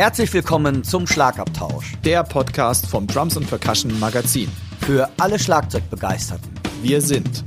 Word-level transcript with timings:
Herzlich 0.00 0.32
willkommen 0.32 0.82
zum 0.82 1.06
Schlagabtausch. 1.06 1.92
Der 2.06 2.24
Podcast 2.24 2.86
vom 2.86 3.06
Drums 3.06 3.36
and 3.36 3.46
Percussion 3.46 4.00
Magazin. 4.00 4.50
Für 4.80 5.10
alle 5.18 5.38
Schlagzeugbegeisterten. 5.38 6.50
Wir 6.80 7.02
sind 7.02 7.44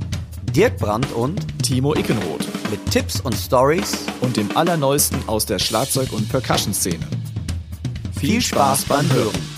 Dirk 0.54 0.76
Brandt 0.78 1.10
und 1.14 1.44
Timo 1.64 1.96
Ickenroth. 1.96 2.46
Mit 2.70 2.88
Tipps 2.92 3.20
und 3.20 3.34
Stories 3.34 4.06
und 4.20 4.36
dem 4.36 4.56
Allerneuesten 4.56 5.18
aus 5.26 5.46
der 5.46 5.58
Schlagzeug- 5.58 6.12
und 6.12 6.28
Percussion-Szene. 6.28 7.04
Viel 8.20 8.40
Spaß 8.40 8.84
beim 8.84 9.12
Hören. 9.12 9.53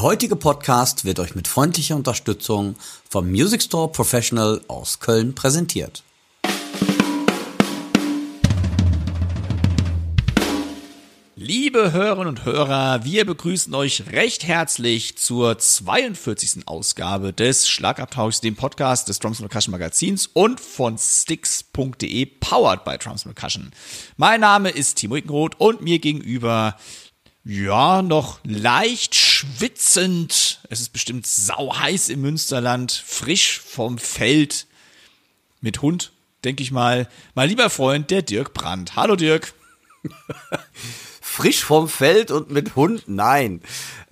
Der 0.00 0.06
heutige 0.06 0.34
Podcast 0.34 1.04
wird 1.04 1.20
euch 1.20 1.34
mit 1.34 1.46
freundlicher 1.46 1.94
Unterstützung 1.94 2.74
vom 3.06 3.30
Music 3.30 3.60
Store 3.60 3.92
Professional 3.92 4.62
aus 4.66 4.98
Köln 4.98 5.34
präsentiert. 5.34 6.02
Liebe 11.36 11.92
Hörerinnen 11.92 12.28
und 12.28 12.46
Hörer, 12.46 13.04
wir 13.04 13.26
begrüßen 13.26 13.74
euch 13.74 14.04
recht 14.10 14.44
herzlich 14.44 15.18
zur 15.18 15.58
42. 15.58 16.66
Ausgabe 16.66 17.34
des 17.34 17.68
Schlagabtauschs, 17.68 18.40
dem 18.40 18.56
Podcast 18.56 19.10
des 19.10 19.18
Drums 19.18 19.40
Percussion 19.40 19.72
Magazins 19.72 20.28
und 20.32 20.60
von 20.60 20.96
Sticks.de, 20.96 22.24
powered 22.24 22.84
by 22.84 22.96
Drums 22.96 23.24
Percussion. 23.24 23.70
Mein 24.16 24.40
Name 24.40 24.70
ist 24.70 24.94
Timo 24.94 25.16
Ickenroth 25.16 25.60
und 25.60 25.82
mir 25.82 25.98
gegenüber 25.98 26.76
ja, 27.50 28.00
noch 28.00 28.38
leicht 28.44 29.16
schwitzend. 29.16 30.60
Es 30.70 30.80
ist 30.80 30.92
bestimmt 30.92 31.26
sau 31.26 31.76
heiß 31.76 32.08
im 32.08 32.20
Münsterland, 32.20 32.92
frisch 32.92 33.58
vom 33.58 33.98
Feld 33.98 34.68
mit 35.60 35.82
Hund, 35.82 36.12
denke 36.44 36.62
ich 36.62 36.70
mal. 36.70 37.08
Mein 37.34 37.48
lieber 37.48 37.68
Freund, 37.68 38.12
der 38.12 38.22
Dirk 38.22 38.54
Brandt. 38.54 38.94
Hallo 38.94 39.16
Dirk. 39.16 39.52
frisch 41.20 41.64
vom 41.64 41.88
Feld 41.88 42.30
und 42.30 42.52
mit 42.52 42.76
Hund, 42.76 43.04
nein. 43.06 43.62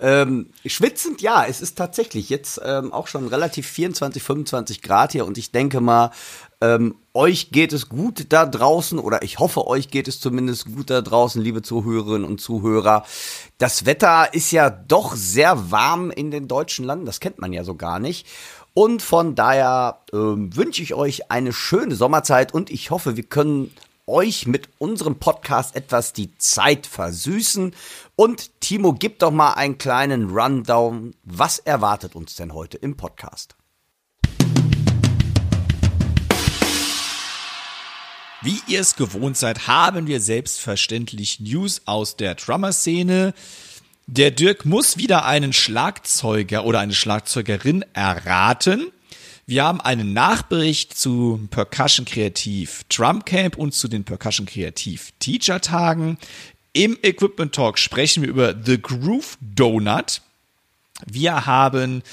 Ähm, 0.01 0.49
schwitzend, 0.65 1.21
ja, 1.21 1.45
es 1.45 1.61
ist 1.61 1.77
tatsächlich 1.77 2.29
jetzt 2.29 2.59
ähm, 2.63 2.91
auch 2.91 3.07
schon 3.07 3.27
relativ 3.27 3.67
24, 3.67 4.21
25 4.21 4.81
Grad 4.81 5.13
hier 5.13 5.25
und 5.25 5.37
ich 5.37 5.51
denke 5.51 5.79
mal, 5.79 6.11
ähm, 6.61 6.95
euch 7.13 7.51
geht 7.51 7.73
es 7.73 7.89
gut 7.89 8.27
da 8.29 8.45
draußen 8.45 8.99
oder 8.99 9.23
ich 9.23 9.39
hoffe, 9.39 9.67
euch 9.67 9.89
geht 9.89 10.07
es 10.07 10.19
zumindest 10.19 10.65
gut 10.65 10.89
da 10.89 11.01
draußen, 11.01 11.41
liebe 11.41 11.61
Zuhörerinnen 11.61 12.27
und 12.27 12.41
Zuhörer. 12.41 13.05
Das 13.57 13.85
Wetter 13.85 14.33
ist 14.33 14.51
ja 14.51 14.69
doch 14.69 15.15
sehr 15.15 15.71
warm 15.71 16.11
in 16.11 16.31
den 16.31 16.47
deutschen 16.47 16.85
Landen, 16.85 17.05
das 17.05 17.19
kennt 17.19 17.39
man 17.39 17.53
ja 17.53 17.63
so 17.63 17.75
gar 17.75 17.99
nicht. 17.99 18.27
Und 18.73 19.01
von 19.01 19.35
daher 19.35 19.99
ähm, 20.13 20.55
wünsche 20.55 20.83
ich 20.83 20.93
euch 20.93 21.31
eine 21.31 21.53
schöne 21.53 21.95
Sommerzeit 21.95 22.53
und 22.53 22.69
ich 22.69 22.91
hoffe, 22.91 23.17
wir 23.17 23.23
können 23.23 23.71
euch 24.05 24.47
mit 24.47 24.69
unserem 24.79 25.15
Podcast 25.15 25.75
etwas 25.75 26.13
die 26.13 26.35
Zeit 26.37 26.87
versüßen. 26.87 27.73
Und 28.15 28.59
Timo, 28.59 28.93
gib 28.93 29.19
doch 29.19 29.31
mal 29.31 29.53
einen 29.53 29.77
kleinen 29.77 30.31
Rundown. 30.31 31.13
Was 31.23 31.59
erwartet 31.59 32.15
uns 32.15 32.35
denn 32.35 32.53
heute 32.53 32.77
im 32.77 32.97
Podcast? 32.97 33.58
Wie 38.41 38.61
ihr 38.67 38.79
es 38.79 38.95
gewohnt 38.95 39.35
seid, 39.35 39.67
haben 39.67 40.07
wir 40.07 40.21
selbstverständlich 40.21 41.41
News 41.41 41.81
aus 41.83 42.15
der 42.15 42.35
Drummer-Szene. 42.35 43.33
Der 44.07 44.31
Dirk 44.31 44.63
muss 44.63 44.95
wieder 44.95 45.25
einen 45.25 45.51
Schlagzeuger 45.51 46.63
oder 46.63 46.79
eine 46.79 46.93
Schlagzeugerin 46.93 47.83
erraten. 47.91 48.93
Wir 49.45 49.65
haben 49.65 49.81
einen 49.81 50.13
Nachbericht 50.13 50.97
zu 50.97 51.49
Percussion 51.51 52.05
Kreativ 52.05 52.85
Drum 52.87 53.25
Camp 53.25 53.57
und 53.57 53.73
zu 53.73 53.89
den 53.89 54.05
Percussion 54.05 54.45
Kreativ 54.45 55.11
Teacher 55.19 55.59
Tagen. 55.59 56.17
Im 56.71 56.97
Equipment 57.03 57.53
Talk 57.53 57.77
sprechen 57.77 58.23
wir 58.23 58.29
über 58.29 58.55
The 58.63 58.81
Groove 58.81 59.37
Donut. 59.41 60.21
Wir 61.05 61.45
haben 61.45 62.03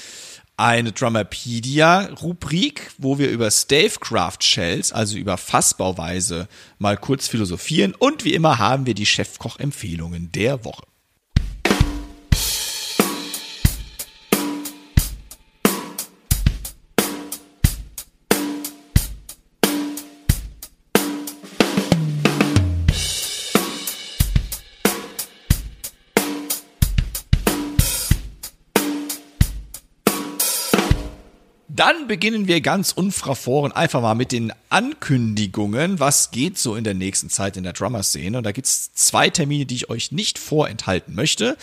eine 0.57 0.91
Drummerpedia-Rubrik, 0.91 2.91
wo 2.97 3.19
wir 3.19 3.29
über 3.29 3.51
Stavecraft 3.51 4.39
Shells, 4.41 4.91
also 4.91 5.17
über 5.17 5.37
Fassbauweise, 5.37 6.47
mal 6.79 6.97
kurz 6.97 7.27
philosophieren. 7.27 7.93
Und 7.93 8.25
wie 8.25 8.33
immer 8.33 8.57
haben 8.57 8.87
wir 8.87 8.95
die 8.95 9.05
Chefkoch-Empfehlungen 9.05 10.31
der 10.31 10.65
Woche. 10.65 10.86
Dann 31.77 32.07
beginnen 32.07 32.47
wir 32.47 32.59
ganz 32.61 32.91
unfraforen 32.91 33.71
einfach 33.71 34.01
mal 34.01 34.15
mit 34.15 34.31
den 34.31 34.51
Ankündigungen. 34.69 35.99
Was 35.99 36.31
geht 36.31 36.57
so 36.57 36.75
in 36.75 36.83
der 36.83 36.95
nächsten 36.95 37.29
Zeit 37.29 37.55
in 37.55 37.63
der 37.63 37.73
Drummer-Szene? 37.73 38.39
Und 38.39 38.45
da 38.45 38.51
gibt's 38.51 38.93
zwei 38.93 39.29
Termine, 39.29 39.67
die 39.67 39.75
ich 39.75 39.89
euch 39.91 40.11
nicht 40.11 40.39
vorenthalten 40.39 41.13
möchte. 41.13 41.55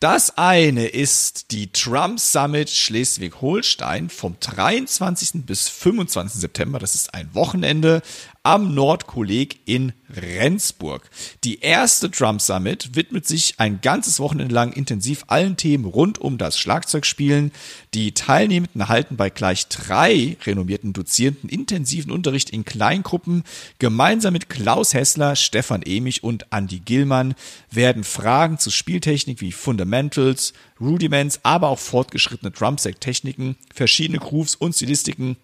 Das 0.00 0.36
eine 0.36 0.86
ist 0.86 1.52
die 1.52 1.70
Trump 1.70 2.18
Summit 2.18 2.70
Schleswig-Holstein 2.70 4.10
vom 4.10 4.34
23. 4.40 5.46
bis 5.46 5.68
25. 5.68 6.40
September. 6.40 6.80
Das 6.80 6.96
ist 6.96 7.14
ein 7.14 7.32
Wochenende 7.32 8.02
am 8.44 8.74
Nordkolleg 8.74 9.60
in 9.66 9.92
Rendsburg. 10.10 11.08
Die 11.44 11.60
erste 11.60 12.10
Drum 12.10 12.40
Summit 12.40 12.96
widmet 12.96 13.24
sich 13.24 13.54
ein 13.58 13.80
ganzes 13.80 14.18
Wochenende 14.18 14.52
lang 14.52 14.72
intensiv 14.72 15.24
allen 15.28 15.56
Themen 15.56 15.84
rund 15.84 16.18
um 16.18 16.38
das 16.38 16.58
Schlagzeugspielen. 16.58 17.52
Die 17.94 18.12
Teilnehmenden 18.12 18.80
erhalten 18.80 19.16
bei 19.16 19.30
gleich 19.30 19.68
drei 19.68 20.36
renommierten 20.44 20.92
Dozierenden 20.92 21.48
intensiven 21.48 22.10
Unterricht 22.10 22.50
in 22.50 22.64
Kleingruppen. 22.64 23.44
Gemeinsam 23.78 24.32
mit 24.32 24.48
Klaus 24.48 24.92
Hessler, 24.92 25.36
Stefan 25.36 25.82
Emich 25.82 26.24
und 26.24 26.46
Andy 26.50 26.80
Gillmann 26.80 27.34
werden 27.70 28.02
Fragen 28.02 28.58
zu 28.58 28.70
Spieltechnik 28.70 29.40
wie 29.40 29.52
Fundamentals, 29.52 30.52
Rudiments, 30.80 31.40
aber 31.44 31.68
auch 31.68 31.78
fortgeschrittene 31.78 32.50
Drumset-Techniken, 32.50 33.56
verschiedene 33.72 34.18
Grooves 34.18 34.56
und 34.56 34.74
Stilistiken 34.74 35.36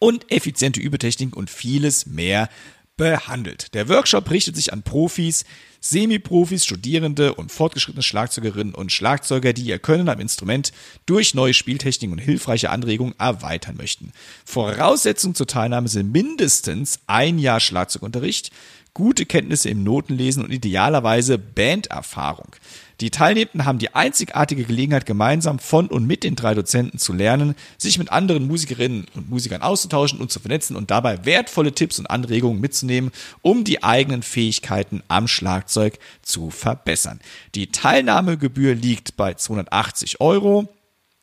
und 0.00 0.32
effiziente 0.32 0.80
Übetechniken 0.80 1.34
und 1.34 1.48
vieles 1.48 2.06
mehr 2.06 2.48
behandelt. 2.96 3.72
Der 3.72 3.88
Workshop 3.88 4.30
richtet 4.30 4.56
sich 4.56 4.74
an 4.74 4.82
Profis, 4.82 5.44
Semi-Profis, 5.80 6.66
Studierende 6.66 7.32
und 7.34 7.50
fortgeschrittene 7.50 8.02
Schlagzeugerinnen 8.02 8.74
und 8.74 8.92
Schlagzeuger, 8.92 9.54
die 9.54 9.62
ihr 9.62 9.78
Können 9.78 10.10
am 10.10 10.20
Instrument 10.20 10.72
durch 11.06 11.34
neue 11.34 11.54
Spieltechniken 11.54 12.12
und 12.12 12.18
hilfreiche 12.18 12.68
Anregungen 12.68 13.14
erweitern 13.18 13.76
möchten. 13.78 14.12
Voraussetzungen 14.44 15.34
zur 15.34 15.46
Teilnahme 15.46 15.88
sind 15.88 16.12
mindestens 16.12 17.00
ein 17.06 17.38
Jahr 17.38 17.60
Schlagzeugunterricht, 17.60 18.50
gute 18.92 19.24
Kenntnisse 19.24 19.70
im 19.70 19.82
Notenlesen 19.82 20.44
und 20.44 20.50
idealerweise 20.50 21.38
Banderfahrung. 21.38 22.54
Die 23.00 23.10
Teilnehmenden 23.10 23.64
haben 23.64 23.78
die 23.78 23.94
einzigartige 23.94 24.64
Gelegenheit, 24.64 25.06
gemeinsam 25.06 25.58
von 25.58 25.86
und 25.86 26.06
mit 26.06 26.22
den 26.22 26.36
drei 26.36 26.52
Dozenten 26.54 26.98
zu 26.98 27.14
lernen, 27.14 27.54
sich 27.78 27.98
mit 27.98 28.12
anderen 28.12 28.46
Musikerinnen 28.46 29.06
und 29.14 29.30
Musikern 29.30 29.62
auszutauschen 29.62 30.20
und 30.20 30.30
zu 30.30 30.38
vernetzen 30.38 30.76
und 30.76 30.90
dabei 30.90 31.24
wertvolle 31.24 31.72
Tipps 31.72 31.98
und 31.98 32.10
Anregungen 32.10 32.60
mitzunehmen, 32.60 33.10
um 33.40 33.64
die 33.64 33.82
eigenen 33.82 34.22
Fähigkeiten 34.22 35.02
am 35.08 35.28
Schlagzeug 35.28 35.98
zu 36.20 36.50
verbessern. 36.50 37.20
Die 37.54 37.68
Teilnahmegebühr 37.68 38.74
liegt 38.74 39.16
bei 39.16 39.34
280 39.34 40.20
Euro 40.20 40.68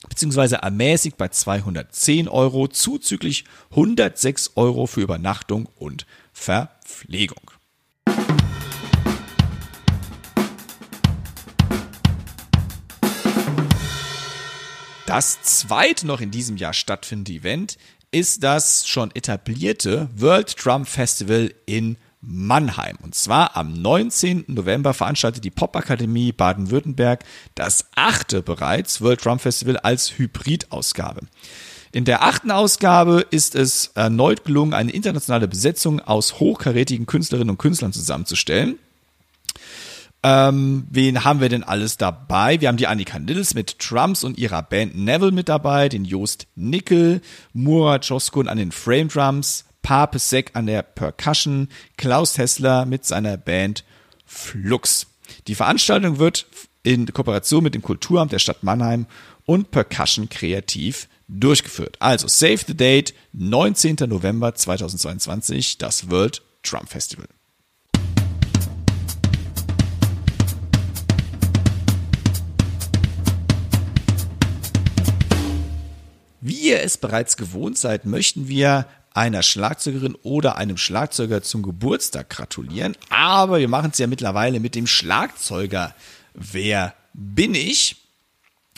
beziehungsweise 0.10 0.58
ermäßigt 0.58 1.18
bei 1.18 1.28
210 1.30 2.28
Euro, 2.28 2.68
zuzüglich 2.68 3.46
106 3.72 4.52
Euro 4.56 4.86
für 4.86 5.02
Übernachtung 5.02 5.68
und 5.76 6.06
Verpflegung. 6.34 7.52
Das 15.08 15.42
zweite 15.42 16.06
noch 16.06 16.20
in 16.20 16.32
diesem 16.32 16.58
Jahr 16.58 16.74
stattfindende 16.74 17.32
Event 17.32 17.78
ist 18.12 18.44
das 18.44 18.86
schon 18.90 19.10
etablierte 19.16 20.10
World 20.14 20.54
Drum 20.62 20.86
Festival 20.86 21.54
in 21.66 21.96
Mannheim. 22.20 22.98
Und 23.02 23.16
zwar 23.16 23.56
am 23.56 23.72
19. 23.72 24.44
November 24.48 24.94
veranstaltet 24.94 25.46
die 25.46 25.50
Popakademie 25.50 26.34
Baden-Württemberg 26.34 27.24
das 27.56 27.86
achte 27.96 28.42
bereits 28.42 29.00
World 29.00 29.24
Drum 29.24 29.40
Festival 29.40 29.78
als 29.78 30.18
Hybridausgabe. 30.18 31.22
In 31.94 32.04
der 32.04 32.24
achten 32.24 32.52
Ausgabe 32.52 33.26
ist 33.32 33.56
es 33.56 33.92
erneut 33.96 34.44
gelungen, 34.44 34.74
eine 34.74 34.92
internationale 34.92 35.48
Besetzung 35.48 36.02
aus 36.02 36.42
hochkarätigen 36.42 37.06
Künstlerinnen 37.06 37.52
und 37.52 37.60
Künstlern 37.60 37.94
zusammenzustellen. 37.94 38.78
Ähm, 40.24 40.88
wen 40.90 41.24
haben 41.24 41.42
wir 41.42 41.50
denn 41.50 41.64
alles 41.64 41.98
dabei? 41.98 42.60
Wir 42.60 42.68
haben 42.68 42.78
die 42.78 42.88
Annika 42.88 43.20
Nils 43.20 43.54
mit 43.54 43.78
Drums 43.80 44.24
und 44.24 44.38
ihrer 44.38 44.64
Band 44.64 44.98
Neville 44.98 45.32
mit 45.32 45.48
dabei, 45.48 45.90
den 45.90 46.06
Jost 46.06 46.48
Nickel, 46.56 47.22
Murat 47.54 48.06
Joskun 48.06 48.48
an 48.48 48.58
den 48.58 48.72
Frame 48.72 49.10
Drums, 49.10 49.66
Papesek 49.84 50.52
an 50.54 50.66
der 50.66 50.82
Percussion, 50.82 51.70
Klaus 51.98 52.38
Hessler 52.38 52.86
mit 52.86 53.06
seiner 53.06 53.38
Band 53.38 53.86
Flux. 54.26 55.08
Die 55.48 55.56
Veranstaltung 55.56 56.20
wird 56.20 56.48
in 56.84 57.06
Kooperation 57.06 57.64
mit 57.64 57.76
dem 57.76 57.82
Kulturamt 57.82 58.32
der 58.32 58.40
Stadt 58.40 58.64
Mannheim 58.64 59.06
und 59.46 59.72
Percussion 59.72 60.30
Kreativ 60.30 61.08
durchgeführt. 61.28 61.98
Also 62.00 62.28
save 62.28 62.60
the 62.66 62.76
date, 62.76 63.14
19. 63.34 63.98
November 64.08 64.56
2022, 64.56 65.78
das 65.78 66.10
World 66.10 66.42
Drum 66.64 66.88
Festival. 66.88 67.28
Wie 76.48 76.70
ihr 76.70 76.82
es 76.82 76.98
bereits 76.98 77.36
gewohnt 77.36 77.78
seid, 77.78 78.06
möchten 78.06 78.48
wir 78.48 78.86
einer 79.14 79.44
Schlagzeugerin 79.44 80.16
oder 80.24 80.56
einem 80.56 80.78
Schlagzeuger 80.78 81.42
zum 81.42 81.62
Geburtstag 81.62 82.30
gratulieren. 82.30 82.96
Aber 83.10 83.60
wir 83.60 83.68
machen 83.68 83.90
es 83.92 83.98
ja 83.98 84.08
mittlerweile 84.08 84.62
mit 84.62 84.74
dem 84.74 84.88
Schlagzeuger. 84.88 85.94
Wer 86.34 86.94
bin 87.14 87.54
ich? 87.54 87.98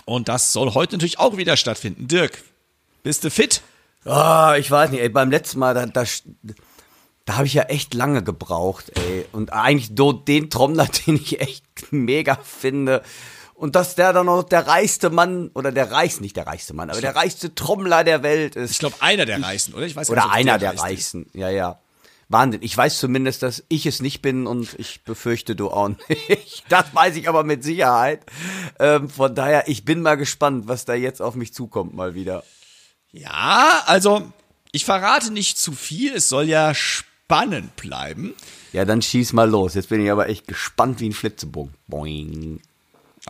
Und 0.06 0.30
das 0.30 0.52
soll 0.52 0.74
heute 0.74 0.96
natürlich 0.96 1.20
auch 1.20 1.38
wieder 1.38 1.58
stattfinden. 1.58 2.08
Dirk, 2.08 2.44
bist 3.04 3.24
du 3.24 3.30
fit? 3.30 3.62
Ah, 4.04 4.56
ich 4.58 4.72
weiß 4.72 4.90
nicht, 4.90 5.02
ey, 5.02 5.10
beim 5.10 5.30
letzten 5.30 5.60
Mal, 5.60 5.76
da, 5.76 5.86
da, 5.86 6.06
da 7.26 7.36
habe 7.36 7.46
ich 7.46 7.54
ja 7.54 7.64
echt 7.64 7.94
lange 7.94 8.24
gebraucht, 8.24 8.92
ey. 8.96 9.28
Und 9.32 9.54
eigentlich 9.54 9.92
den 10.26 10.50
Trommler, 10.50 10.88
den 11.06 11.18
ich 11.18 11.40
echt 11.40 11.64
mega 11.92 12.36
finde. 12.44 13.04
Und 13.60 13.76
dass 13.76 13.96
der 13.96 14.14
dann 14.14 14.28
noch 14.28 14.44
der 14.44 14.68
reichste 14.68 15.10
Mann, 15.10 15.52
oder 15.54 15.74
der 15.74 15.92
reichste, 15.92 16.22
nicht 16.22 16.38
der 16.38 16.48
reichste 16.48 16.74
Mann, 16.74 16.90
aber 16.90 17.02
der 17.02 17.14
reichste 17.14 17.54
Trommler 17.56 18.06
der 18.06 18.24
Welt 18.24 18.56
ist. 18.56 18.72
Ich 18.72 18.80
glaube, 18.80 18.96
einer 19.02 19.26
der 19.26 19.44
reichsten, 19.44 19.74
oder? 19.74 19.86
Ich 19.86 19.98
weiß 19.98 20.10
Oder 20.10 20.24
nicht, 20.24 20.34
einer 20.34 20.58
der 20.58 20.76
ist. 20.76 20.82
reichsten, 20.82 21.26
ja, 21.34 21.50
ja. 21.50 21.78
Wahnsinn. 22.30 22.62
Ich 22.64 22.78
weiß 22.78 23.00
zumindest, 23.00 23.44
dass 23.44 23.66
ich 23.68 23.86
es 23.86 24.02
nicht 24.02 24.22
bin 24.22 24.48
und 24.48 24.80
ich 24.80 25.04
befürchte, 25.04 25.58
du 25.58 25.72
auch 25.72 25.90
nicht. 25.90 26.64
Das 26.70 26.96
weiß 26.96 27.18
ich 27.18 27.28
aber 27.28 27.44
mit 27.44 27.66
Sicherheit. 27.66 28.22
Ähm, 28.80 29.10
von 29.10 29.36
daher, 29.36 29.68
ich 29.68 29.84
bin 29.84 30.02
mal 30.02 30.16
gespannt, 30.16 30.70
was 30.70 30.86
da 30.86 30.94
jetzt 30.94 31.22
auf 31.22 31.36
mich 31.36 31.54
zukommt 31.54 31.94
mal 31.94 32.14
wieder. 32.16 32.46
Ja, 33.12 33.84
also 33.88 34.32
ich 34.72 34.86
verrate 34.86 35.34
nicht 35.34 35.58
zu 35.58 35.74
viel. 35.74 36.14
Es 36.16 36.30
soll 36.30 36.46
ja 36.46 36.74
spannend 36.74 37.76
bleiben. 37.76 38.36
Ja, 38.72 38.86
dann 38.86 39.02
schieß 39.02 39.34
mal 39.34 39.50
los. 39.50 39.74
Jetzt 39.74 39.90
bin 39.90 40.02
ich 40.02 40.10
aber 40.10 40.30
echt 40.30 40.48
gespannt 40.48 41.02
wie 41.02 41.10
ein 41.10 41.14
Flitzebogen. 41.14 41.74
Boing. 41.88 42.62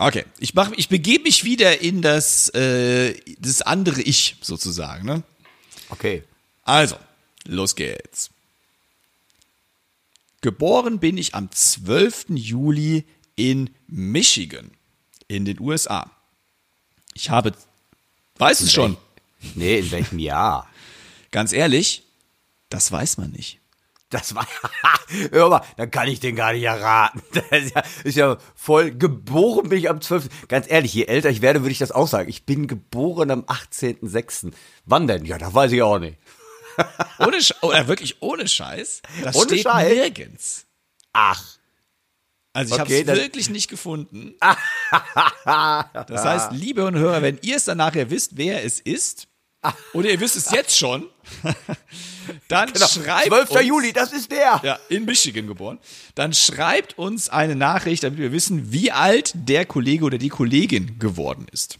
Okay, 0.02 0.24
ich 0.38 0.54
mach, 0.54 0.72
ich 0.72 0.88
begebe 0.88 1.24
mich 1.24 1.44
wieder 1.44 1.82
in 1.82 2.00
das, 2.00 2.48
äh, 2.54 3.14
das 3.38 3.60
andere 3.60 4.00
Ich 4.00 4.36
sozusagen. 4.40 5.04
Ne? 5.04 5.22
Okay. 5.90 6.24
Also, 6.62 6.96
los 7.44 7.76
geht's. 7.76 8.30
Geboren 10.40 11.00
bin 11.00 11.18
ich 11.18 11.34
am 11.34 11.52
12. 11.52 12.30
Juli 12.30 13.04
in 13.36 13.68
Michigan 13.88 14.70
in 15.28 15.44
den 15.44 15.60
USA. 15.60 16.10
Ich 17.12 17.28
habe, 17.28 17.52
weiß 18.38 18.62
es 18.62 18.72
schon, 18.72 18.96
Nee, 19.54 19.80
in 19.80 19.90
welchem 19.90 20.18
Jahr? 20.18 20.66
ganz 21.30 21.52
ehrlich, 21.52 22.04
das 22.70 22.90
weiß 22.90 23.18
man 23.18 23.32
nicht. 23.32 23.59
Das 24.10 24.34
war, 24.34 24.46
hör 25.30 25.48
mal, 25.48 25.62
dann 25.76 25.90
kann 25.90 26.08
ich 26.08 26.18
den 26.20 26.34
gar 26.36 26.52
nicht 26.52 26.64
erraten. 26.64 27.22
Das 27.32 27.62
ist 27.62 27.74
ja, 27.74 27.82
ist 28.04 28.16
ja 28.16 28.38
voll, 28.56 28.90
geboren 28.90 29.68
bin 29.68 29.78
ich 29.78 29.88
am 29.88 30.00
12. 30.00 30.48
Ganz 30.48 30.66
ehrlich, 30.68 30.92
je 30.92 31.04
älter 31.06 31.30
ich 31.30 31.42
werde, 31.42 31.60
würde 31.62 31.70
ich 31.72 31.78
das 31.78 31.92
auch 31.92 32.08
sagen. 32.08 32.28
Ich 32.28 32.44
bin 32.44 32.66
geboren 32.66 33.30
am 33.30 33.42
18.06. 33.44 34.52
Wann 34.84 35.06
denn? 35.06 35.24
Ja, 35.24 35.38
das 35.38 35.54
weiß 35.54 35.70
ich 35.72 35.82
auch 35.82 35.98
nicht. 36.00 36.18
Ohne, 37.18 37.36
Sch- 37.38 37.54
oder 37.62 37.86
wirklich 37.88 38.20
ohne 38.22 38.48
Scheiß. 38.48 39.02
Das 39.22 39.36
Ohne 39.36 39.46
steht 39.46 39.62
Scheiß? 39.64 39.88
nirgends. 39.92 40.66
Ach. 41.12 41.42
Also 42.52 42.74
ich 42.74 42.80
Okay, 42.80 43.00
habe 43.02 43.12
es 43.12 43.18
wirklich 43.18 43.50
nicht 43.50 43.68
gefunden. 43.68 44.34
Das 45.44 46.24
heißt, 46.24 46.52
liebe 46.52 46.82
Hörer, 46.90 47.22
wenn 47.22 47.38
ihr 47.42 47.56
es 47.56 47.64
dann 47.64 47.78
nachher 47.78 48.10
wisst, 48.10 48.36
wer 48.36 48.64
es 48.64 48.80
ist, 48.80 49.28
oder 49.92 50.10
ihr 50.10 50.20
wisst 50.20 50.36
es 50.36 50.50
jetzt 50.50 50.76
schon, 50.76 51.06
dann 52.48 52.68
schreibt 52.74 53.26
12. 53.26 53.50
uns, 53.50 53.62
Juli, 53.62 53.92
das 53.92 54.12
ist 54.12 54.30
der. 54.30 54.60
ja, 54.62 54.78
in 54.88 55.04
Michigan 55.04 55.46
geboren, 55.46 55.78
dann 56.14 56.32
schreibt 56.32 56.98
uns 56.98 57.28
eine 57.28 57.56
Nachricht, 57.56 58.02
damit 58.02 58.18
wir 58.18 58.32
wissen, 58.32 58.72
wie 58.72 58.90
alt 58.90 59.32
der 59.34 59.66
Kollege 59.66 60.04
oder 60.04 60.18
die 60.18 60.28
Kollegin 60.28 60.98
geworden 60.98 61.46
ist. 61.52 61.78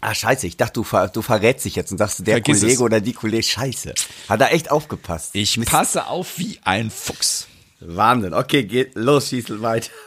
Ah, 0.00 0.14
scheiße, 0.14 0.46
ich 0.46 0.56
dachte, 0.56 0.74
du, 0.74 0.84
ver, 0.84 1.08
du 1.08 1.22
verrätst 1.22 1.64
dich 1.64 1.74
jetzt 1.74 1.90
und 1.90 1.98
sagst, 1.98 2.20
der 2.20 2.34
Vergiss 2.36 2.60
Kollege 2.60 2.74
es. 2.74 2.80
oder 2.80 3.00
die 3.00 3.12
Kollegin, 3.12 3.42
scheiße. 3.42 3.94
Hat 4.28 4.40
er 4.40 4.52
echt 4.52 4.70
aufgepasst. 4.70 5.30
Ich 5.34 5.60
passe 5.64 6.06
auf 6.06 6.38
wie 6.38 6.60
ein 6.62 6.90
Fuchs. 6.90 7.48
Wahnsinn. 7.80 8.32
Okay, 8.32 8.64
geht 8.64 8.94
los, 8.94 9.28
schieß 9.28 9.46
weiter. 9.60 9.90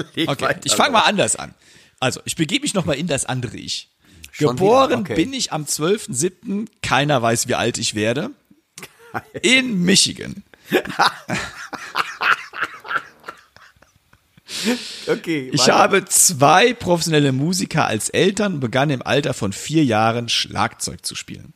Okay, 0.00 0.26
weiter 0.26 0.60
ich 0.64 0.72
fange 0.72 0.90
mal 0.90 1.02
anders 1.02 1.36
an. 1.36 1.54
Also, 2.00 2.20
ich 2.24 2.34
begebe 2.34 2.62
mich 2.62 2.74
nochmal 2.74 2.96
in 2.96 3.06
das 3.06 3.24
andere 3.24 3.56
Ich. 3.56 3.88
Schon 4.30 4.56
Geboren? 4.56 5.00
Okay. 5.00 5.14
bin 5.14 5.32
ich 5.32 5.52
am 5.52 5.64
12.07., 5.64 6.66
keiner 6.82 7.20
weiß, 7.22 7.48
wie 7.48 7.54
alt 7.54 7.78
ich 7.78 7.94
werde, 7.94 8.30
in 9.42 9.82
Michigan. 9.84 10.42
Okay, 15.06 15.50
Ich 15.52 15.60
weiter. 15.62 15.74
habe 15.78 16.04
zwei 16.06 16.72
professionelle 16.72 17.32
Musiker 17.32 17.86
als 17.86 18.08
Eltern 18.08 18.54
und 18.54 18.60
begann 18.60 18.90
im 18.90 19.02
Alter 19.02 19.34
von 19.34 19.52
vier 19.52 19.84
Jahren 19.84 20.28
Schlagzeug 20.28 21.04
zu 21.04 21.14
spielen. 21.14 21.52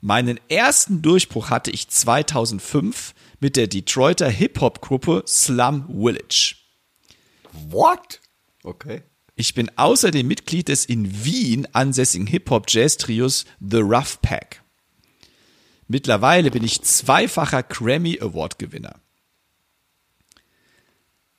Meinen 0.00 0.38
ersten 0.48 1.02
Durchbruch 1.02 1.50
hatte 1.50 1.70
ich 1.70 1.88
2005 1.88 3.12
mit 3.40 3.56
der 3.56 3.66
Detroiter 3.66 4.28
Hip-Hop-Gruppe 4.28 5.24
Slum 5.26 5.86
Village. 5.88 6.54
What? 7.52 8.20
Okay. 8.62 9.02
Ich 9.38 9.52
bin 9.52 9.70
außerdem 9.76 10.26
Mitglied 10.26 10.68
des 10.68 10.86
in 10.86 11.24
Wien 11.24 11.68
ansässigen 11.72 12.26
Hip-Hop-Jazz-Trios 12.26 13.44
The 13.60 13.80
Rough 13.80 14.22
Pack. 14.22 14.62
Mittlerweile 15.88 16.50
bin 16.50 16.64
ich 16.64 16.80
zweifacher 16.80 17.62
Grammy 17.62 18.18
Award-Gewinner. 18.18 18.98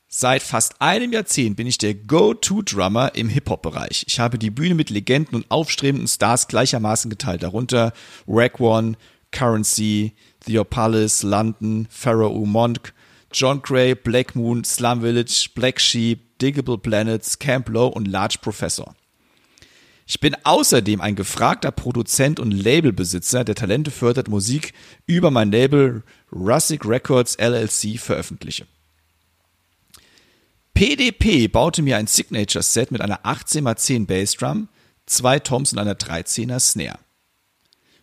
Seit 0.07 0.44
fast 0.44 0.79
einem 0.79 1.11
Jahrzehnt 1.11 1.57
bin 1.57 1.65
ich 1.65 1.79
der 1.79 1.95
Go-To-Drummer 1.95 3.15
im 3.15 3.29
Hip-Hop-Bereich. 3.29 4.05
Ich 4.07 4.19
habe 4.19 4.38
die 4.38 4.51
Bühne 4.51 4.75
mit 4.75 4.91
Legenden 4.91 5.35
und 5.35 5.50
aufstrebenden 5.50 6.07
Stars 6.07 6.48
gleichermaßen 6.48 7.10
geteilt, 7.10 7.41
darunter 7.41 7.93
Rack 8.27 8.60
One, 8.60 8.95
Currency, 9.31 10.13
Theopolis, 10.45 11.24
London, 11.24 11.88
Pharaoh 11.89 12.45
Monk, 12.45 12.93
John 13.31 13.62
Gray, 13.63 13.95
Black 13.95 14.36
Moon, 14.36 14.63
Slum 14.63 15.01
Village, 15.01 15.50
Black 15.55 15.81
Sheep, 15.81 16.26
Diggable 16.41 16.77
Planets, 16.77 17.39
Camp 17.39 17.70
Low 17.70 17.88
und 17.88 18.08
Large 18.08 18.38
Professor. 18.41 18.96
Ich 20.10 20.22
bin 20.22 20.38
außerdem 20.44 21.01
ein 21.01 21.15
gefragter 21.15 21.72
Produzent 21.72 22.39
und 22.39 22.51
Labelbesitzer, 22.51 23.44
der 23.44 23.56
Talente 23.56 23.91
fördert, 23.91 24.29
Musik 24.29 24.74
über 25.06 25.32
mein 25.32 25.51
Label 25.51 26.01
Russic 26.32 26.86
Records 26.86 27.36
LLC 27.38 28.00
veröffentliche. 28.00 28.65
PDP 30.74 31.48
baute 31.48 31.82
mir 31.82 31.98
ein 31.98 32.08
Signature-Set 32.08 32.91
mit 32.91 33.01
einer 33.01 33.25
18x10 33.25 34.06
Bassdrum, 34.06 34.70
zwei 35.08 35.39
Toms 35.39 35.74
und 35.74 35.79
einer 35.79 35.96
13er 35.96 36.60
Snare. 36.60 37.00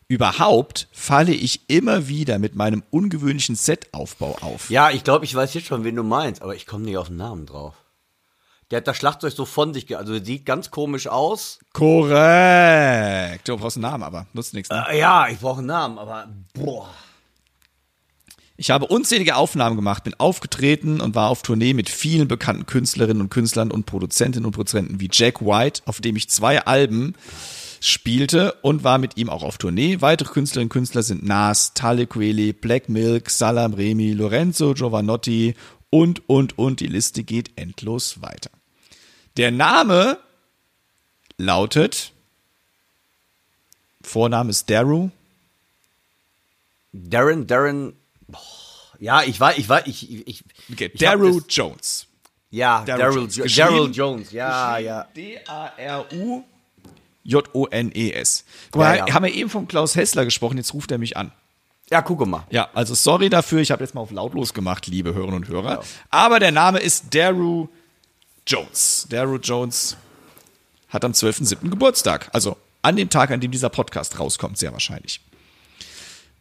Überhaupt 0.08 0.88
falle 0.92 1.32
ich 1.32 1.70
immer 1.70 2.08
wieder 2.08 2.38
mit 2.38 2.54
meinem 2.54 2.82
ungewöhnlichen 2.90 3.54
Setaufbau 3.54 4.36
auf. 4.42 4.68
Ja, 4.68 4.90
ich 4.90 5.04
glaube, 5.04 5.24
ich 5.24 5.34
weiß 5.34 5.54
jetzt 5.54 5.68
schon, 5.68 5.84
wen 5.84 5.96
du 5.96 6.02
meinst, 6.02 6.42
aber 6.42 6.54
ich 6.54 6.66
komme 6.66 6.84
nicht 6.84 6.98
auf 6.98 7.08
den 7.08 7.16
Namen 7.16 7.46
drauf. 7.46 7.74
Der 8.74 8.78
hat 8.78 8.88
das 8.88 8.96
Schlagzeug 8.96 9.32
so 9.32 9.44
von 9.44 9.72
sich, 9.72 9.86
ge 9.86 9.96
also 9.96 10.18
sieht 10.18 10.44
ganz 10.44 10.72
komisch 10.72 11.06
aus. 11.06 11.60
Korrekt. 11.72 13.48
Du 13.48 13.56
brauchst 13.56 13.76
einen 13.76 13.82
Namen, 13.82 14.02
aber 14.02 14.26
nutzt 14.32 14.52
nichts. 14.52 14.68
Ne? 14.68 14.84
Äh, 14.90 14.98
ja, 14.98 15.28
ich 15.28 15.38
brauche 15.38 15.58
einen 15.58 15.68
Namen, 15.68 15.96
aber 15.96 16.26
boah. 16.54 16.90
Ich 18.56 18.72
habe 18.72 18.86
unzählige 18.86 19.36
Aufnahmen 19.36 19.76
gemacht, 19.76 20.02
bin 20.02 20.14
aufgetreten 20.18 21.00
und 21.00 21.14
war 21.14 21.30
auf 21.30 21.42
Tournee 21.42 21.72
mit 21.72 21.88
vielen 21.88 22.26
bekannten 22.26 22.66
Künstlerinnen 22.66 23.20
und 23.20 23.30
Künstlern 23.30 23.70
und 23.70 23.86
Produzentinnen 23.86 24.44
und 24.44 24.50
Produzenten 24.50 24.98
wie 24.98 25.08
Jack 25.08 25.40
White, 25.40 25.82
auf 25.86 26.00
dem 26.00 26.16
ich 26.16 26.28
zwei 26.28 26.66
Alben 26.66 27.14
spielte 27.78 28.54
und 28.62 28.82
war 28.82 28.98
mit 28.98 29.16
ihm 29.16 29.30
auch 29.30 29.44
auf 29.44 29.56
Tournee. 29.56 30.00
Weitere 30.00 30.32
Künstlerinnen 30.32 30.66
und 30.66 30.72
Künstler 30.72 31.04
sind 31.04 31.24
Nas, 31.24 31.74
Talib 31.74 32.10
Kweli, 32.10 32.52
Black 32.52 32.88
Milk, 32.88 33.30
Salam 33.30 33.74
Remi, 33.74 34.14
Lorenzo 34.14 34.74
Giovanotti 34.74 35.54
und, 35.90 36.28
und, 36.28 36.58
und. 36.58 36.80
Die 36.80 36.88
Liste 36.88 37.22
geht 37.22 37.52
endlos 37.54 38.20
weiter. 38.20 38.50
Der 39.36 39.50
Name 39.50 40.18
lautet, 41.38 42.12
Vorname 44.02 44.50
ist 44.50 44.70
Daru, 44.70 45.10
Darren, 46.92 47.46
Darren, 47.46 47.94
boah. 48.28 48.38
ja, 49.00 49.22
ich 49.22 49.40
weiß, 49.40 49.58
ich 49.58 49.68
weiß, 49.68 49.82
ich, 49.86 50.26
ich, 50.28 50.44
okay, 50.72 50.90
ich 50.92 51.00
Daru 51.00 51.40
Jones. 51.48 52.06
Ja, 52.50 52.84
Daryl 52.84 53.26
Jones. 53.28 53.56
Daryl 53.56 53.90
Jones, 53.92 54.30
ja, 54.30 54.78
ja. 54.78 55.08
D-A-R-U 55.16 56.44
J-O-N-E-S. 57.24 58.44
Guck 58.70 58.80
mal, 58.80 58.96
Ja, 58.96 59.06
ja. 59.08 59.14
haben 59.14 59.24
wir 59.24 59.32
eben 59.34 59.50
vom 59.50 59.66
Klaus 59.66 59.96
Hessler 59.96 60.24
gesprochen, 60.24 60.58
jetzt 60.58 60.72
ruft 60.72 60.92
er 60.92 60.98
mich 60.98 61.16
an. 61.16 61.32
Ja, 61.90 62.00
gucke 62.02 62.26
mal. 62.26 62.46
Ja, 62.50 62.68
also 62.74 62.94
sorry 62.94 63.28
dafür, 63.28 63.60
ich 63.60 63.72
habe 63.72 63.82
jetzt 63.82 63.94
mal 63.96 64.02
auf 64.02 64.12
lautlos 64.12 64.54
gemacht, 64.54 64.86
liebe 64.86 65.14
Hörerinnen 65.14 65.42
und 65.42 65.48
Hörer. 65.48 65.82
Aber 66.10 66.38
der 66.38 66.52
Name 66.52 66.78
ist 66.78 67.12
Daru 67.12 67.68
Jones. 68.46 69.06
Daru 69.10 69.36
Jones 69.36 69.96
hat 70.88 71.04
am 71.04 71.12
12.07. 71.12 71.70
Geburtstag. 71.70 72.28
Also 72.32 72.56
an 72.82 72.96
dem 72.96 73.10
Tag, 73.10 73.30
an 73.30 73.40
dem 73.40 73.50
dieser 73.50 73.70
Podcast 73.70 74.18
rauskommt, 74.18 74.58
sehr 74.58 74.72
wahrscheinlich. 74.72 75.20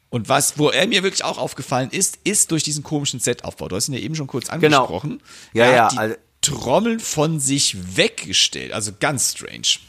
Und 0.10 0.30
was, 0.30 0.60
wo 0.60 0.70
er 0.70 0.86
mir 0.88 1.02
wirklich 1.02 1.24
auch 1.24 1.38
aufgefallen 1.40 1.90
ist, 1.90 2.20
ist 2.24 2.52
durch 2.52 2.62
diesen 2.62 2.84
komischen 2.84 3.20
Setaufbau. 3.20 3.68
Du 3.68 3.76
hast 3.76 3.88
ihn 3.88 3.94
ja 3.96 4.00
eben 4.00 4.16
schon 4.16 4.28
kurz 4.28 4.50
angesprochen. 4.50 5.22
Ja, 5.54 5.66
er 5.66 5.72
ja, 5.76 5.84
Hat 5.86 5.92
die 5.94 5.98
also- 5.98 6.16
Trommeln 6.42 7.00
von 7.00 7.40
sich 7.40 7.96
weggestellt. 7.98 8.74
Also 8.74 8.92
ganz 9.00 9.32
strange. 9.32 9.80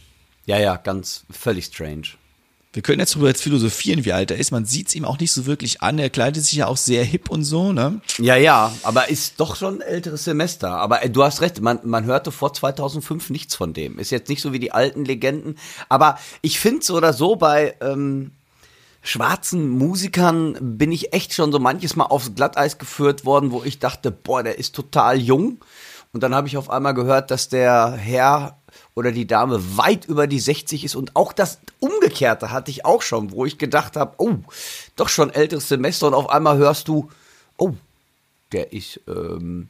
Ja, 0.46 0.58
ja, 0.58 0.76
ganz 0.76 1.24
völlig 1.30 1.66
strange. 1.66 2.08
Wir 2.74 2.82
können 2.82 2.98
jetzt 2.98 3.14
darüber 3.14 3.28
jetzt 3.28 3.42
philosophieren, 3.42 4.04
wie 4.04 4.12
alt 4.12 4.32
er 4.32 4.36
ist. 4.36 4.50
Man 4.50 4.64
sieht 4.64 4.88
es 4.88 4.96
ihm 4.96 5.04
auch 5.04 5.20
nicht 5.20 5.30
so 5.30 5.46
wirklich 5.46 5.80
an. 5.80 5.96
Er 6.00 6.10
kleidet 6.10 6.42
sich 6.42 6.58
ja 6.58 6.66
auch 6.66 6.76
sehr 6.76 7.04
hip 7.04 7.30
und 7.30 7.44
so, 7.44 7.72
ne? 7.72 8.00
Ja, 8.18 8.34
ja, 8.34 8.74
aber 8.82 9.08
ist 9.08 9.38
doch 9.38 9.54
schon 9.54 9.76
ein 9.76 9.80
älteres 9.80 10.24
Semester. 10.24 10.72
Aber 10.72 11.04
äh, 11.04 11.08
du 11.08 11.22
hast 11.22 11.40
recht, 11.40 11.60
man, 11.60 11.78
man 11.84 12.04
hörte 12.04 12.32
vor 12.32 12.52
2005 12.52 13.30
nichts 13.30 13.54
von 13.54 13.74
dem. 13.74 14.00
Ist 14.00 14.10
jetzt 14.10 14.28
nicht 14.28 14.42
so 14.42 14.52
wie 14.52 14.58
die 14.58 14.72
alten 14.72 15.04
Legenden. 15.04 15.56
Aber 15.88 16.18
ich 16.42 16.58
finde 16.58 16.84
so 16.84 16.96
oder 16.96 17.12
so 17.12 17.36
bei 17.36 17.76
ähm, 17.80 18.32
schwarzen 19.02 19.68
Musikern 19.68 20.58
bin 20.60 20.90
ich 20.90 21.12
echt 21.12 21.32
schon 21.32 21.52
so 21.52 21.60
manches 21.60 21.94
Mal 21.94 22.06
aufs 22.06 22.34
Glatteis 22.34 22.78
geführt 22.78 23.24
worden, 23.24 23.52
wo 23.52 23.62
ich 23.62 23.78
dachte, 23.78 24.10
boah, 24.10 24.42
der 24.42 24.58
ist 24.58 24.74
total 24.74 25.20
jung. 25.20 25.60
Und 26.12 26.24
dann 26.24 26.34
habe 26.34 26.48
ich 26.48 26.56
auf 26.56 26.70
einmal 26.70 26.94
gehört, 26.94 27.30
dass 27.30 27.48
der 27.48 27.92
Herr 27.92 28.58
oder 28.94 29.12
die 29.12 29.26
Dame 29.26 29.76
weit 29.76 30.04
über 30.06 30.26
die 30.26 30.38
60 30.38 30.84
ist 30.84 30.94
und 30.94 31.16
auch 31.16 31.32
das 31.32 31.58
Umgekehrte 31.80 32.50
hatte 32.50 32.70
ich 32.70 32.84
auch 32.84 33.02
schon, 33.02 33.32
wo 33.32 33.44
ich 33.44 33.58
gedacht 33.58 33.96
habe, 33.96 34.14
oh, 34.18 34.36
doch 34.96 35.08
schon 35.08 35.30
älteres 35.30 35.68
Semester 35.68 36.06
und 36.06 36.14
auf 36.14 36.30
einmal 36.30 36.56
hörst 36.56 36.88
du, 36.88 37.10
oh, 37.56 37.74
der 38.52 38.72
ist 38.72 39.00
ähm, 39.08 39.68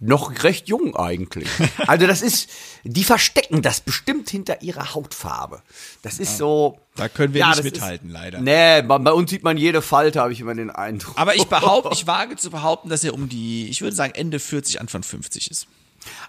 noch 0.00 0.42
recht 0.42 0.68
jung 0.68 0.96
eigentlich. 0.96 1.48
Also 1.86 2.06
das 2.06 2.20
ist, 2.20 2.50
die 2.84 3.04
verstecken 3.04 3.62
das 3.62 3.80
bestimmt 3.80 4.28
hinter 4.28 4.60
ihrer 4.62 4.94
Hautfarbe. 4.94 5.62
Das 6.02 6.18
ist 6.18 6.36
so. 6.36 6.78
Da 6.96 7.08
können 7.08 7.32
wir 7.32 7.46
nicht 7.46 7.58
das 7.58 7.64
mithalten, 7.64 8.10
leider. 8.10 8.40
Nee, 8.40 8.82
bei, 8.82 8.98
bei 8.98 9.12
uns 9.12 9.30
sieht 9.30 9.42
man 9.42 9.56
jede 9.56 9.80
Falte, 9.80 10.20
habe 10.20 10.32
ich 10.32 10.40
immer 10.40 10.54
den 10.54 10.70
Eindruck. 10.70 11.16
Aber 11.16 11.34
ich 11.34 11.46
behaupte, 11.46 11.90
ich 11.92 12.06
wage 12.06 12.36
zu 12.36 12.50
behaupten, 12.50 12.90
dass 12.90 13.04
er 13.04 13.14
um 13.14 13.28
die, 13.28 13.68
ich 13.68 13.80
würde 13.80 13.96
sagen, 13.96 14.12
Ende 14.14 14.38
40, 14.38 14.80
Anfang 14.80 15.02
50 15.02 15.50
ist. 15.50 15.66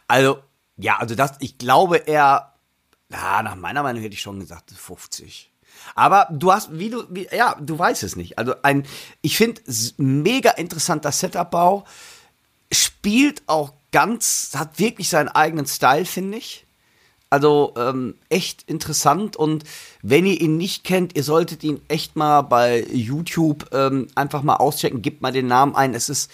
Also, 0.07 0.39
ja, 0.79 0.97
also 0.97 1.13
das, 1.13 1.33
ich 1.39 1.57
glaube 1.57 1.97
eher, 1.97 2.53
na, 3.09 3.43
nach 3.43 3.55
meiner 3.55 3.83
Meinung 3.83 4.01
hätte 4.01 4.13
ich 4.13 4.21
schon 4.21 4.39
gesagt 4.39 4.71
50. 4.71 5.51
Aber 5.95 6.27
du 6.31 6.51
hast, 6.51 6.77
wie 6.77 6.89
du, 6.89 7.03
wie, 7.09 7.27
ja, 7.31 7.55
du 7.59 7.77
weißt 7.77 8.03
es 8.03 8.15
nicht. 8.15 8.37
Also 8.37 8.53
ein, 8.63 8.85
ich 9.21 9.37
finde, 9.37 9.61
mega 9.97 10.51
interessanter 10.51 11.11
Setup-Bau, 11.11 11.85
spielt 12.71 13.43
auch 13.47 13.73
ganz, 13.91 14.51
hat 14.55 14.79
wirklich 14.79 15.09
seinen 15.09 15.29
eigenen 15.29 15.65
Style, 15.65 16.05
finde 16.05 16.37
ich. 16.37 16.65
Also 17.29 17.73
ähm, 17.77 18.15
echt 18.29 18.63
interessant 18.63 19.35
und 19.35 19.63
wenn 20.01 20.25
ihr 20.25 20.41
ihn 20.41 20.57
nicht 20.57 20.83
kennt, 20.83 21.15
ihr 21.15 21.23
solltet 21.23 21.63
ihn 21.63 21.79
echt 21.87 22.15
mal 22.15 22.41
bei 22.41 22.83
YouTube 22.91 23.69
ähm, 23.71 24.07
einfach 24.15 24.41
mal 24.41 24.55
auschecken, 24.55 25.03
gebt 25.03 25.21
mal 25.21 25.31
den 25.31 25.45
Namen 25.45 25.75
ein. 25.75 25.93
Es 25.93 26.09
ist 26.09 26.31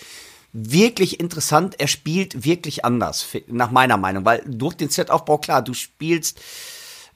wirklich 0.57 1.19
interessant. 1.19 1.75
Er 1.79 1.87
spielt 1.87 2.45
wirklich 2.45 2.85
anders, 2.85 3.25
nach 3.47 3.71
meiner 3.71 3.97
Meinung, 3.97 4.23
weil 4.23 4.41
durch 4.47 4.75
den 4.75 4.89
Setaufbau, 4.89 5.37
klar, 5.37 5.61
du 5.61 5.73
spielst 5.73 6.39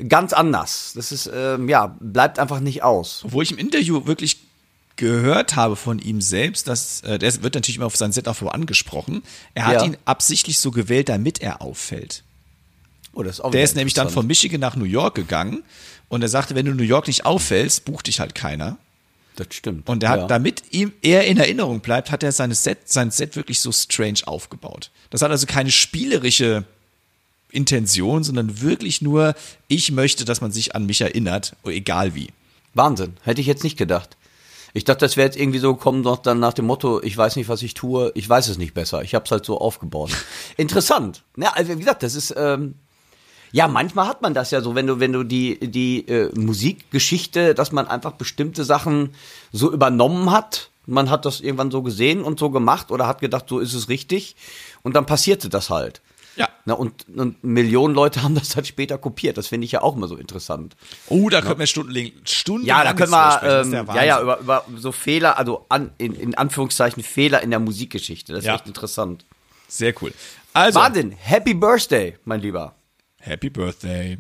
ganz 0.10 0.34
anders. 0.34 0.92
Das 0.96 1.12
ist, 1.14 1.30
ähm, 1.34 1.70
ja, 1.70 1.96
bleibt 2.02 2.38
einfach 2.38 2.60
nicht 2.60 2.84
aus. 2.84 3.24
Wo 3.28 3.42
ich 3.42 3.52
im 3.52 3.58
Interview 3.58 4.06
wirklich 4.06 4.42
gehört 4.98 5.56
habe 5.56 5.78
von 5.78 6.00
ihm 6.00 6.20
selbst, 6.20 6.68
dass 6.68 7.02
äh, 7.02 7.18
der 7.18 7.42
wird 7.42 7.56
natürlich 7.56 7.78
immer 7.78 7.86
auf 7.86 7.96
sein 7.96 8.12
Setaufbau 8.12 8.50
angesprochen. 8.50 9.24
Er 9.54 9.68
hat 9.68 9.76
Ja. 9.76 9.84
ihn 9.86 9.96
absichtlich 10.04 10.60
so 10.60 10.72
gewählt, 10.72 11.08
damit 11.08 11.42
er 11.42 11.62
auffällt. 11.62 12.24
Oh, 13.14 13.24
das 13.24 13.36
ist 13.36 13.42
auch 13.42 13.52
Der 13.52 13.64
ist 13.64 13.78
nämlich 13.78 13.94
dann 13.94 14.10
von. 14.10 14.28
Michigan 14.28 14.60
nach 14.60 14.76
New 14.76 14.84
York 14.84 15.16
gegangen 15.16 15.64
und 16.10 16.22
er 16.22 16.28
sagte, 16.28 16.56
wenn 16.56 16.66
du 16.66 16.74
New 16.74 16.84
York 16.84 17.08
nicht 17.08 17.26
auffällst, 17.26 17.86
bucht 17.86 18.08
dich 18.08 18.20
halt 18.20 18.36
keiner. 18.36 18.78
Das 19.40 19.56
stimmt. 19.56 19.88
Und 19.88 20.04
er 20.04 20.10
hat, 20.10 20.20
ja. 20.20 20.28
damit 20.28 20.64
ihm 20.72 20.92
er 21.02 21.26
in 21.26 21.38
Erinnerung 21.38 21.80
bleibt, 21.80 22.12
hat 22.12 22.24
er 22.24 22.34
seine 22.34 22.56
Set, 22.56 22.90
sein 22.90 23.10
Set 23.10 23.38
wirklich 23.38 23.62
so 23.62 23.72
strange 23.72 24.20
aufgebaut. 24.26 24.92
Das 25.12 25.22
hat 25.22 25.32
also 25.32 25.48
keine 25.48 25.72
spielerische 25.72 26.66
Intention, 27.50 28.26
sondern 28.26 28.60
wirklich 28.60 29.02
nur, 29.02 29.36
ich 29.70 29.94
möchte, 29.94 30.26
dass 30.26 30.42
man 30.42 30.52
sich 30.52 30.76
an 30.76 30.86
mich 30.86 31.00
erinnert, 31.00 31.56
egal 31.64 32.16
wie. 32.16 32.28
Wahnsinn. 32.74 33.16
Hätte 33.24 33.40
ich 33.40 33.48
jetzt 33.48 33.64
nicht 33.64 33.78
gedacht. 33.78 34.18
Ich 34.74 34.84
dachte, 34.84 35.06
das 35.06 35.16
wäre 35.16 35.26
jetzt 35.26 35.38
irgendwie 35.38 35.60
so 35.60 35.74
gekommen, 35.74 36.02
noch 36.02 36.18
dann 36.18 36.40
nach 36.40 36.54
dem 36.54 36.66
Motto, 36.66 37.02
ich 37.02 37.16
weiß 37.16 37.38
nicht, 37.38 37.48
was 37.48 37.64
ich 37.64 37.74
tue, 37.76 38.12
ich 38.16 38.28
weiß 38.28 38.50
es 38.50 38.58
nicht 38.58 38.74
besser. 38.74 39.04
Ich 39.04 39.16
habe 39.16 39.24
es 39.24 39.32
halt 39.32 39.46
so 39.46 39.58
aufgebaut. 39.58 40.12
Interessant. 40.58 41.24
Ja, 41.38 41.54
also 41.54 41.74
wie 41.74 41.80
gesagt, 41.80 42.04
das 42.04 42.14
ist, 42.14 42.36
ähm, 42.38 42.76
ja, 43.52 43.68
manchmal 43.68 44.08
hat 44.08 44.22
man 44.22 44.34
das 44.34 44.52
ja 44.52 44.62
so, 44.62 44.76
wenn 44.76 44.88
du, 44.88 45.00
wenn 45.00 45.14
du 45.14 45.24
die, 45.24 45.60
die 45.60 46.08
äh, 46.08 46.32
Musikgeschichte, 46.38 47.54
dass 47.56 47.72
man 47.72 47.88
einfach 47.88 48.14
bestimmte 48.14 48.64
Sachen 48.64 49.14
so 49.52 49.72
übernommen 49.72 50.32
hat. 50.32 50.70
Man 50.86 51.10
hat 51.10 51.26
das 51.26 51.40
irgendwann 51.42 51.70
so 51.72 51.84
gesehen 51.84 52.24
und 52.24 52.40
so 52.40 52.50
gemacht 52.50 52.90
oder 52.92 53.06
hat 53.08 53.22
gedacht, 53.22 53.46
so 53.48 53.60
ist 53.60 53.74
es 53.74 53.90
richtig. 53.90 54.36
Und 54.82 54.96
dann 54.96 55.06
passierte 55.06 55.50
das 55.50 55.70
halt. 55.70 56.02
Ja. 56.36 56.48
Na, 56.66 56.74
und, 56.74 57.06
und 57.16 57.44
Millionen 57.44 57.94
Leute 57.94 58.24
haben 58.24 58.34
das 58.34 58.50
dann 58.50 58.64
später 58.66 58.98
kopiert. 58.98 59.38
Das 59.38 59.48
finde 59.48 59.66
ich 59.66 59.74
ja 59.74 59.82
auch 59.82 59.96
immer 59.96 60.08
so 60.08 60.16
interessant. 60.16 60.76
Oh, 61.08 61.30
da 61.30 61.42
könnten 61.42 61.60
wir 61.60 61.68
stundenlang, 61.68 62.12
Stunden 62.24 62.66
Ja, 62.66 62.84
da 62.84 62.94
können 62.94 63.12
wir, 63.12 63.44
ähm, 63.44 63.74
ja, 63.74 63.96
ja, 63.96 64.04
ja, 64.04 64.22
über, 64.22 64.40
über 64.40 64.66
so 64.78 64.92
Fehler, 64.92 65.38
also 65.38 65.66
an, 65.70 65.92
in, 65.98 66.14
in 66.14 66.36
Anführungszeichen 66.36 67.04
Fehler 67.04 67.44
in 67.44 67.50
der 67.50 67.60
Musikgeschichte. 67.60 68.32
Das 68.34 68.40
ist 68.44 68.48
Ja. 68.48 68.56
echt 68.56 68.68
interessant. 68.68 69.26
Sehr 69.68 69.94
cool. 70.02 70.14
Also, 70.54 70.80
Wahnsinn, 70.80 71.12
Happy 71.12 71.54
Birthday, 71.54 72.18
mein 72.26 72.40
Lieber. 72.42 72.74
Happy 73.20 73.50
Birthday. 73.50 74.18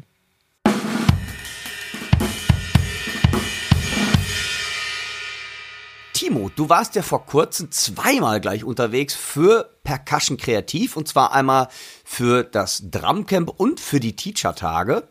Timo, 6.13 6.51
du 6.53 6.67
warst 6.67 6.95
ja 6.95 7.01
vor 7.01 7.25
kurzem 7.25 7.71
zweimal 7.71 8.41
gleich 8.41 8.65
unterwegs 8.65 9.15
für 9.15 9.79
Percussion 9.83 10.37
Kreativ 10.37 10.97
und 10.97 11.07
zwar 11.07 11.33
einmal 11.33 11.69
für 12.03 12.43
das 12.43 12.83
Drumcamp 12.91 13.49
und 13.49 13.79
für 13.79 14.01
die 14.01 14.17
Teacher-Tage. 14.17 15.07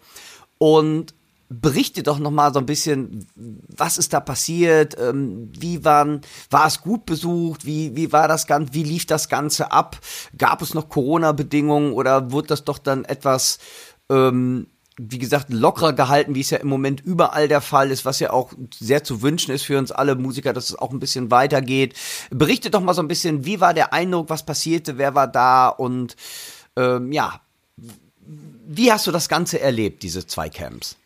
Und 0.59 1.15
berichte 1.49 2.03
doch 2.03 2.19
noch 2.19 2.31
mal 2.31 2.53
so 2.53 2.59
ein 2.59 2.67
bisschen, 2.67 3.27
was 3.35 3.99
ist 3.99 4.13
da 4.13 4.21
passiert? 4.21 4.97
Ähm, 4.99 5.51
wie 5.59 5.85
waren, 5.85 6.21
war 6.51 6.67
es 6.67 6.81
gut 6.81 7.07
besucht? 7.07 7.65
Wie, 7.65 7.97
wie 7.97 8.13
war 8.13 8.29
das 8.29 8.47
Ganze? 8.47 8.75
Wie 8.75 8.83
lief 8.83 9.07
das 9.07 9.29
Ganze 9.29 9.73
ab? 9.73 9.99
Gab 10.37 10.63
es 10.63 10.75
noch 10.75 10.89
Corona-Bedingungen 10.89 11.93
oder 11.93 12.31
wurde 12.33 12.49
das 12.49 12.65
doch 12.65 12.79
dann 12.79 13.05
etwas 13.05 13.59
ähm, 14.11 14.67
wie 14.99 15.19
gesagt, 15.19 15.51
lockerer 15.51 15.93
gehalten, 15.93 16.35
wie 16.35 16.41
es 16.41 16.51
ja 16.51 16.59
im 16.59 16.69
Moment 16.69 17.01
überall 17.01 17.47
der 17.47 17.61
Fall 17.61 17.93
ist, 17.93 18.05
was 18.05 18.19
ja 18.19 18.33
auch 18.33 18.53
sehr 18.77 19.05
zu 19.05 19.23
wünschen 19.23 19.53
ist 19.53 19.63
für 19.63 19.79
uns 19.79 19.93
alle 19.93 20.17
Musiker, 20.17 20.53
dass 20.53 20.71
es 20.71 20.77
auch 20.77 20.91
ein 20.91 20.99
bisschen 20.99 21.31
weitergeht. 21.31 21.95
Berichte 22.31 22.71
doch 22.71 22.81
mal 22.81 22.95
so 22.95 23.03
ein 23.03 23.09
bisschen, 23.09 23.45
wie 23.45 23.61
war 23.61 23.75
der 23.75 23.93
Eindruck, 23.93 24.29
was 24.29 24.45
passierte, 24.45 24.99
wer 24.99 25.15
war 25.15 25.29
da 25.29 25.69
und 25.69 26.17
ähm, 26.77 27.13
ja, 27.13 27.41
wie 28.67 28.93
hast 28.93 29.07
du 29.07 29.13
das 29.13 29.29
Ganze 29.29 29.61
erlebt, 29.61 30.03
diese 30.03 30.27
zwei 30.27 30.49
Camps? 30.49 30.97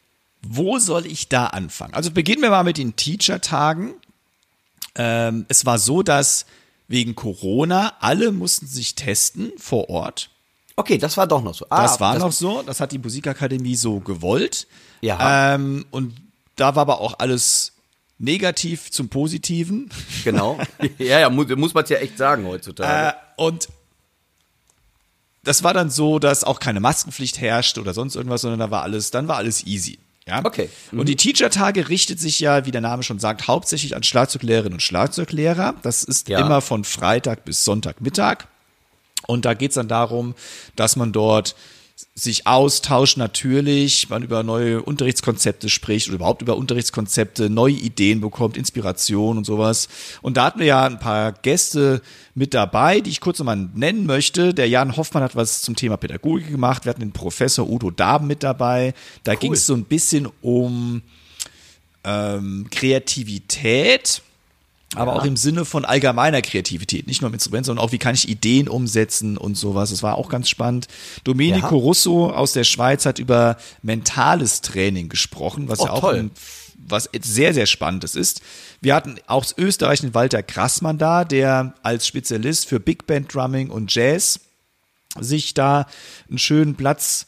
Wo 0.42 0.78
soll 0.78 1.06
ich 1.06 1.28
da 1.28 1.46
anfangen? 1.46 1.94
Also 1.94 2.10
beginnen 2.10 2.42
wir 2.42 2.50
mal 2.50 2.64
mit 2.64 2.78
den 2.78 2.96
Teacher-Tagen. 2.96 3.94
Ähm, 4.94 5.46
es 5.48 5.64
war 5.64 5.78
so, 5.78 6.02
dass 6.02 6.46
wegen 6.88 7.14
Corona 7.14 7.94
alle 8.00 8.32
mussten 8.32 8.66
sich 8.66 8.94
testen 8.94 9.52
vor 9.56 9.88
Ort. 9.88 10.30
Okay, 10.76 10.98
das 10.98 11.16
war 11.16 11.26
doch 11.26 11.42
noch 11.42 11.54
so. 11.54 11.66
Ah, 11.70 11.82
Das 11.82 12.00
war 12.00 12.18
noch 12.18 12.32
so, 12.32 12.62
das 12.62 12.80
hat 12.80 12.92
die 12.92 12.98
Musikakademie 12.98 13.76
so 13.76 14.00
gewollt. 14.00 14.66
Ja. 15.00 15.54
Ähm, 15.54 15.86
und 15.90 16.14
da 16.56 16.74
war 16.74 16.82
aber 16.82 17.00
auch 17.00 17.18
alles 17.18 17.72
negativ 18.18 18.90
zum 18.90 19.08
Positiven. 19.08 19.90
Genau. 20.24 20.58
ja, 20.98 21.20
ja, 21.20 21.30
muss, 21.30 21.48
muss 21.56 21.74
man 21.74 21.84
es 21.84 21.90
ja 21.90 21.98
echt 21.98 22.18
sagen 22.18 22.46
heutzutage. 22.46 23.16
Äh, 23.16 23.42
und 23.42 23.68
das 25.44 25.62
war 25.64 25.74
dann 25.74 25.90
so, 25.90 26.18
dass 26.18 26.44
auch 26.44 26.60
keine 26.60 26.80
Maskenpflicht 26.80 27.40
herrscht 27.40 27.78
oder 27.78 27.94
sonst 27.94 28.14
irgendwas, 28.14 28.42
sondern 28.42 28.60
da 28.60 28.70
war 28.70 28.82
alles, 28.82 29.10
dann 29.10 29.28
war 29.28 29.36
alles 29.36 29.66
easy. 29.66 29.98
Ja? 30.26 30.44
Okay. 30.44 30.68
Mhm. 30.90 31.00
Und 31.00 31.08
die 31.08 31.16
Teacher-Tage 31.16 31.88
richtet 31.88 32.20
sich 32.20 32.38
ja, 32.40 32.64
wie 32.64 32.70
der 32.70 32.80
Name 32.80 33.02
schon 33.02 33.18
sagt, 33.18 33.48
hauptsächlich 33.48 33.96
an 33.96 34.02
Schlagzeuglehrerinnen 34.02 34.74
und 34.74 34.80
Schlagzeuglehrer. 34.82 35.74
Das 35.82 36.02
ist 36.04 36.28
Ja. 36.28 36.38
immer 36.40 36.60
von 36.60 36.84
Freitag 36.84 37.44
bis 37.44 37.64
Sonntagmittag. 37.64 38.46
Und 39.26 39.44
da 39.44 39.54
geht's 39.54 39.74
dann 39.76 39.88
darum, 39.88 40.34
dass 40.76 40.96
man 40.96 41.12
dort 41.12 41.54
sich 42.14 42.46
austauscht 42.46 43.16
natürlich, 43.16 44.10
man 44.10 44.22
über 44.22 44.42
neue 44.42 44.82
Unterrichtskonzepte 44.82 45.70
spricht 45.70 46.08
oder 46.08 46.16
überhaupt 46.16 46.42
über 46.42 46.58
Unterrichtskonzepte, 46.58 47.48
neue 47.48 47.72
Ideen 47.72 48.20
bekommt, 48.20 48.58
Inspiration 48.58 49.38
und 49.38 49.44
sowas. 49.44 49.88
Und 50.20 50.36
da 50.36 50.44
hatten 50.44 50.58
wir 50.60 50.66
ja 50.66 50.84
ein 50.84 50.98
paar 50.98 51.32
Gäste 51.32 52.02
mit 52.34 52.52
dabei, 52.52 53.00
die 53.00 53.08
ich 53.08 53.20
kurz 53.20 53.38
nochmal 53.38 53.68
nennen 53.74 54.04
möchte. 54.04 54.52
Der 54.52 54.68
Jan 54.68 54.96
Hoffmann 54.96 55.22
hat 55.22 55.36
was 55.36 55.62
zum 55.62 55.74
Thema 55.74 55.96
Pädagogik 55.96 56.50
gemacht. 56.50 56.84
Wir 56.84 56.90
hatten 56.90 57.00
den 57.00 57.12
Professor 57.12 57.68
Udo 57.68 57.90
Daben 57.90 58.26
mit 58.26 58.42
dabei. 58.42 58.92
Da 59.24 59.34
ging 59.34 59.54
es 59.54 59.64
so 59.64 59.74
ein 59.74 59.84
bisschen 59.84 60.28
um 60.42 61.00
ähm, 62.04 62.66
Kreativität 62.70 64.20
aber 64.94 65.12
Ja. 65.14 65.18
auch 65.20 65.24
im 65.24 65.36
Sinne 65.36 65.64
von 65.64 65.84
allgemeiner 65.84 66.42
Kreativität, 66.42 67.06
nicht 67.06 67.20
nur 67.22 67.28
im 67.28 67.34
Instrument, 67.34 67.66
sondern 67.66 67.84
auch, 67.84 67.92
wie 67.92 67.98
kann 67.98 68.14
ich 68.14 68.28
Ideen 68.28 68.68
umsetzen 68.68 69.36
und 69.38 69.56
sowas. 69.56 69.90
Das 69.90 70.02
war 70.02 70.16
auch 70.16 70.28
ganz 70.28 70.48
spannend. 70.48 70.88
Domenico 71.24 71.76
Ja. 71.76 71.82
Russo 71.82 72.30
aus 72.30 72.52
der 72.52 72.64
Schweiz 72.64 73.06
hat 73.06 73.18
über 73.18 73.56
mentales 73.82 74.60
Training 74.60 75.08
gesprochen, 75.08 75.68
was 75.68 75.80
Oh, 75.80 75.86
ja 75.86 75.90
auch 75.92 76.00
toll. 76.00 76.16
ein, 76.16 76.30
was 76.76 77.08
sehr, 77.22 77.54
sehr 77.54 77.66
spannendes 77.66 78.14
ist. 78.16 78.42
Wir 78.80 78.94
hatten 78.94 79.16
aus 79.26 79.54
Österreich 79.56 80.00
den 80.00 80.14
Walter 80.14 80.42
Grassmann 80.42 80.98
da, 80.98 81.24
der 81.24 81.74
als 81.82 82.06
Spezialist 82.06 82.66
für 82.66 82.80
Big 82.80 83.06
Band 83.06 83.32
Drumming 83.32 83.70
und 83.70 83.94
Jazz 83.94 84.40
sich 85.20 85.54
da 85.54 85.86
einen 86.28 86.38
schönen 86.38 86.74
Platz 86.74 87.26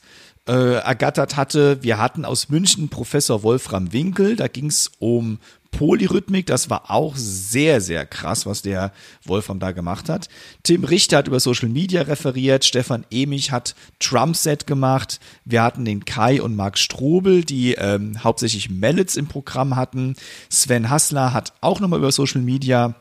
äh, 0.48 0.74
ergattert 0.76 1.36
hatte. 1.36 1.82
Wir 1.82 1.98
hatten 1.98 2.24
aus 2.24 2.48
München 2.48 2.88
Professor 2.88 3.42
Wolfram 3.42 3.92
Winkel, 3.92 4.36
da 4.36 4.48
ging 4.48 4.66
es 4.66 4.90
um 4.98 5.38
Polyrhythmik, 5.78 6.46
das 6.46 6.70
war 6.70 6.90
auch 6.90 7.14
sehr, 7.16 7.80
sehr 7.80 8.06
krass, 8.06 8.46
was 8.46 8.62
der 8.62 8.92
Wolfram 9.24 9.58
da 9.58 9.72
gemacht 9.72 10.08
hat. 10.08 10.28
Tim 10.62 10.84
Richter 10.84 11.18
hat 11.18 11.28
über 11.28 11.40
Social 11.40 11.68
Media 11.68 12.02
referiert, 12.02 12.64
Stefan 12.64 13.04
Emich 13.10 13.50
hat 13.50 13.74
Drumset 13.98 14.66
gemacht, 14.66 15.20
wir 15.44 15.62
hatten 15.62 15.84
den 15.84 16.04
Kai 16.04 16.40
und 16.40 16.56
Marc 16.56 16.78
Strobel, 16.78 17.44
die 17.44 17.74
ähm, 17.74 18.22
hauptsächlich 18.22 18.70
Mallets 18.70 19.16
im 19.16 19.26
Programm 19.26 19.76
hatten. 19.76 20.14
Sven 20.48 20.90
Hassler 20.90 21.32
hat 21.32 21.52
auch 21.60 21.80
nochmal 21.80 21.98
über 21.98 22.12
Social 22.12 22.40
Media 22.40 22.94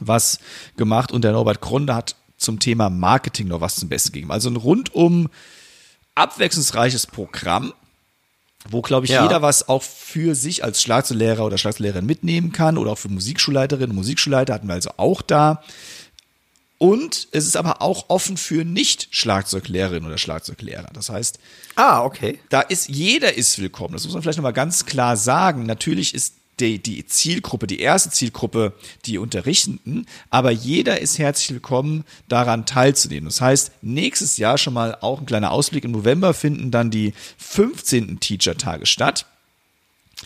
was 0.00 0.38
gemacht 0.76 1.12
und 1.12 1.22
der 1.22 1.32
Norbert 1.32 1.60
Kronde 1.60 1.94
hat 1.94 2.16
zum 2.36 2.58
Thema 2.58 2.90
Marketing 2.90 3.48
noch 3.48 3.60
was 3.60 3.76
zum 3.76 3.88
Besten 3.88 4.12
gegeben. 4.12 4.32
Also 4.32 4.50
ein 4.50 4.56
rundum 4.56 5.28
abwechslungsreiches 6.14 7.06
Programm, 7.06 7.72
wo, 8.70 8.80
glaube 8.82 9.06
ich, 9.06 9.12
Ja. 9.12 9.22
jeder 9.24 9.42
was 9.42 9.68
auch 9.68 9.82
für 9.82 10.34
sich 10.34 10.62
als 10.64 10.82
Schlagzeuglehrer 10.82 11.44
oder 11.44 11.58
Schlagzeuglehrerin 11.58 12.06
mitnehmen 12.06 12.52
kann 12.52 12.78
oder 12.78 12.92
auch 12.92 12.98
für 12.98 13.08
Musikschulleiterinnen 13.08 13.90
und 13.90 13.96
Musikschulleiter 13.96 14.54
hatten 14.54 14.66
wir 14.68 14.74
also 14.74 14.90
auch 14.96 15.22
da. 15.22 15.62
Und 16.78 17.28
es 17.30 17.46
ist 17.46 17.56
aber 17.56 17.80
auch 17.80 18.06
offen 18.08 18.36
für 18.36 18.64
Nicht-Schlagzeuglehrerinnen 18.64 20.04
oder 20.06 20.18
Schlagzeuglehrer. 20.18 20.88
Das 20.92 21.10
heißt, 21.10 21.38
Ah, 21.76 22.02
okay. 22.02 22.40
da 22.50 22.60
ist 22.60 22.88
jeder 22.88 23.34
ist 23.36 23.58
willkommen. 23.60 23.92
Das 23.94 24.04
muss 24.04 24.14
man 24.14 24.22
vielleicht 24.22 24.38
nochmal 24.38 24.52
ganz 24.52 24.84
klar 24.84 25.16
sagen. 25.16 25.64
Natürlich 25.64 26.12
ist 26.12 26.34
die, 26.60 26.78
die 26.78 27.04
Zielgruppe, 27.06 27.66
die 27.66 27.80
erste 27.80 28.10
Zielgruppe, 28.10 28.74
die 29.06 29.18
Unterrichtenden, 29.18 30.06
aber 30.30 30.50
jeder 30.50 31.00
ist 31.00 31.18
herzlich 31.18 31.50
willkommen, 31.50 32.04
daran 32.28 32.66
teilzunehmen. 32.66 33.24
Das 33.26 33.40
heißt, 33.40 33.72
nächstes 33.82 34.36
Jahr 34.36 34.58
schon 34.58 34.74
mal 34.74 34.96
auch 35.00 35.20
ein 35.20 35.26
kleiner 35.26 35.50
Ausblick. 35.50 35.84
Im 35.84 35.92
November 35.92 36.34
finden 36.34 36.70
dann 36.70 36.90
die 36.90 37.14
15. 37.38 38.20
Teacher-Tage 38.20 38.86
statt. 38.86 39.26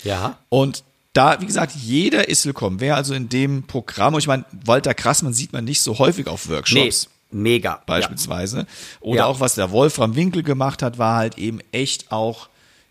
Ja. 0.04 0.38
Und 0.48 0.84
da, 1.12 1.40
wie 1.40 1.46
gesagt, 1.46 1.74
jeder 1.74 2.28
ist 2.28 2.44
willkommen. 2.44 2.80
Wer 2.80 2.96
also 2.96 3.14
in 3.14 3.28
dem 3.30 3.62
Programm, 3.62 4.14
und 4.14 4.20
ich 4.20 4.26
meine, 4.26 4.44
Walter 4.64 4.92
Krassmann 4.92 5.32
sieht 5.32 5.52
man 5.52 5.64
nicht 5.64 5.80
so 5.80 5.98
häufig 5.98 6.26
auf 6.26 6.46
Nee, 6.48 6.54
Workshops 6.56 7.08
mega. 7.30 7.82
beispielsweise. 7.86 8.66
Oder 9.00 9.20
Ja. 9.20 9.26
auch 9.26 9.40
was 9.40 9.54
der 9.54 9.70
Wolfram 9.70 10.14
Winkel 10.16 10.42
gemacht 10.42 10.82
hat, 10.82 10.98
war 10.98 11.16
halt 11.16 11.38
eben 11.38 11.60
echt 11.72 12.12
auch 12.12 12.48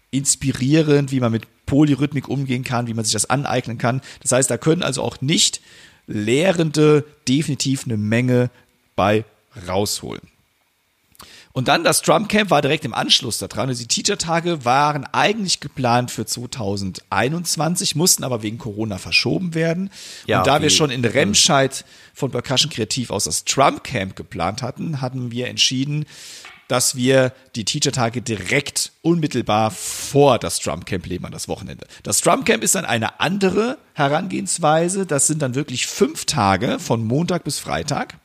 inspirierend, 0.10 1.12
wie 1.12 1.20
man 1.20 1.32
mit 1.32 1.44
Polyrhythmik 1.66 2.28
umgehen 2.28 2.64
kann, 2.64 2.88
wie 2.88 2.94
man 2.94 3.06
sich 3.06 3.14
das 3.14 3.30
aneignen 3.30 3.78
kann. 3.78 4.02
Das 4.22 4.32
heißt, 4.32 4.50
da 4.50 4.58
können 4.58 4.84
also 4.84 5.02
auch 5.02 5.22
nicht 5.22 5.62
Lehrende 6.08 7.04
definitiv 7.28 7.86
eine 7.86 7.98
Menge 7.98 8.50
bei 8.96 9.26
rausholen. 9.68 10.22
Und 11.56 11.70
dann 11.70 11.86
das 11.86 12.02
Drumcamp 12.02 12.50
war 12.50 12.62
direkt 12.62 12.84
im 12.84 12.94
Anschluss 12.94 13.38
daran. 13.38 13.70
Also 13.70 13.82
die 13.82 13.88
Teacher-Tage 13.88 14.66
waren 14.66 15.06
eigentlich 15.14 15.62
geplant 15.62 16.12
für 16.12 16.26
2021, 16.26 17.96
mussten 17.96 18.26
aber 18.26 18.44
wegen 18.44 18.58
Corona 18.58 18.98
verschoben 18.98 19.54
werden. 19.56 19.90
Ja, 20.26 20.40
und 20.40 20.48
da 20.48 20.62
wir 20.62 20.70
schon 20.70 20.90
in 20.90 21.06
Remscheid 21.06 21.86
von 22.14 22.30
Percussion 22.30 22.70
Kreativ 22.70 23.10
aus 23.10 23.24
das 23.24 23.46
Drumcamp 23.46 24.18
geplant 24.18 24.62
hatten, 24.62 25.00
hatten 25.00 25.32
wir 25.32 25.48
entschieden, 25.48 26.06
dass 26.68 26.96
wir 26.96 27.32
die 27.56 27.66
Teacher-Tage 27.66 28.22
direkt 28.22 28.92
unmittelbar 29.02 29.72
vor 29.72 30.40
das 30.40 30.60
Drumcamp 30.60 31.06
legen 31.06 31.26
an 31.26 31.32
das 31.32 31.48
Wochenende. 31.48 31.86
Das 32.04 32.22
Drumcamp 32.22 32.64
ist 32.64 32.76
dann 32.76 32.86
eine 32.86 33.20
andere 33.20 33.78
Herangehensweise. 33.94 35.06
Das 35.06 35.28
sind 35.28 35.42
dann 35.42 35.56
wirklich 35.56 35.88
fünf 35.88 36.26
Tage 36.26 36.80
von 36.80 37.06
Montag 37.06 37.44
bis 37.44 37.60
Freitag 37.60 38.18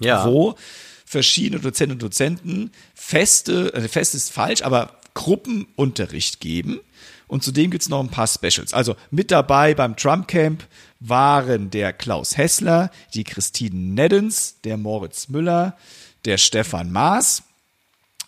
Ja. 0.00 0.26
wo 0.26 0.56
verschiedene 1.04 1.60
Dozenten 1.60 1.92
und 1.92 2.02
Dozenten 2.02 2.70
feste, 2.94 3.70
also 3.74 3.86
fest 3.88 4.14
ist 4.14 4.32
falsch, 4.32 4.62
aber 4.62 4.98
Gruppenunterricht 5.14 6.40
geben. 6.40 6.80
Und 7.28 7.42
zudem 7.42 7.70
gibt's 7.70 7.88
noch 7.88 8.00
ein 8.00 8.08
paar 8.10 8.26
Specials. 8.28 8.72
Also 8.72 8.96
mit 9.10 9.30
dabei 9.30 9.74
beim 9.74 9.96
Trump 9.96 10.28
Camp 10.28 10.64
waren 11.00 11.70
der 11.70 11.92
Klaus 11.92 12.36
Hessler, 12.36 12.90
die 13.14 13.24
Christine 13.24 13.74
Neddens, 13.76 14.56
der 14.64 14.76
Moritz 14.76 15.28
Müller, 15.28 15.76
der 16.24 16.38
Stefan 16.38 16.92
Maas. 16.92 17.42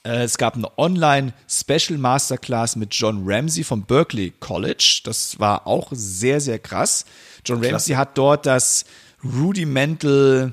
Äh, 0.04 0.22
Es 0.24 0.38
gab 0.38 0.54
eine 0.56 0.76
Online-Special 0.78 1.98
Masterclass 1.98 2.76
mit 2.76 2.94
John 2.94 3.22
Ramsey 3.24 3.64
vom 3.64 3.82
Berkeley 3.84 4.32
College. 4.40 5.00
Das 5.04 5.38
war 5.38 5.66
auch 5.66 5.88
sehr, 5.92 6.40
sehr 6.40 6.58
krass. 6.58 7.04
John 7.44 7.64
Ramsey 7.64 7.94
hat 7.94 8.16
dort 8.18 8.46
das 8.46 8.84
Rudimental 9.24 10.52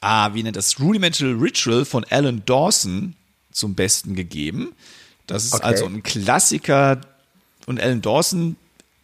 ah, 0.00 0.32
wie 0.34 0.42
nennt 0.42 0.56
das, 0.56 0.80
Rudimental 0.80 1.32
Ritual 1.34 1.84
von 1.84 2.04
Alan 2.10 2.42
Dawson 2.46 3.14
zum 3.52 3.74
Besten 3.74 4.14
gegeben. 4.14 4.72
Das 5.26 5.44
ist 5.44 5.54
Okay. 5.54 5.64
also 5.64 5.86
ein 5.86 6.02
Klassiker 6.02 7.00
und 7.66 7.80
Alan 7.80 8.00
Dawson 8.00 8.56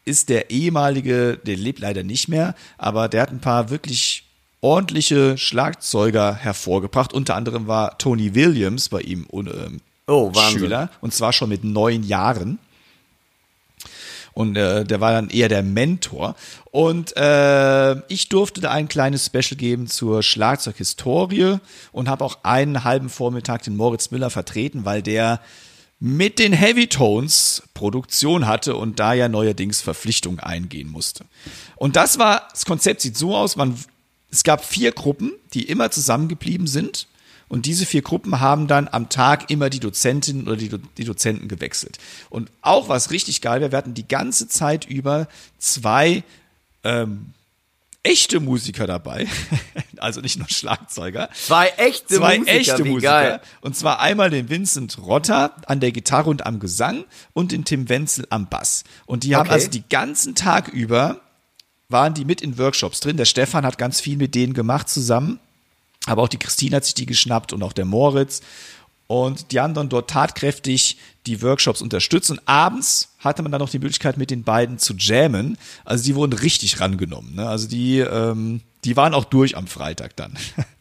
ist 0.05 0.29
der 0.29 0.51
ehemalige, 0.51 1.37
der 1.45 1.57
lebt 1.57 1.81
leider 1.81 2.03
nicht 2.03 2.29
mehr, 2.29 2.55
aber 2.79 3.09
der 3.09 3.23
hat 3.23 3.31
ein 3.31 3.41
paar 3.41 3.71
wirklich 3.71 4.25
ordentliche 4.67 5.39
Schlagzeuger 5.39 6.35
hervorgebracht. 6.35 7.13
Unter 7.13 7.37
anderem 7.37 7.69
war 7.69 7.99
Tony 7.99 8.35
Williams 8.35 8.89
bei 8.89 9.01
ihm 9.01 9.25
ähm, 9.33 9.81
Oh. 10.09 10.33
Schüler 10.35 10.91
und 11.01 11.15
zwar 11.15 11.33
schon 11.33 11.49
mit 11.49 11.63
neun 11.63 12.03
Jahren. 12.03 12.59
Und 14.33 14.57
äh, 14.57 14.85
der 14.85 15.01
war 15.01 15.13
dann 15.13 15.31
eher 15.31 15.49
der 15.49 15.63
Mentor. 15.63 16.35
Und 16.73 17.17
äh, 17.17 17.95
ich 18.09 18.29
durfte 18.29 18.61
da 18.61 18.73
ein 18.73 18.89
kleines 18.89 19.27
Special 19.27 19.57
geben 19.57 19.87
zur 19.87 20.23
Schlagzeughistorie 20.25 21.59
und 21.93 22.09
habe 22.09 22.25
auch 22.25 22.39
einen 22.43 22.83
halben 22.83 23.09
Vormittag 23.09 23.63
den 23.63 23.77
Moritz 23.77 24.11
Müller 24.11 24.31
vertreten, 24.31 24.85
weil 24.85 25.01
der 25.01 25.41
mit 26.01 26.41
den 26.41 26.53
Heavy 26.53 26.89
Tones 26.89 27.63
Produktion 27.73 28.47
hatte 28.47 28.77
und 28.77 28.99
da 28.99 29.15
ja 29.15 29.29
neuerdings 29.29 29.81
Verpflichtungen 29.81 30.41
eingehen 30.41 30.91
musste. 30.91 31.25
Und 31.77 31.97
das 31.97 32.19
war, 32.19 32.49
das 32.51 32.67
Konzept 32.67 33.01
sieht 33.01 33.17
so 33.17 33.35
aus, 33.35 33.57
man, 33.57 33.77
es 34.37 34.45
gab 34.45 34.63
vier 34.63 34.93
Gruppen, 34.93 35.33
die 35.55 35.63
immer 35.63 35.91
zusammengeblieben 35.91 36.67
sind. 36.67 37.09
Und 37.49 37.65
diese 37.65 37.87
vier 37.87 38.03
Gruppen 38.03 38.39
haben 38.41 38.67
dann 38.67 38.87
am 38.87 39.09
Tag 39.09 39.51
immer 39.51 39.71
die 39.71 39.81
Dozentinnen 39.81 40.47
oder 40.47 40.57
die, 40.57 40.69
Do 40.69 40.79
die 40.99 41.05
Dozenten 41.05 41.49
gewechselt. 41.49 41.97
Und 42.29 42.51
auch 42.61 42.91
was 42.91 43.11
richtig 43.13 43.41
geil 43.41 43.61
wäre, 43.63 43.73
wir 43.73 43.79
hatten 43.79 43.95
die 43.95 44.07
ganze 44.07 44.47
Zeit 44.47 44.85
über 44.85 45.27
zwei 45.59 46.23
ähm, 46.85 47.33
echte 48.03 48.41
Musiker 48.41 48.87
dabei. 48.87 49.27
also 49.97 50.21
nicht 50.21 50.39
nur 50.39 50.51
Schlagzeuger. 50.51 51.31
Zwei 51.33 51.69
echte 51.79 52.17
Zwei 52.17 52.39
Musiker, 52.39 52.57
echte 52.59 52.85
Musiker. 52.85 53.09
geil. 53.11 53.41
Und 53.63 53.75
zwar 53.75 54.01
einmal 54.01 54.29
den 54.29 54.51
Vincent 54.51 54.99
Rotter 54.99 55.57
an 55.67 55.81
der 55.81 55.93
Gitarre 55.93 56.29
und 56.29 56.45
am 56.45 56.61
Gesang 56.61 57.05
und 57.33 57.53
den 57.53 57.65
Tim 57.65 57.89
Wenzel 57.89 58.27
am 58.29 58.49
Bass. 58.49 58.85
Und 59.07 59.23
die 59.23 59.35
haben 59.35 59.47
Okay. 59.47 59.55
also 59.55 59.71
die 59.71 59.89
ganzen 59.89 60.35
Tag 60.35 60.69
über 60.69 61.23
waren 61.89 62.15
die 62.15 62.25
mit 62.25 62.41
in 62.41 62.59
Workshops 62.59 63.01
drin. 63.01 63.17
Der 63.17 63.25
Stefan 63.25 63.65
hat 63.65 63.79
ganz 63.79 64.01
viel 64.01 64.17
mit 64.17 64.35
denen 64.35 64.55
gemacht 64.55 64.89
zusammen. 64.89 65.39
Aber 66.07 66.23
auch 66.23 66.29
die 66.29 66.39
Christine 66.39 66.77
hat 66.77 66.85
sich 66.85 66.95
die 66.95 67.07
geschnappt 67.07 67.53
und 67.53 67.63
auch 67.63 67.73
der 67.73 67.85
Moritz. 67.85 68.41
Und 69.09 69.53
die 69.53 69.61
haben 69.61 69.75
dann 69.75 69.89
dort 69.89 70.11
tatkräftig 70.11 70.99
die 71.27 71.43
Workshops 71.43 71.81
unterstützt. 71.81 72.31
Und 72.31 72.41
abends 72.47 73.15
hatte 73.19 73.43
man 73.43 73.53
dann 73.53 73.61
noch 73.61 73.71
die 73.71 73.79
Möglichkeit, 73.79 74.17
mit 74.17 74.31
den 74.31 74.43
beiden 74.43 74.79
zu 74.79 74.95
jammen. 74.95 75.59
Also 75.85 76.05
die 76.05 76.15
wurden 76.15 76.33
richtig 76.33 76.81
rangenommen. 76.81 77.37
Ne? 77.37 77.49
Also 77.49 77.69
die, 77.69 77.99
ähm, 77.99 78.63
die 78.85 78.97
waren 78.97 79.15
auch 79.15 79.25
durch 79.25 79.57
am 79.57 79.67
Freitag 79.67 80.17
dann. 80.17 80.37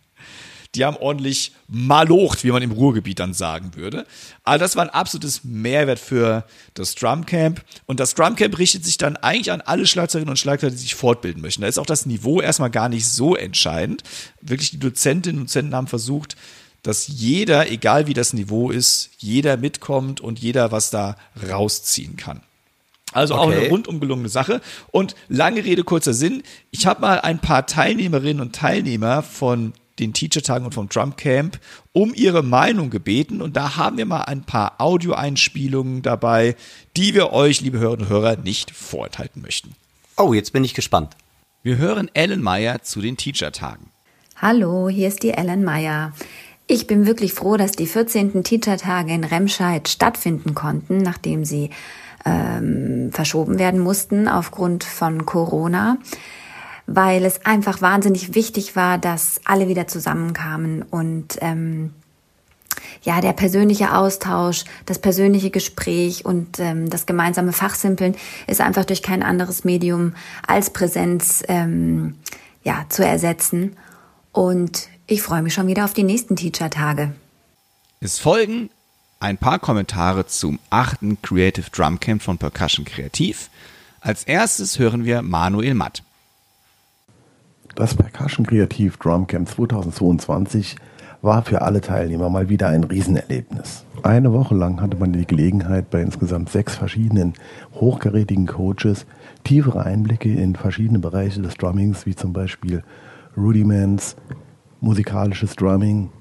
Die 0.76 0.86
haben 0.86 0.98
ordentlich 0.98 1.54
malocht, 1.68 2.44
wie 2.44 2.52
man 2.52 2.62
im 2.62 2.72
Ruhrgebiet 2.72 3.20
dann 3.20 3.34
sagen 3.34 3.72
würde. 3.76 4.06
Aber 4.44 4.58
das 4.58 4.76
war 4.76 4.84
ein 4.84 4.90
absolutes 4.90 5.44
Mehrwert 5.44 6.00
für 6.00 6.44
das 6.74 6.96
Drumcamp. 6.96 7.64
Und 7.86 8.00
das 8.00 8.14
Drumcamp 8.14 8.58
richtet 8.58 8.86
sich 8.86 8.98
dann 8.98 9.18
eigentlich 9.18 9.52
an 9.52 9.62
alle 9.62 9.88
Schlagzeugerinnen 9.88 10.32
und 10.32 10.38
Schlagzeuger, 10.38 10.72
die 10.72 10.78
sich 10.78 10.96
fortbilden 10.96 11.42
möchten. 11.42 11.62
Da 11.62 11.68
ist 11.68 11.80
auch 11.80 11.86
das 11.86 12.06
Niveau 12.06 12.42
erstmal 12.42 12.70
gar 12.70 12.90
nicht 12.90 13.08
so 13.08 13.36
entscheidend. 13.36 14.04
Wirklich 14.42 14.72
die 14.72 14.80
Dozentinnen 14.80 15.40
und 15.42 15.48
Dozenten 15.50 15.74
haben 15.76 15.88
versucht, 15.88 16.36
dass 16.84 17.08
jeder, 17.08 17.72
egal 17.72 18.06
wie 18.06 18.14
das 18.14 18.34
Niveau 18.34 18.70
ist, 18.70 19.10
jeder 19.18 19.58
mitkommt 19.58 20.22
und 20.22 20.38
jeder 20.40 20.72
was 20.72 20.92
da 20.92 21.16
rausziehen 21.50 22.16
kann. 22.16 22.42
Also 23.12 23.36
auch 23.36 23.48
Okay. 23.48 23.60
eine 23.60 23.70
rundum 23.70 24.00
gelungene 24.02 24.30
Sache. 24.30 24.62
Und 24.92 25.16
lange 25.30 25.64
Rede, 25.64 25.84
kurzer 25.84 26.14
Sinn. 26.14 26.44
Ich 26.70 26.86
habe 26.86 27.02
mal 27.02 27.22
ein 27.22 27.40
paar 27.40 27.66
Teilnehmerinnen 27.66 28.42
und 28.42 28.54
Teilnehmer 28.54 29.24
von 29.24 29.74
den 30.00 30.14
Teacher-Tagen 30.14 30.66
und 30.66 30.74
vom 30.74 30.90
Trump 30.90 31.18
Camp 31.18 31.60
um 31.94 32.14
ihre 32.14 32.44
Meinung 32.44 32.90
gebeten. 32.90 33.42
Und 33.42 33.56
da 33.56 33.78
haben 33.78 33.98
wir 33.98 34.06
mal 34.06 34.24
ein 34.24 34.44
paar 34.44 34.76
Audioeinspielungen 34.80 36.02
dabei, 36.02 36.56
die 36.98 37.14
wir 37.14 37.32
euch, 37.32 37.62
liebe 37.62 37.80
Hörerinnen 37.80 38.08
und 38.08 38.14
Hörer, 38.14 38.38
nicht 38.38 38.72
vorenthalten 38.72 39.42
möchten. 39.42 39.76
Oh, 40.18 40.34
jetzt 40.34 40.54
bin 40.54 40.64
ich 40.64 40.74
gespannt. 40.74 41.16
Wir 41.64 41.78
hören 41.78 42.10
Ellen 42.14 42.42
Meyer 42.42 42.84
zu 42.84 43.02
den 43.02 43.18
Teacher-Tagen. 43.18 43.88
Hallo, 44.38 44.90
hier 44.90 45.08
ist 45.08 45.24
die 45.24 45.32
Ellen 45.32 45.64
Meyer. 45.64 46.14
Ich 46.68 46.88
bin 46.88 47.06
wirklich 47.06 47.34
froh, 47.34 47.58
dass 47.58 47.72
die 47.72 47.86
14. 47.86 48.44
Teacher-Tage 48.44 49.14
in 49.14 49.24
Remscheid 49.24 49.88
stattfinden 49.88 50.56
konnten, 50.56 50.98
nachdem 50.98 51.46
sie 51.46 51.70
ähm, 52.26 53.12
verschoben 53.12 53.60
werden 53.60 53.80
mussten 53.80 54.28
aufgrund 54.28 54.84
von 54.84 55.26
Corona, 55.26 55.98
weil 56.88 57.26
es 57.26 57.46
einfach 57.46 57.82
wahnsinnig 57.82 58.36
wichtig 58.36 58.76
war, 58.76 58.98
dass 58.98 59.42
alle 59.46 59.68
wieder 59.68 59.88
zusammenkamen 59.88 60.84
und 60.84 61.38
ähm, 61.42 61.94
ja, 63.02 63.22
der 63.22 63.34
persönliche 63.34 63.96
Austausch, 63.96 64.66
das 64.86 65.00
persönliche 65.00 65.50
Gespräch 65.50 66.26
und 66.26 66.60
ähm, 66.60 66.90
das 66.90 67.06
gemeinsame 67.06 67.54
Fachsimpeln 67.54 68.16
ist 68.48 68.62
einfach 68.62 68.86
durch 68.86 69.02
kein 69.02 69.24
anderes 69.24 69.64
Medium 69.64 70.14
als 70.46 70.72
Präsenz 70.72 71.44
ähm, 71.48 72.16
ja, 72.64 72.86
zu 72.90 73.06
ersetzen. 73.06 73.78
Und 74.32 74.90
ich 75.08 75.22
freue 75.22 75.42
mich 75.42 75.54
schon 75.54 75.68
wieder 75.68 75.86
auf 75.86 75.94
die 75.94 76.04
nächsten 76.04 76.36
Teacher-Tage. 76.36 77.14
Es 78.02 78.20
folgen 78.20 78.70
ein 79.20 79.38
paar 79.38 79.60
Kommentare 79.60 80.28
zum 80.28 80.60
achten 80.70 81.22
Creative 81.22 81.70
Drum 81.72 82.00
Camp 82.00 82.22
von 82.22 82.38
Percussion 82.38 82.86
Kreativ. 82.86 83.50
Als 84.02 84.24
erstes 84.24 84.78
hören 84.78 85.06
wir 85.06 85.22
Manuel 85.22 85.74
Matt. 85.74 86.04
Das 87.76 87.94
Percussion 87.94 88.46
Kreativ 88.46 88.96
Drum 88.96 89.28
Camp 89.28 89.50
2022 89.50 90.78
war 91.22 91.44
für 91.44 91.62
alle 91.62 91.82
Teilnehmer 91.82 92.30
mal 92.30 92.48
wieder 92.48 92.70
ein 92.70 92.86
Riesenerlebnis. 92.86 93.84
Eine 94.02 94.32
Woche 94.32 94.56
lang 94.56 94.80
hatte 94.80 94.96
man 94.96 95.12
die 95.12 95.28
Gelegenheit, 95.28 95.90
bei 95.90 96.02
insgesamt 96.02 96.48
sechs 96.48 96.78
verschiedenen 96.78 97.34
hochgerätigen 97.74 98.48
Coaches 98.48 99.06
tiefere 99.44 99.84
Einblicke 99.84 100.34
in 100.34 100.56
verschiedene 100.56 101.00
Bereiche 101.00 101.42
des 101.42 101.56
Drummings, 101.56 102.06
wie 102.06 102.16
zum 102.16 102.32
Beispiel 102.32 102.82
Rudiments, 103.36 104.16
musikalisches 104.80 105.58
Drumming, 105.58 106.12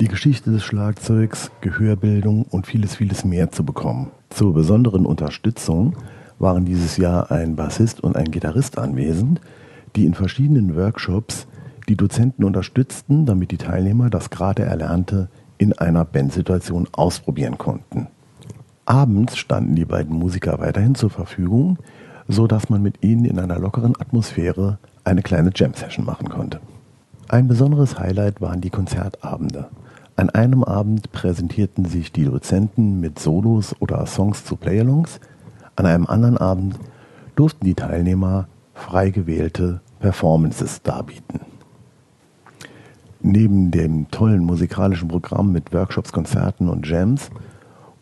die 0.00 0.06
Geschichte 0.06 0.52
des 0.52 0.62
Schlagzeugs, 0.62 1.50
Gehörbildung 1.62 2.44
und 2.44 2.68
vieles, 2.68 2.94
vieles 2.94 3.24
mehr 3.24 3.50
zu 3.50 3.64
bekommen. 3.64 4.12
Zur 4.30 4.54
besonderen 4.54 5.04
Unterstützung 5.04 5.96
waren 6.38 6.64
dieses 6.64 6.96
Jahr 6.96 7.32
ein 7.32 7.56
Bassist 7.56 8.04
und 8.04 8.14
ein 8.14 8.30
Gitarrist 8.30 8.78
anwesend, 8.78 9.40
die 9.96 10.04
in 10.04 10.14
verschiedenen 10.14 10.76
Workshops 10.76 11.46
die 11.88 11.96
Dozenten 11.96 12.44
unterstützten, 12.44 13.26
damit 13.26 13.50
die 13.50 13.58
Teilnehmer 13.58 14.10
das 14.10 14.30
gerade 14.30 14.64
Erlernte 14.64 15.28
in 15.58 15.72
einer 15.72 16.04
Bandsituation 16.04 16.88
ausprobieren 16.92 17.58
konnten. 17.58 18.08
Abends 18.84 19.36
standen 19.36 19.74
die 19.74 19.84
beiden 19.84 20.16
Musiker 20.16 20.58
weiterhin 20.60 20.94
zur 20.94 21.10
Verfügung, 21.10 21.78
so 22.28 22.46
dass 22.46 22.68
man 22.68 22.82
mit 22.82 23.02
ihnen 23.02 23.24
in 23.24 23.38
einer 23.38 23.58
lockeren 23.58 23.94
Atmosphäre 23.98 24.78
eine 25.04 25.22
kleine 25.22 25.50
Jam-Session 25.54 26.04
machen 26.04 26.28
konnte. 26.28 26.60
Ein 27.28 27.48
besonderes 27.48 27.98
Highlight 27.98 28.40
waren 28.40 28.60
die 28.60 28.70
Konzertabende. 28.70 29.68
An 30.16 30.30
einem 30.30 30.62
Abend 30.64 31.12
präsentierten 31.12 31.84
sich 31.84 32.12
die 32.12 32.24
Dozenten 32.24 33.00
mit 33.00 33.18
Solos 33.18 33.74
oder 33.80 34.06
Songs 34.06 34.44
zu 34.44 34.56
Playalongs, 34.56 35.20
an 35.74 35.86
einem 35.86 36.06
anderen 36.06 36.38
Abend 36.38 36.78
durften 37.34 37.66
die 37.66 37.74
Teilnehmer 37.74 38.48
frei 38.72 39.10
gewählte 39.10 39.80
Performances 40.00 40.82
darbieten. 40.82 41.40
Neben 43.20 43.70
dem 43.70 44.10
tollen 44.10 44.44
musikalischen 44.44 45.08
Programm 45.08 45.52
mit 45.52 45.72
Workshops, 45.72 46.12
Konzerten 46.12 46.68
und 46.68 46.86
Jams 46.86 47.30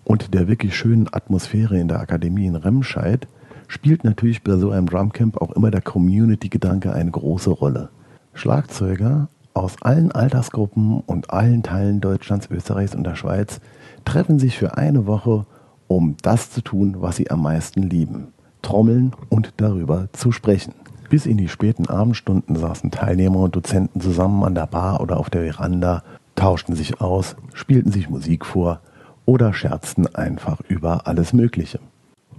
und 0.04 0.34
der 0.34 0.48
wirklich 0.48 0.76
schönen 0.76 1.08
Atmosphäre 1.12 1.78
in 1.78 1.88
der 1.88 2.00
Akademie 2.00 2.46
in 2.46 2.56
Remscheid 2.56 3.26
spielt 3.68 4.04
natürlich 4.04 4.42
bei 4.42 4.56
so 4.56 4.70
einem 4.70 4.86
Drumcamp 4.86 5.40
auch 5.40 5.52
immer 5.52 5.70
der 5.70 5.80
Community-Gedanke 5.80 6.92
eine 6.92 7.10
große 7.10 7.50
Rolle. 7.50 7.88
Schlagzeuger 8.34 9.28
aus 9.54 9.80
allen 9.82 10.12
Altersgruppen 10.12 11.00
und 11.00 11.30
allen 11.30 11.62
Teilen 11.62 12.00
Deutschlands, 12.00 12.50
Österreichs 12.50 12.94
und 12.94 13.04
der 13.04 13.14
Schweiz 13.14 13.60
treffen 14.04 14.38
sich 14.38 14.58
für 14.58 14.76
eine 14.76 15.06
Woche, 15.06 15.46
um 15.86 16.16
das 16.22 16.50
zu 16.50 16.60
tun, 16.60 16.96
was 16.98 17.16
sie 17.16 17.30
am 17.30 17.42
meisten 17.42 17.82
lieben. 17.82 18.28
Trommeln 18.62 19.12
und 19.28 19.54
darüber 19.58 20.08
zu 20.12 20.32
sprechen. 20.32 20.74
Bis 21.14 21.26
in 21.26 21.36
die 21.36 21.46
späten 21.46 21.86
Abendstunden 21.86 22.56
saßen 22.56 22.90
Teilnehmer 22.90 23.38
und 23.38 23.54
Dozenten 23.54 24.00
zusammen 24.00 24.42
an 24.42 24.56
der 24.56 24.66
Bar 24.66 25.00
oder 25.00 25.16
auf 25.16 25.30
der 25.30 25.44
Veranda, 25.44 26.02
tauschten 26.34 26.74
sich 26.74 27.00
aus, 27.00 27.36
spielten 27.52 27.92
sich 27.92 28.10
Musik 28.10 28.44
vor 28.44 28.80
oder 29.24 29.52
scherzten 29.52 30.12
einfach 30.12 30.58
über 30.66 31.06
alles 31.06 31.32
Mögliche. 31.32 31.78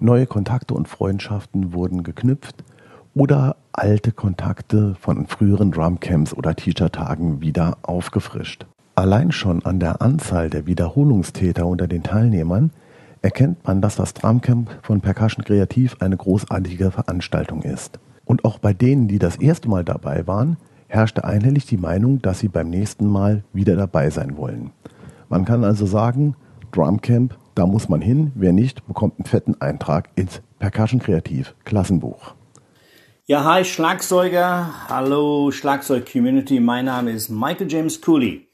Neue 0.01 0.27
Kontakte 0.27 0.73
und 0.73 0.89
Freundschaften 0.89 1.71
wurden 1.71 2.03
geknüpft 2.03 2.65
oder 3.13 3.55
alte 3.71 4.11
Kontakte 4.11 4.95
von 4.99 5.25
früheren 5.25 5.71
Drumcamps 5.71 6.33
oder 6.33 6.53
Teacher-Tagen 6.53 7.39
wieder 7.39 7.77
aufgefrischt. 7.81 8.65
Allein 8.95 9.31
schon 9.31 9.63
an 9.65 9.79
der 9.79 10.01
Anzahl 10.01 10.49
der 10.49 10.65
Wiederholungstäter 10.65 11.65
unter 11.65 11.87
den 11.87 12.03
Teilnehmern 12.03 12.71
erkennt 13.21 13.65
man, 13.65 13.79
dass 13.79 13.95
das 13.95 14.13
Drumcamp 14.13 14.69
von 14.81 14.99
Percussion 14.99 15.45
Kreativ 15.45 15.95
eine 16.01 16.17
großartige 16.17 16.91
Veranstaltung 16.91 17.61
ist. 17.61 17.99
Und 18.25 18.43
auch 18.43 18.59
bei 18.59 18.73
denen, 18.73 19.07
die 19.07 19.19
das 19.19 19.37
erste 19.37 19.69
Mal 19.69 19.83
dabei 19.83 20.27
waren, 20.27 20.57
herrschte 20.87 21.23
einhellig 21.23 21.65
die 21.65 21.77
Meinung, 21.77 22.21
dass 22.21 22.39
sie 22.39 22.47
beim 22.47 22.69
nächsten 22.69 23.07
Mal 23.07 23.43
wieder 23.53 23.75
dabei 23.75 24.09
sein 24.09 24.37
wollen. 24.37 24.71
Man 25.29 25.45
kann 25.45 25.63
also 25.63 25.85
sagen, 25.85 26.35
Drumcamp, 26.71 27.37
da 27.55 27.65
muss 27.65 27.87
man 27.87 28.01
hin. 28.01 28.31
Wer 28.35 28.51
nicht, 28.51 28.85
bekommt 28.87 29.19
einen 29.19 29.25
fetten 29.25 29.59
Eintrag 29.61 30.09
ins 30.15 30.41
Percussion 30.59 30.99
Kreativ 30.99 31.55
Klassenbuch. 31.63 32.35
Ja, 33.27 33.43
hi 33.43 33.65
Schlagzeuger, 33.65 34.87
hallo 34.87 35.49
Schlagzeug-Community, 35.49 36.59
mein 36.59 36.85
Name 36.85 37.11
ist 37.11 37.29
Michael 37.29 37.71
James 37.71 37.99
Cooley. 38.01 38.47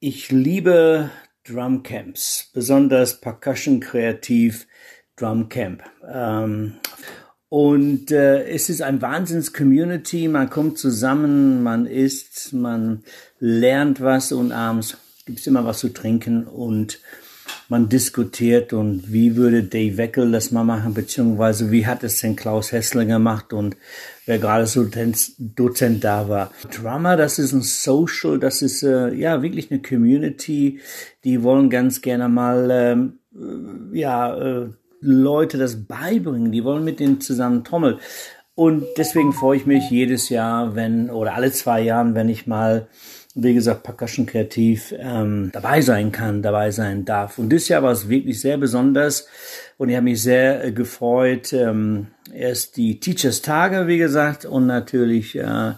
Ich 0.00 0.32
liebe 0.32 1.10
Drumcamps, 1.44 2.50
besonders 2.52 3.20
Percussion 3.20 3.78
Kreativ 3.78 4.66
Drumcamp. 5.14 5.84
Ähm, 6.12 6.74
und 7.52 8.10
äh, 8.10 8.44
es 8.48 8.70
ist 8.70 8.80
ein 8.80 9.02
Wahnsinns-Community. 9.02 10.26
Man 10.26 10.48
kommt 10.48 10.78
zusammen, 10.78 11.62
man 11.62 11.84
isst, 11.84 12.54
man 12.54 13.04
lernt 13.40 14.00
was 14.00 14.32
und 14.32 14.52
abends 14.52 14.96
gibt's 15.26 15.46
immer 15.46 15.62
was 15.66 15.80
zu 15.80 15.90
trinken 15.90 16.44
und 16.44 17.00
man 17.68 17.90
diskutiert 17.90 18.72
und 18.72 19.12
wie 19.12 19.36
würde 19.36 19.64
Dave 19.64 19.98
Weckel 19.98 20.32
das 20.32 20.50
mal 20.50 20.64
machen, 20.64 20.94
beziehungsweise 20.94 21.70
wie 21.70 21.86
hat 21.86 22.02
es 22.04 22.22
denn 22.22 22.36
Klaus 22.36 22.72
Hessler 22.72 23.04
gemacht 23.04 23.52
und 23.52 23.76
wer 24.24 24.38
gerade 24.38 24.66
so 24.66 24.88
Dozent 25.38 26.04
da 26.04 26.30
war. 26.30 26.52
Drummer, 26.74 27.18
das 27.18 27.38
ist 27.38 27.52
ein 27.52 27.60
Social, 27.60 28.38
das 28.38 28.62
ist 28.62 28.82
äh, 28.82 29.12
ja 29.12 29.42
wirklich 29.42 29.70
eine 29.70 29.82
Community, 29.82 30.80
die 31.24 31.42
wollen 31.42 31.68
ganz 31.68 32.00
gerne 32.00 32.30
mal 32.30 32.70
ähm, 32.70 33.18
äh, 33.34 33.98
ja 33.98 34.38
äh, 34.38 34.68
Leute 35.02 35.58
das 35.58 35.84
beibringen, 35.84 36.52
die 36.52 36.64
wollen 36.64 36.84
mit 36.84 37.00
denen 37.00 37.20
zusammen 37.20 37.64
trommeln. 37.64 37.98
Und 38.54 38.84
deswegen 38.96 39.32
freue 39.32 39.56
ich 39.56 39.66
mich 39.66 39.90
jedes 39.90 40.28
Jahr, 40.28 40.74
wenn, 40.74 41.10
oder 41.10 41.34
alle 41.34 41.52
zwei 41.52 41.80
Jahren, 41.80 42.14
wenn 42.14 42.28
ich 42.28 42.46
mal, 42.46 42.86
wie 43.34 43.54
gesagt, 43.54 43.82
Percussion 43.82 44.26
Kreativ 44.26 44.94
ähm, 44.98 45.50
dabei 45.52 45.80
sein 45.80 46.12
kann, 46.12 46.42
dabei 46.42 46.70
sein 46.70 47.04
darf. 47.04 47.38
Und 47.38 47.48
dieses 47.48 47.68
Jahr 47.68 47.82
war 47.82 47.92
es 47.92 48.08
wirklich 48.08 48.40
sehr 48.40 48.58
besonders 48.58 49.26
und 49.78 49.88
ich 49.88 49.96
habe 49.96 50.04
mich 50.04 50.22
sehr 50.22 50.64
äh, 50.64 50.72
gefreut. 50.72 51.52
Ähm, 51.54 52.08
erst 52.32 52.76
die 52.76 53.00
Teachers 53.00 53.40
Tage, 53.40 53.86
wie 53.86 53.98
gesagt, 53.98 54.44
und 54.44 54.66
natürlich 54.66 55.36
äh, 55.36 55.72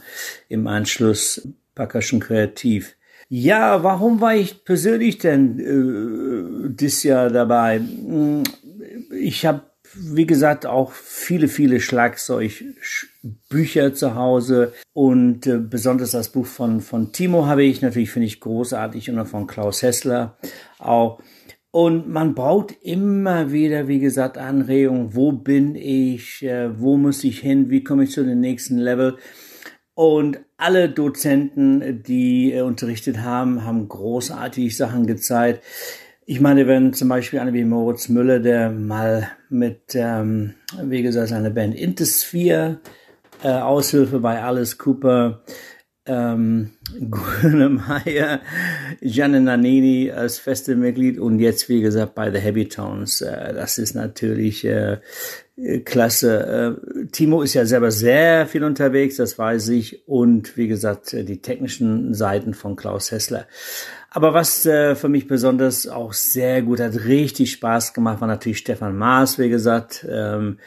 im 0.49 0.67
Anschluss 0.67 1.47
Percussion 1.77 2.21
Kreativ. 2.21 2.97
Ja, 3.29 3.83
warum 3.83 4.21
war 4.21 4.35
ich 4.35 4.65
persönlich 4.65 5.19
denn 5.19 5.59
äh, 5.59 6.71
dieses 6.75 7.05
Jahr 7.05 7.31
dabei? 7.31 7.81
Ich 9.19 9.47
habe, 9.47 9.63
wie 9.95 10.27
gesagt, 10.27 10.67
auch 10.67 10.93
viele, 10.93 11.49
viele 11.49 11.81
Schlagzeugbücher 11.81 13.95
zu 13.95 14.15
Hause 14.15 14.75
und 14.93 15.47
äh, 15.47 15.59
besonders 15.59 16.11
das 16.13 16.31
Buch 16.31 16.47
von, 16.47 16.81
von 16.81 17.13
Timo 17.13 17.47
habe 17.47 17.65
ich 17.65 17.83
natürlich, 17.83 18.11
finde 18.11 18.27
ich 18.27 18.41
großartig 18.41 19.11
und 19.11 19.19
auch 19.19 19.27
von 19.27 19.47
Klaus 19.47 19.83
Hessler 19.83 20.39
auch. 20.79 21.21
Und 21.71 22.09
man 22.09 22.35
braucht 22.37 22.73
immer 22.83 23.51
wieder, 23.51 23.89
wie 23.89 23.99
gesagt, 23.99 24.39
Anregungen. 24.39 25.17
Wo 25.17 25.33
bin 25.33 25.75
ich? 25.75 26.45
Äh, 26.45 26.81
wo 26.81 26.97
muss 26.97 27.25
ich 27.25 27.41
hin? 27.41 27.69
Wie 27.69 27.83
komme 27.83 28.05
ich 28.05 28.13
zu 28.13 28.23
dem 28.23 28.39
nächsten 28.39 28.79
Level? 28.79 29.19
Und 29.95 30.41
alle 30.57 30.89
Dozenten, 30.89 32.03
die 32.03 32.53
äh, 32.53 32.61
unterrichtet 32.61 33.19
haben, 33.19 33.65
haben 33.65 33.89
großartige 33.89 34.71
Sachen 34.71 35.07
gezeigt. 35.07 35.63
Ich 36.27 36.41
meine, 36.41 36.67
wenn 36.67 36.95
zum 36.95 37.09
Beispiel 37.09 37.39
einer 37.39 37.53
wie 37.53 37.65
Moritz 37.65 38.09
Müller, 38.09 38.41
der 38.41 38.71
mal 38.71 39.29
mit, 39.51 39.95
ähm, 39.95 40.55
wie 40.83 41.03
gesagt, 41.03 41.29
seiner 41.29 41.51
Band 41.51 41.75
Intersphere, 41.75 42.79
äh, 43.43 43.49
Aushilfe 43.49 44.21
bei 44.21 44.43
Alice 44.43 44.79
Cooper, 44.79 45.43
ähm, 46.07 46.71
Grönemeyer, 47.11 48.41
Gianni 49.03 49.41
Nannini 49.41 50.13
als 50.13 50.39
feste 50.39 50.77
Mitglied 50.77 51.19
und 51.19 51.41
jetzt, 51.41 51.69
wie 51.69 51.83
gesagt, 51.83 52.15
bei 52.15 52.31
The 52.31 52.39
Happy 52.39 52.69
Towns. 52.69 53.21
Äh, 53.21 53.53
das 53.53 53.77
ist 53.77 53.95
natürlich 53.95 54.65
äh, 54.65 55.01
klasse. 55.85 56.79
Äh, 56.97 57.07
Timo 57.13 57.43
ist 57.43 57.53
ja 57.53 57.67
selber 57.67 57.91
sehr 57.91 58.47
viel 58.47 58.65
unterwegs, 58.65 59.17
das 59.17 59.39
weiß 59.39 59.69
ich. 59.69 60.09
Und 60.09 60.57
wie 60.57 60.69
gesagt, 60.69 61.13
die 61.13 61.43
technischen 61.43 62.15
Seiten 62.15 62.55
von 62.55 62.77
Klaus 62.77 63.11
Hessler. 63.11 63.47
Aber 64.17 64.33
was 64.33 64.65
äh, 64.65 64.95
für 64.95 65.09
mich 65.09 65.27
besonders 65.27 65.89
auch 65.89 66.13
sehr 66.13 66.63
gut 66.63 66.79
hat, 66.79 66.95
richtig 67.05 67.51
Spaß 67.51 67.95
gemacht, 67.95 68.21
war 68.21 68.29
natürlich 68.29 68.59
Stefan 68.59 68.97
Maas, 68.97 69.41
wie 69.41 69.49
gesagt. 69.49 70.07
Ähm, 70.09 70.59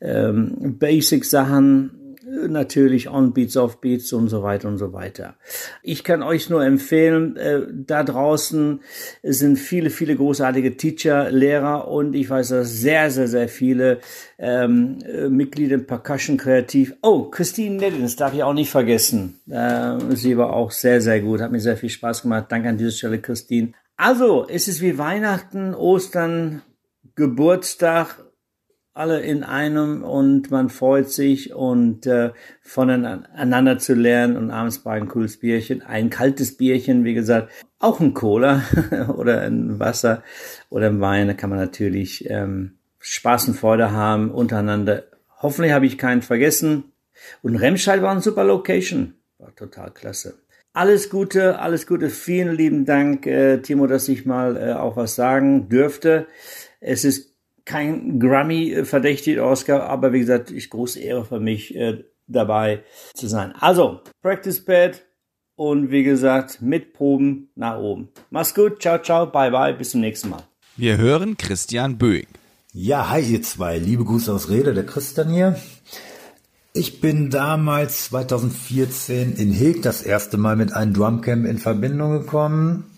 ähm, 0.00 0.78
Basic-Sachen, 0.78 2.01
natürlich 2.48 3.10
On-Beats, 3.10 3.56
Off-Beats 3.56 4.12
und 4.12 4.28
so 4.28 4.42
weiter 4.42 4.68
und 4.68 4.78
so 4.78 4.92
weiter. 4.92 5.34
Ich 5.82 6.04
kann 6.04 6.22
euch 6.22 6.48
nur 6.48 6.64
empfehlen, 6.64 7.36
äh, 7.36 7.60
da 7.70 8.02
draußen 8.02 8.80
sind 9.22 9.58
viele, 9.58 9.90
viele 9.90 10.16
großartige 10.16 10.76
Teacher, 10.76 11.30
Lehrer 11.30 11.88
und 11.88 12.14
ich 12.14 12.28
weiß, 12.30 12.48
dass 12.48 12.72
sehr, 12.72 13.10
sehr, 13.10 13.28
sehr 13.28 13.48
viele 13.48 13.98
ähm, 14.38 14.98
äh, 15.04 15.28
Mitglieder 15.28 15.74
im 15.74 15.86
Percussion 15.86 16.36
Kreativ. 16.36 16.94
Oh, 17.02 17.24
Christine 17.24 17.76
Neddins 17.76 18.16
darf 18.16 18.34
ich 18.34 18.42
auch 18.42 18.54
nicht 18.54 18.70
vergessen. 18.70 19.40
Äh, 19.50 19.98
sie 20.14 20.36
war 20.36 20.52
auch 20.52 20.70
sehr, 20.70 21.00
sehr 21.00 21.20
gut, 21.20 21.40
hat 21.40 21.52
mir 21.52 21.60
sehr 21.60 21.76
viel 21.76 21.90
Spaß 21.90 22.22
gemacht. 22.22 22.46
Danke 22.48 22.68
an 22.68 22.78
dieser 22.78 22.92
Stelle, 22.92 23.20
Christine. 23.20 23.72
Also, 23.96 24.46
es 24.48 24.68
ist 24.68 24.80
wie 24.80 24.98
Weihnachten, 24.98 25.74
Ostern, 25.74 26.62
Geburtstag, 27.14 28.21
alle 28.94 29.20
in 29.20 29.42
einem 29.42 30.04
und 30.04 30.50
man 30.50 30.68
freut 30.68 31.10
sich 31.10 31.54
und 31.54 32.06
äh, 32.06 32.32
voneinander 32.60 33.78
zu 33.78 33.94
lernen 33.94 34.36
und 34.36 34.50
abends 34.50 34.80
bei 34.80 34.92
ein 34.92 35.08
cooles 35.08 35.38
Bierchen, 35.38 35.82
ein 35.82 36.10
kaltes 36.10 36.56
Bierchen, 36.56 37.04
wie 37.04 37.14
gesagt, 37.14 37.50
auch 37.78 38.00
ein 38.00 38.12
Cola 38.12 38.62
oder 39.16 39.40
ein 39.42 39.78
Wasser 39.78 40.22
oder 40.68 40.88
ein 40.88 41.00
Wein, 41.00 41.28
da 41.28 41.34
kann 41.34 41.48
man 41.48 41.58
natürlich 41.58 42.28
ähm, 42.28 42.72
Spaß 42.98 43.48
und 43.48 43.54
Freude 43.54 43.92
haben 43.92 44.30
untereinander. 44.30 45.04
Hoffentlich 45.40 45.72
habe 45.72 45.86
ich 45.86 45.98
keinen 45.98 46.22
vergessen. 46.22 46.84
Und 47.40 47.56
Remscheid 47.56 48.02
war 48.02 48.12
eine 48.12 48.20
super 48.20 48.44
Location, 48.44 49.14
war 49.38 49.54
total 49.54 49.90
klasse. 49.90 50.38
Alles 50.74 51.10
Gute, 51.10 51.58
alles 51.58 51.86
Gute, 51.86 52.10
vielen 52.10 52.56
lieben 52.56 52.84
Dank, 52.84 53.26
äh, 53.26 53.58
Timo, 53.58 53.86
dass 53.86 54.08
ich 54.08 54.24
mal 54.24 54.56
äh, 54.56 54.72
auch 54.72 54.96
was 54.96 55.14
sagen 55.14 55.68
dürfte. 55.68 56.26
Es 56.80 57.04
ist 57.04 57.31
kein 57.64 58.18
Grammy-verdächtig 58.18 59.40
Oscar, 59.40 59.84
aber 59.84 60.12
wie 60.12 60.20
gesagt, 60.20 60.50
ich 60.50 60.70
große 60.70 61.00
Ehre 61.00 61.24
für 61.24 61.40
mich, 61.40 61.74
äh, 61.74 62.04
dabei 62.26 62.82
zu 63.14 63.28
sein. 63.28 63.52
Also, 63.58 64.00
Practice 64.22 64.64
Pad 64.64 65.02
und 65.56 65.90
wie 65.90 66.02
gesagt, 66.02 66.62
mit 66.62 66.92
Proben 66.94 67.50
nach 67.54 67.78
oben. 67.78 68.08
Mach's 68.30 68.54
gut, 68.54 68.80
ciao, 68.80 68.98
ciao, 68.98 69.26
bye, 69.26 69.50
bye, 69.50 69.74
bis 69.74 69.90
zum 69.90 70.00
nächsten 70.00 70.30
Mal. 70.30 70.42
Wir 70.76 70.96
hören 70.96 71.36
Christian 71.36 71.98
Böing. 71.98 72.26
Ja, 72.72 73.10
hi 73.10 73.20
ihr 73.20 73.42
zwei, 73.42 73.78
liebe 73.78 74.04
Grüße 74.04 74.32
aus 74.32 74.48
Rede, 74.48 74.72
der 74.72 74.86
Christian 74.86 75.28
hier. 75.28 75.56
Ich 76.72 77.02
bin 77.02 77.28
damals 77.28 78.06
2014 78.06 79.34
in 79.34 79.52
Heg 79.52 79.82
das 79.82 80.00
erste 80.00 80.38
Mal 80.38 80.56
mit 80.56 80.72
einem 80.72 80.94
Drumcamp 80.94 81.44
in 81.44 81.58
Verbindung 81.58 82.12
gekommen 82.12 82.90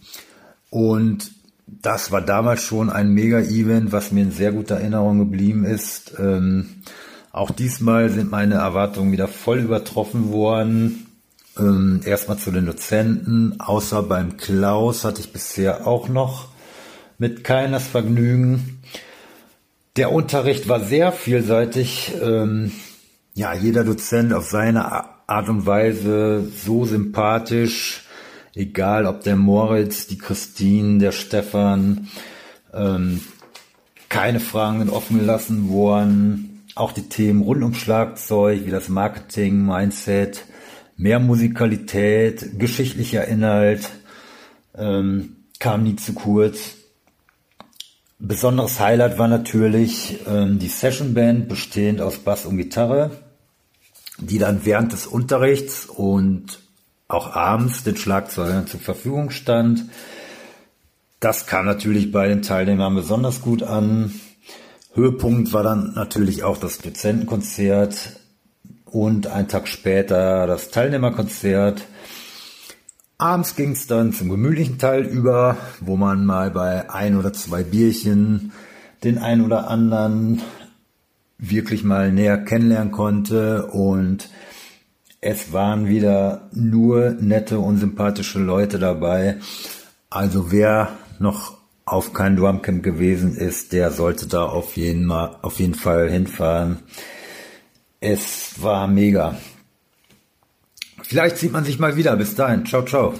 und 0.70 1.33
das 1.82 2.12
war 2.12 2.20
damals 2.20 2.62
schon 2.62 2.90
ein 2.90 3.10
Mega-Event, 3.10 3.92
was 3.92 4.12
mir 4.12 4.22
in 4.22 4.32
sehr 4.32 4.52
guter 4.52 4.76
Erinnerung 4.76 5.18
geblieben 5.18 5.64
ist. 5.64 6.14
Ähm, 6.18 6.82
auch 7.32 7.50
diesmal 7.50 8.10
sind 8.10 8.30
meine 8.30 8.54
Erwartungen 8.54 9.12
wieder 9.12 9.28
voll 9.28 9.60
übertroffen 9.60 10.30
worden. 10.32 11.06
Ähm, 11.58 12.00
erstmal 12.04 12.38
zu 12.38 12.50
den 12.50 12.66
Dozenten. 12.66 13.60
Außer 13.60 14.02
beim 14.02 14.36
Klaus 14.36 15.04
hatte 15.04 15.20
ich 15.20 15.32
bisher 15.32 15.86
auch 15.86 16.08
noch 16.08 16.48
mit 17.18 17.44
keines 17.44 17.86
Vergnügen. 17.86 18.80
Der 19.96 20.12
Unterricht 20.12 20.68
war 20.68 20.80
sehr 20.80 21.12
vielseitig. 21.12 22.12
Ähm, 22.20 22.72
ja, 23.34 23.54
jeder 23.54 23.84
Dozent 23.84 24.32
auf 24.32 24.48
seine 24.48 24.86
Art 25.26 25.48
und 25.48 25.66
Weise 25.66 26.46
so 26.64 26.84
sympathisch 26.84 28.03
egal 28.54 29.06
ob 29.06 29.22
der 29.22 29.36
Moritz, 29.36 30.06
die 30.06 30.18
Christine, 30.18 30.98
der 30.98 31.12
Stefan, 31.12 32.08
ähm, 32.72 33.20
keine 34.08 34.40
Fragen 34.40 34.88
offen 34.90 35.18
gelassen 35.18 35.68
worden. 35.70 36.62
Auch 36.76 36.92
die 36.92 37.08
Themen 37.08 37.42
rund 37.42 37.62
um 37.62 37.74
Schlagzeug, 37.74 38.64
wie 38.64 38.70
das 38.70 38.88
Marketing, 38.88 39.64
Mindset, 39.64 40.44
mehr 40.96 41.20
Musikalität, 41.20 42.58
geschichtlicher 42.58 43.26
Inhalt, 43.26 43.90
ähm, 44.76 45.36
kam 45.58 45.84
nie 45.84 45.96
zu 45.96 46.14
kurz. 46.14 46.76
Besonderes 48.18 48.80
Highlight 48.80 49.18
war 49.18 49.28
natürlich 49.28 50.20
ähm, 50.26 50.58
die 50.58 50.68
Session 50.68 51.14
Band, 51.14 51.48
bestehend 51.48 52.00
aus 52.00 52.18
Bass 52.18 52.46
und 52.46 52.56
Gitarre, 52.56 53.10
die 54.18 54.38
dann 54.38 54.64
während 54.64 54.92
des 54.92 55.06
Unterrichts 55.06 55.86
und 55.86 56.58
auch 57.14 57.34
abends 57.34 57.84
den 57.84 57.96
Schlagzeugern 57.96 58.66
zur 58.66 58.80
Verfügung 58.80 59.30
stand. 59.30 59.86
Das 61.20 61.46
kam 61.46 61.64
natürlich 61.64 62.12
bei 62.12 62.28
den 62.28 62.42
Teilnehmern 62.42 62.94
besonders 62.94 63.40
gut 63.40 63.62
an. 63.62 64.12
Höhepunkt 64.92 65.52
war 65.52 65.62
dann 65.62 65.94
natürlich 65.94 66.42
auch 66.42 66.58
das 66.58 66.78
Dozentenkonzert 66.78 68.20
und 68.84 69.26
ein 69.26 69.48
Tag 69.48 69.68
später 69.68 70.46
das 70.46 70.70
Teilnehmerkonzert. 70.70 71.84
Abends 73.16 73.56
ging 73.56 73.72
es 73.72 73.86
dann 73.86 74.12
zum 74.12 74.28
gemütlichen 74.28 74.78
Teil 74.78 75.04
über, 75.04 75.56
wo 75.80 75.96
man 75.96 76.26
mal 76.26 76.50
bei 76.50 76.90
ein 76.90 77.16
oder 77.16 77.32
zwei 77.32 77.62
Bierchen 77.62 78.52
den 79.02 79.18
einen 79.18 79.42
oder 79.42 79.68
anderen 79.68 80.42
wirklich 81.38 81.84
mal 81.84 82.12
näher 82.12 82.38
kennenlernen 82.38 82.92
konnte 82.92 83.66
und 83.66 84.28
es 85.24 85.54
waren 85.54 85.88
wieder 85.88 86.50
nur 86.52 87.12
nette 87.12 87.58
und 87.58 87.78
sympathische 87.78 88.38
Leute 88.38 88.78
dabei. 88.78 89.38
Also 90.10 90.52
wer 90.52 90.98
noch 91.18 91.56
auf 91.86 92.12
kein 92.12 92.36
Drumcamp 92.36 92.82
gewesen 92.82 93.34
ist, 93.34 93.72
der 93.72 93.90
sollte 93.90 94.26
da 94.26 94.44
auf 94.44 94.76
jeden, 94.76 95.06
mal, 95.06 95.38
auf 95.40 95.60
jeden 95.60 95.74
Fall 95.74 96.10
hinfahren. 96.10 96.80
Es 98.00 98.62
war 98.62 98.86
mega. 98.86 99.38
Vielleicht 101.02 101.38
sieht 101.38 101.52
man 101.52 101.64
sich 101.64 101.78
mal 101.78 101.96
wieder. 101.96 102.14
Bis 102.16 102.34
dahin. 102.34 102.66
Ciao, 102.66 102.84
ciao. 102.84 103.14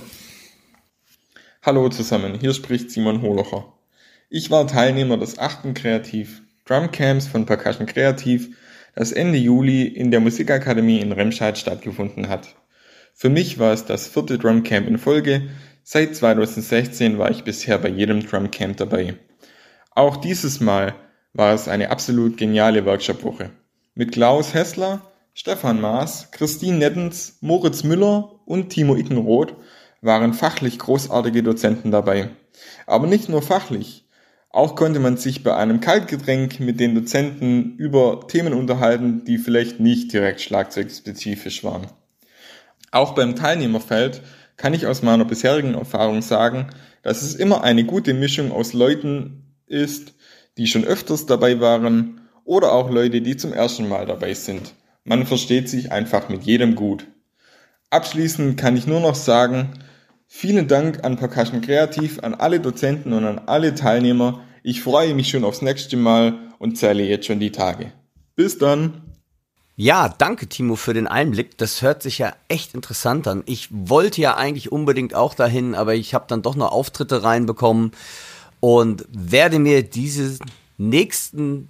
Hallo 1.63 1.89
zusammen, 1.89 2.39
hier 2.39 2.53
spricht 2.53 2.91
Simon 2.91 3.23
Holocher. 3.23 3.73
Ich 4.29 4.51
war 4.51 4.67
Teilnehmer 4.67 5.17
des 5.17 5.39
achten 5.39 5.73
Kreativ 5.73 6.43
Drumcamps 6.67 7.27
von 7.27 7.47
Percussion 7.47 7.87
Kreativ 7.87 8.55
das 8.95 9.13
Ende 9.13 9.39
Juli 9.39 9.85
in 9.85 10.11
der 10.11 10.21
Musikakademie 10.21 11.01
in 11.01 11.13
Remscheid 11.13 11.59
stattgefunden 11.59 12.29
hat. 12.29 12.55
Für 13.13 13.29
mich 13.29 13.59
war 13.59 13.73
es 13.73 13.85
das 13.85 14.09
vierte 14.09 14.39
Drumcamp 14.39 14.89
in 14.89 14.99
Folge. 14.99 15.49
Seit 15.83 16.17
2016 16.17 17.19
war 17.19 17.31
ich 17.31 17.45
bisher 17.45 17.79
bei 17.79 17.89
jedem 17.89 18.27
Drumcamp 18.27 18.77
dabei. 18.77 19.15
Auch 19.95 20.17
dieses 20.17 20.61
Mal 20.61 20.95
war 21.33 21.55
es 21.55 21.69
eine 21.69 21.91
absolut 21.91 22.37
geniale 22.37 22.85
Workshopwoche. 22.87 23.51
Mit 23.95 24.13
Klaus 24.13 24.55
Hessler, 24.55 25.03
Stefan 25.35 25.81
Maas, 25.81 26.31
Christine 26.31 26.79
Nettens, 26.79 27.39
Moritz 27.41 27.85
Müller 27.85 28.41
und 28.47 28.71
Timo 28.71 28.97
Ickenroth 28.97 29.55
waren 30.01 30.35
fachlich 30.35 30.79
großartige 30.79 31.43
Dozenten 31.43 31.91
dabei. 31.91 32.31
Aber 32.87 33.07
nicht 33.07 33.29
nur 33.29 33.43
fachlich. 33.43 34.04
Auch 34.55 34.77
konnte 34.77 35.01
man 35.01 35.17
sich 35.17 35.43
bei 35.43 35.57
einem 35.57 35.81
Kaltgetränk 35.81 36.61
mit 36.61 36.79
den 36.79 36.95
Dozenten 36.95 37.75
über 37.77 38.29
Themen 38.29 38.55
unterhalten, 38.55 39.25
die 39.25 39.39
vielleicht 39.39 39.81
nicht 39.81 40.13
direkt 40.13 40.41
schlagzeugspezifisch 40.41 41.65
waren. 41.65 41.89
Auch 42.93 43.17
beim 43.17 43.35
Teilnehmerfeld 43.35 44.23
kann 44.57 44.73
ich 44.73 44.87
aus 44.87 45.03
meiner 45.03 45.25
bisherigen 45.25 45.75
Erfahrung 45.75 46.23
sagen, 46.23 46.69
dass 47.03 47.23
es 47.23 47.35
immer 47.35 47.65
eine 47.65 47.83
gute 47.83 48.15
Mischung 48.15 48.53
aus 48.53 48.75
Leuten 48.75 49.43
ist, 49.67 50.15
die 50.57 50.69
schon 50.69 50.85
öfters 50.85 51.27
dabei 51.27 51.59
waren 51.59 52.21
oder 52.45 52.75
auch 52.75 52.93
Leute, 52.93 53.23
die 53.23 53.37
zum 53.37 53.53
ersten 53.53 53.89
Mal 53.89 54.07
dabei 54.07 54.35
sind. 54.35 54.75
Man 55.03 55.27
versteht 55.27 55.69
sich 55.69 55.91
einfach 55.91 56.29
mit 56.29 56.45
jedem 56.45 56.77
gut. 56.77 57.09
Abschließend 57.91 58.57
kann 58.57 58.77
ich 58.77 58.87
nur 58.87 59.01
noch 59.01 59.17
sagen, 59.17 59.71
Vielen 60.37 60.67
Dank 60.67 61.05
an 61.05 61.17
Percussion 61.17 61.61
Kreativ, 61.61 62.19
an 62.19 62.35
alle 62.35 62.59
Dozenten 62.59 63.13
und 63.13 63.25
an 63.25 63.43
alle 63.47 63.73
Teilnehmer. 63.77 64.43
Ich 64.65 64.83
freue 64.83 65.15
mich 65.15 65.29
schon 65.29 65.45
aufs 65.45 65.63
nächste 65.63 65.97
Mal 65.97 66.51
und 66.59 66.77
zähle 66.77 67.05
jetzt 67.05 67.27
schon 67.27 67.39
die 67.39 67.53
Tage. 67.53 67.93
Bis 68.35 68.59
dann! 68.59 69.15
Ja, 69.77 70.09
danke 70.09 70.49
Timo 70.49 70.75
für 70.75 70.93
den 70.93 71.07
Einblick. 71.07 71.57
Das 71.57 71.83
hört 71.83 72.03
sich 72.03 72.19
ja 72.19 72.35
echt 72.49 72.75
interessant 72.75 73.29
an. 73.29 73.45
Ich 73.47 73.69
wollte 73.71 74.21
ja 74.21 74.37
eigentlich 74.37 74.73
unbedingt 74.73 75.15
auch 75.15 75.35
dahin, 75.35 75.77
aber 75.77 75.95
ich 75.95 76.15
habe 76.15 76.25
dann 76.27 76.43
doch 76.43 76.57
noch 76.57 76.73
Auftritte 76.73 77.23
reinbekommen 77.23 77.93
und 78.59 79.07
werde 79.13 79.61
mir 79.61 79.85
diese 79.85 80.41
nächsten 80.79 81.69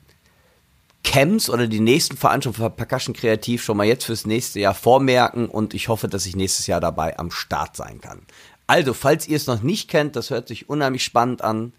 Camps 1.04 1.50
oder 1.50 1.68
die 1.68 1.80
nächsten 1.80 2.16
Veranstaltungen 2.16 2.70
von 2.70 2.76
Percussion 2.76 3.14
Kreativ 3.14 3.62
schon 3.62 3.76
mal 3.76 3.84
jetzt 3.86 4.06
fürs 4.06 4.26
nächste 4.26 4.58
Jahr 4.58 4.74
vormerken 4.74 5.48
und 5.48 5.74
ich 5.74 5.88
hoffe, 5.88 6.08
dass 6.08 6.24
ich 6.24 6.34
nächstes 6.34 6.66
Jahr 6.66 6.80
dabei 6.80 7.18
am 7.18 7.30
Start 7.30 7.76
sein 7.76 8.00
kann. 8.00 8.22
Also, 8.66 8.94
falls 8.94 9.28
ihr 9.28 9.36
es 9.36 9.46
noch 9.46 9.62
nicht 9.62 9.90
kennt, 9.90 10.16
das 10.16 10.30
hört 10.30 10.48
sich 10.48 10.68
unheimlich 10.68 11.04
spannend 11.04 11.42
an, 11.42 11.72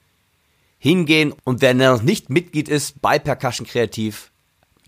hingehen 0.77 1.33
und 1.43 1.61
wer 1.61 1.73
noch 1.73 2.03
nicht 2.03 2.29
Mitglied 2.29 2.69
ist 2.69 3.01
bei 3.01 3.17
Percussion 3.17 3.65
Kreativ, 3.65 4.31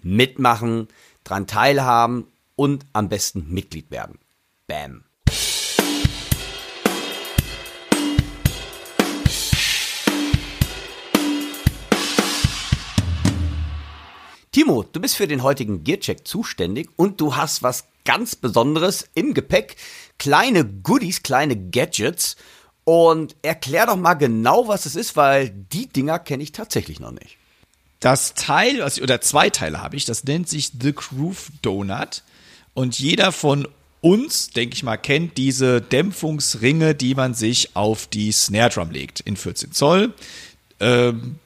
mitmachen, 0.04 0.88
dran 1.24 1.48
teilhaben 1.48 2.28
und 2.56 2.86
am 2.94 3.10
besten 3.10 3.52
Mitglied 3.52 3.90
werden. 3.90 4.20
Bam. 4.68 5.07
Timo, 14.58 14.82
du 14.82 15.00
bist 15.00 15.16
für 15.16 15.28
den 15.28 15.44
heutigen 15.44 15.84
Gearcheck 15.84 16.28
zuständig 16.28 16.90
und 16.96 17.22
du 17.22 17.36
hast 17.36 17.62
was 17.62 17.84
ganz 18.06 18.36
Besonderes 18.36 19.08
im 19.14 19.36
Gepäck. 19.36 19.76
Kleine 20.18 20.66
Goodies, 20.66 21.22
kleine 21.22 21.56
Gadgets. 21.56 22.38
Und 22.84 23.36
erklär 23.44 23.86
doch 23.86 23.98
mal 23.98 24.16
genau, 24.16 24.68
was 24.68 24.88
es 24.88 24.96
ist, 24.96 25.16
weil 25.16 25.52
die 25.52 25.86
Dinger 25.86 26.18
kenne 26.18 26.42
ich 26.42 26.54
tatsächlich 26.54 27.00
noch 27.00 27.12
nicht. 27.12 27.38
Das 28.00 28.34
Teil, 28.34 28.82
oder 28.82 29.22
zwei 29.22 29.52
Teile 29.52 29.80
habe 29.80 29.96
ich, 29.96 30.06
das 30.06 30.24
nennt 30.24 30.50
sich 30.50 30.72
The 30.82 30.92
Groove 30.92 31.52
Donut. 31.62 32.24
Und 32.74 32.98
jeder 32.98 33.32
von 33.32 33.68
uns, 34.02 34.50
denke 34.50 34.74
ich 34.74 34.82
mal, 34.82 34.98
kennt 34.98 35.38
diese 35.38 35.82
Dämpfungsringe, 35.82 36.96
die 36.96 37.14
man 37.14 37.36
sich 37.36 37.76
auf 37.76 38.08
die 38.08 38.32
Snare 38.32 38.72
Drum 38.72 38.90
legt 38.90 39.20
in 39.20 39.38
14 39.38 39.72
Zoll. 39.72 40.16
Ähm, 40.80 41.38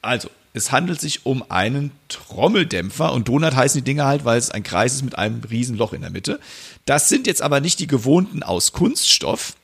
also, 0.00 0.28
es 0.54 0.70
handelt 0.70 1.00
sich 1.00 1.24
um 1.24 1.44
einen 1.50 1.92
Trommeldämpfer 2.08 3.12
und 3.12 3.28
Donut 3.28 3.54
heißen 3.54 3.80
die 3.80 3.84
Dinger 3.84 4.04
halt, 4.04 4.24
weil 4.24 4.38
es 4.38 4.50
ein 4.50 4.62
Kreis 4.62 4.94
ist 4.94 5.02
mit 5.02 5.16
einem 5.16 5.42
riesen 5.44 5.76
Loch 5.76 5.92
in 5.92 6.02
der 6.02 6.10
Mitte. 6.10 6.40
Das 6.84 7.08
sind 7.08 7.26
jetzt 7.26 7.42
aber 7.42 7.60
nicht 7.60 7.78
die 7.78 7.86
gewohnten 7.86 8.42
aus 8.42 8.72
Kunststoff, 8.72 9.54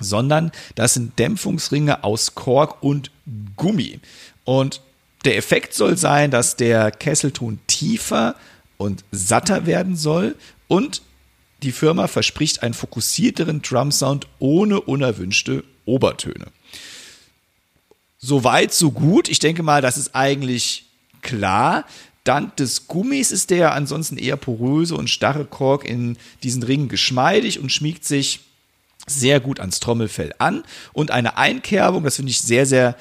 sondern 0.00 0.50
das 0.74 0.94
sind 0.94 1.18
Dämpfungsringe 1.18 2.04
aus 2.04 2.34
Kork 2.34 2.82
und 2.82 3.10
Gummi. 3.56 4.00
Und 4.44 4.80
der 5.24 5.36
Effekt 5.36 5.74
soll 5.74 5.96
sein, 5.96 6.30
dass 6.30 6.56
der 6.56 6.90
Kesselton 6.90 7.58
tiefer 7.66 8.34
und 8.76 9.04
satter 9.12 9.66
werden 9.66 9.96
soll 9.96 10.36
und 10.68 11.02
die 11.62 11.72
Firma 11.72 12.08
verspricht 12.08 12.62
einen 12.62 12.74
fokussierteren 12.74 13.62
Drum-Sound 13.62 14.26
ohne 14.38 14.80
unerwünschte 14.80 15.64
Obertöne. 15.86 16.46
Soweit, 18.24 18.72
so 18.72 18.90
gut. 18.90 19.28
Ich 19.28 19.38
denke 19.38 19.62
mal, 19.62 19.82
das 19.82 19.98
ist 19.98 20.14
eigentlich 20.14 20.86
klar. 21.20 21.84
Dank 22.24 22.56
des 22.56 22.88
Gummis 22.88 23.30
ist 23.30 23.50
der 23.50 23.74
ansonsten 23.74 24.16
eher 24.16 24.38
poröse 24.38 24.96
und 24.96 25.10
starre 25.10 25.44
Kork 25.44 25.84
in 25.84 26.16
diesen 26.42 26.62
Ringen 26.62 26.88
geschmeidig 26.88 27.60
und 27.60 27.70
schmiegt 27.70 28.06
sich 28.06 28.40
sehr 29.06 29.40
gut 29.40 29.60
ans 29.60 29.78
Trommelfell 29.78 30.32
an. 30.38 30.64
Und 30.94 31.10
eine 31.10 31.36
Einkerbung, 31.36 32.02
das 32.02 32.16
finde 32.16 32.30
ich 32.30 32.40
sehr, 32.40 32.64
sehr 32.64 32.96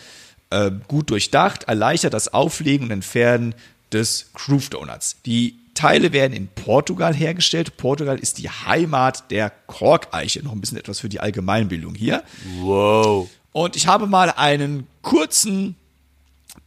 äh, 0.50 0.72
gut 0.90 1.10
durchdacht, 1.10 1.64
erleichtert 1.70 2.14
das 2.14 2.34
Auflegen 2.34 2.88
und 2.88 2.92
Entfernen 2.92 3.56
des 3.94 4.30
Groove 4.34 4.72
Donuts. 4.72 5.22
Die 5.26 5.56
Teile 5.74 6.12
werden 6.12 6.34
in 6.34 6.50
Portugal 6.50 7.16
hergestellt. 7.16 7.78
Portugal 7.78 8.20
ist 8.20 8.40
die 8.40 8.50
Heimat 8.50 9.32
der 9.32 9.54
Korkeiche. 9.68 10.44
Noch 10.44 10.52
ein 10.52 10.60
bisschen 10.60 10.78
etwas 10.78 11.00
für 11.00 11.08
die 11.08 11.22
Allgemeinbildung 11.22 11.96
hier. 11.96 12.24
Wow. 12.60 13.30
Und 13.54 13.76
ich 13.76 13.88
habe 13.88 14.08
mal 14.08 14.32
einen 14.32 14.88
kurzen 15.02 15.76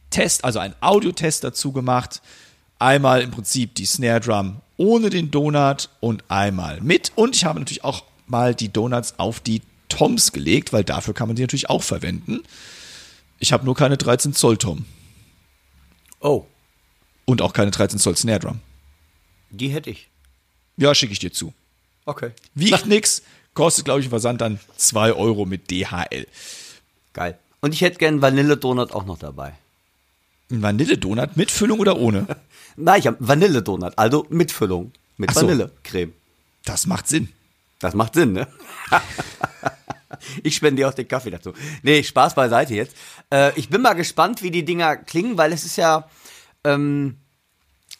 Test, 0.09 0.43
also 0.43 0.59
einen 0.59 0.75
Audiotest 0.81 1.43
dazu 1.43 1.71
gemacht. 1.71 2.21
Einmal 2.79 3.21
im 3.21 3.31
Prinzip 3.31 3.75
die 3.75 3.85
Snare 3.85 4.19
Drum 4.19 4.61
ohne 4.77 5.09
den 5.09 5.31
Donut 5.31 5.89
und 5.99 6.23
einmal 6.29 6.81
mit. 6.81 7.11
Und 7.15 7.35
ich 7.35 7.45
habe 7.45 7.59
natürlich 7.59 7.83
auch 7.83 8.03
mal 8.27 8.55
die 8.55 8.71
Donuts 8.71 9.15
auf 9.17 9.39
die 9.39 9.61
Toms 9.89 10.31
gelegt, 10.31 10.73
weil 10.73 10.83
dafür 10.83 11.13
kann 11.13 11.27
man 11.27 11.35
die 11.35 11.41
natürlich 11.41 11.69
auch 11.69 11.83
verwenden. 11.83 12.43
Ich 13.39 13.51
habe 13.53 13.65
nur 13.65 13.75
keine 13.75 13.97
13 13.97 14.33
Zoll 14.33 14.57
Tom. 14.57 14.85
Oh. 16.19 16.45
Und 17.25 17.41
auch 17.41 17.53
keine 17.53 17.71
13 17.71 17.99
Zoll 17.99 18.15
Snare 18.15 18.39
Drum. 18.39 18.61
Die 19.49 19.69
hätte 19.69 19.89
ich. 19.89 20.09
Ja, 20.77 20.93
schicke 20.93 21.13
ich 21.13 21.19
dir 21.19 21.31
zu. 21.31 21.53
Okay. 22.05 22.31
Wiegt 22.53 22.85
nix, 22.85 23.23
kostet, 23.53 23.85
glaube 23.85 23.99
ich, 23.99 24.07
ein 24.07 24.11
Versand 24.11 24.41
dann 24.41 24.59
2 24.77 25.13
Euro 25.13 25.45
mit 25.45 25.71
DHL. 25.71 26.27
Geil. 27.17 27.39
Und 27.61 27.73
ich 27.73 27.81
hätte 27.81 27.97
gern 27.97 28.21
Vanille-Donut 28.21 28.91
auch 28.91 29.03
noch 29.03 29.17
dabei. 29.17 29.55
Ein 30.51 30.61
Vanille-Donut 30.61 31.35
mit 31.35 31.49
Füllung 31.49 31.79
oder 31.79 31.97
ohne? 31.97 32.27
Nein, 32.75 32.99
ich 32.99 33.07
habe 33.07 33.17
Vanille-Donut, 33.19 33.93
also 33.97 34.27
mit 34.29 34.51
Füllung. 34.51 34.91
Mit 35.17 35.33
so. 35.33 35.41
Vanillecreme. 35.41 36.13
Das 36.63 36.85
macht 36.85 37.07
Sinn. 37.07 37.29
Das 37.79 37.95
macht 37.95 38.13
Sinn, 38.13 38.33
ne? 38.33 38.47
ich 40.43 40.55
spende 40.55 40.81
dir 40.81 40.89
auch 40.89 40.93
den 40.93 41.07
Kaffee 41.07 41.31
dazu. 41.31 41.53
Nee, 41.81 42.03
Spaß 42.03 42.35
beiseite 42.35 42.75
jetzt. 42.75 42.95
Äh, 43.33 43.57
ich 43.57 43.69
bin 43.69 43.81
mal 43.81 43.93
gespannt, 43.93 44.43
wie 44.43 44.51
die 44.51 44.63
Dinger 44.63 44.95
klingen, 44.95 45.39
weil 45.39 45.51
es 45.53 45.65
ist 45.65 45.77
ja, 45.77 46.07
ähm, 46.63 47.17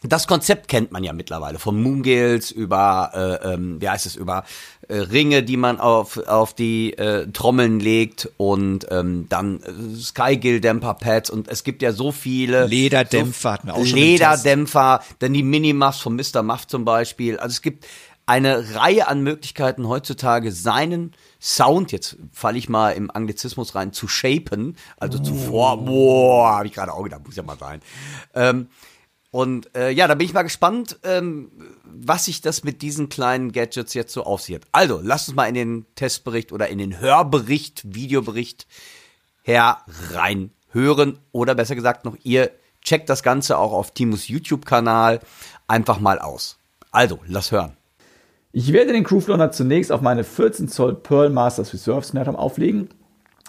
das 0.08 0.28
Konzept 0.28 0.68
kennt 0.68 0.92
man 0.92 1.04
ja 1.04 1.14
mittlerweile. 1.14 1.60
Von 1.60 1.82
Moongales 1.82 2.52
über, 2.52 3.40
äh, 3.44 3.54
ähm, 3.54 3.82
wie 3.82 3.90
heißt 3.90 4.06
es, 4.06 4.16
über 4.16 4.44
äh, 4.88 4.96
Ringe, 4.98 5.44
die 5.44 5.58
man 5.58 5.80
auf, 5.80 6.18
auf 6.18 6.54
die 6.54 6.94
äh, 6.94 7.28
Trommeln 7.32 7.80
legt 7.80 8.30
und 8.38 8.88
ähm, 8.90 9.28
dann 9.30 9.62
äh, 9.62 9.96
Skygill-Dämper-Pads 9.96 11.30
und 11.30 11.48
es 11.48 11.64
gibt 11.64 11.82
ja 11.82 11.92
so 11.92 12.12
viele. 12.12 12.68
Lederdämpfer 12.68 13.54
hatten 13.54 13.68
wir 13.68 13.76
auch 13.76 13.86
schon 13.86 13.98
Lederdämpfer, 13.98 15.02
dann 15.20 15.34
die 15.34 15.44
Minimuffs 15.44 16.00
von 16.00 16.16
Mr. 16.16 16.44
Muff 16.44 16.68
zum 16.68 16.86
Beispiel. 16.86 17.38
Also 17.38 17.54
es 17.54 17.62
gibt 17.62 17.86
eine 18.28 18.76
Reihe 18.76 19.08
an 19.08 19.24
Möglichkeiten 19.24 19.88
heutzutage 19.88 20.52
seinen 20.52 21.14
Sound, 21.40 21.92
jetzt 21.94 22.18
falle 22.34 22.58
ich 22.58 22.68
mal 22.68 22.92
im 22.92 23.10
Anglizismus 23.10 23.74
rein, 23.74 23.94
zu 23.94 24.08
shapen, 24.08 24.76
also 24.98 25.18
zuvor, 25.18 25.86
boah, 25.86 26.58
habe 26.58 26.68
ich 26.68 26.74
gerade 26.74 26.94
auch 26.94 27.04
gedacht, 27.04 27.26
muss 27.26 27.38
ja 27.38 27.44
mal 27.44 27.58
sein. 27.58 27.82
Ähm, 28.36 28.68
und 29.32 29.76
äh, 29.76 29.92
ja, 29.92 30.08
da 30.08 30.16
bin 30.16 30.26
ich 30.26 30.34
mal 30.34 30.44
gespannt, 30.44 31.00
ähm, 31.04 31.52
was 31.84 32.26
sich 32.26 32.42
das 32.42 32.64
mit 32.64 32.82
diesen 32.82 33.10
kleinen 33.10 33.52
Gadgets 33.52 33.94
jetzt 33.94 34.14
so 34.14 34.24
aufsieht. 34.24 34.62
Also, 34.72 35.02
lasst 35.04 35.28
uns 35.28 35.36
mal 35.36 35.48
in 35.48 35.56
den 35.56 35.86
Testbericht 35.96 36.52
oder 36.52 36.70
in 36.70 36.78
den 36.78 37.00
Hörbericht, 37.00 37.94
Videobericht 37.94 38.68
hereinhören. 39.44 41.20
Oder 41.32 41.56
besser 41.56 41.76
gesagt 41.76 42.06
noch, 42.06 42.16
ihr 42.24 42.52
checkt 42.82 43.10
das 43.10 43.22
Ganze 43.22 43.58
auch 43.58 43.74
auf 43.74 43.92
Timus 43.92 44.30
YouTube-Kanal 44.30 45.20
einfach 45.68 46.00
mal 46.00 46.20
aus. 46.20 46.58
Also, 46.92 47.20
lass 47.28 47.52
hören. 47.52 47.76
Ich 48.54 48.72
werde 48.72 48.94
den 48.94 49.04
Groove 49.04 49.52
zunächst 49.52 49.92
auf 49.92 50.02
meine 50.02 50.24
14 50.24 50.70
Zoll 50.70 50.96
Pearl 50.96 51.30
Masters 51.30 51.74
Reserve 51.74 52.04
Snare 52.04 52.40
auflegen. 52.40 52.90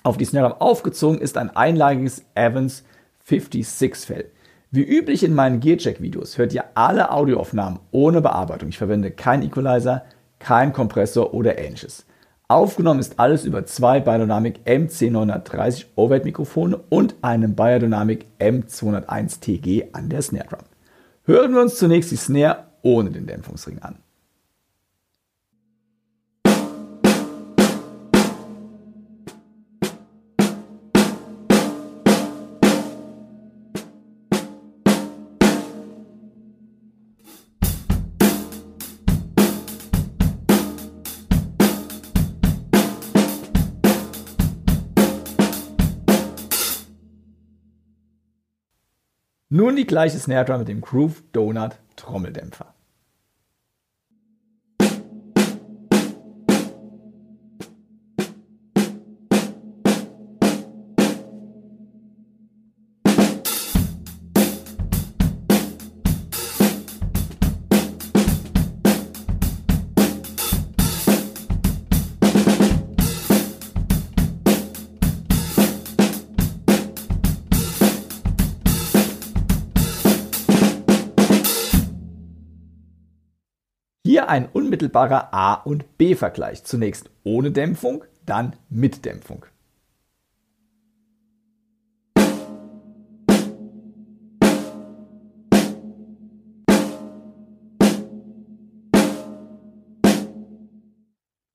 Auf 0.03 0.17
die 0.17 0.25
Snare 0.25 0.61
aufgezogen 0.61 1.21
ist 1.21 1.37
ein 1.37 1.55
einlagiges 1.55 2.25
Evans 2.35 2.83
56 3.25 4.07
Fell. 4.07 4.31
Wie 4.71 4.83
üblich 4.83 5.25
in 5.25 5.35
meinen 5.35 5.61
Gearcheck-Videos 5.61 6.37
hört 6.37 6.53
ihr 6.53 6.65
alle 6.75 7.11
Audioaufnahmen 7.11 7.79
ohne 7.91 8.21
Bearbeitung. 8.21 8.69
Ich 8.69 8.77
verwende 8.77 9.11
keinen 9.11 9.45
Equalizer, 9.45 10.05
keinen 10.41 10.75
Kompressor 10.75 11.33
oder 11.33 11.57
ähnliches. 11.59 12.05
Aufgenommen 12.49 13.01
ist 13.01 13.19
alles 13.19 13.47
über 13.47 13.65
zwei 13.65 14.01
Biodynamic 14.01 14.61
MC930 14.67 15.87
Overhead-Mikrofone 15.97 16.79
und 16.91 17.15
einem 17.23 17.55
Biodynamic 17.55 18.27
M201 18.39 19.41
TG 19.41 19.89
an 19.95 20.11
der 20.11 20.21
Snare 20.21 20.49
Drum. 20.49 20.65
Hören 21.25 21.55
wir 21.55 21.63
uns 21.63 21.77
zunächst 21.77 22.11
die 22.11 22.17
Snare 22.17 22.67
ohne 22.83 23.11
den 23.11 23.27
Dämpfungsring 23.27 23.79
an. 23.79 23.97
Nun 49.59 49.75
die 49.75 49.89
gleiche 49.89 50.21
Snare 50.21 50.45
Drum 50.45 50.59
mit 50.61 50.69
dem 50.69 50.81
Groove 50.81 51.21
Donut 51.33 51.73
Trommeldämpfer. 51.97 52.75
Ein 84.29 84.47
unmittelbarer 84.53 85.33
A- 85.33 85.55
und 85.55 85.97
B-Vergleich. 85.97 86.63
Zunächst 86.63 87.09
ohne 87.25 87.51
Dämpfung, 87.51 88.05
dann 88.27 88.57
mit 88.69 89.07
Dämpfung. 89.07 89.47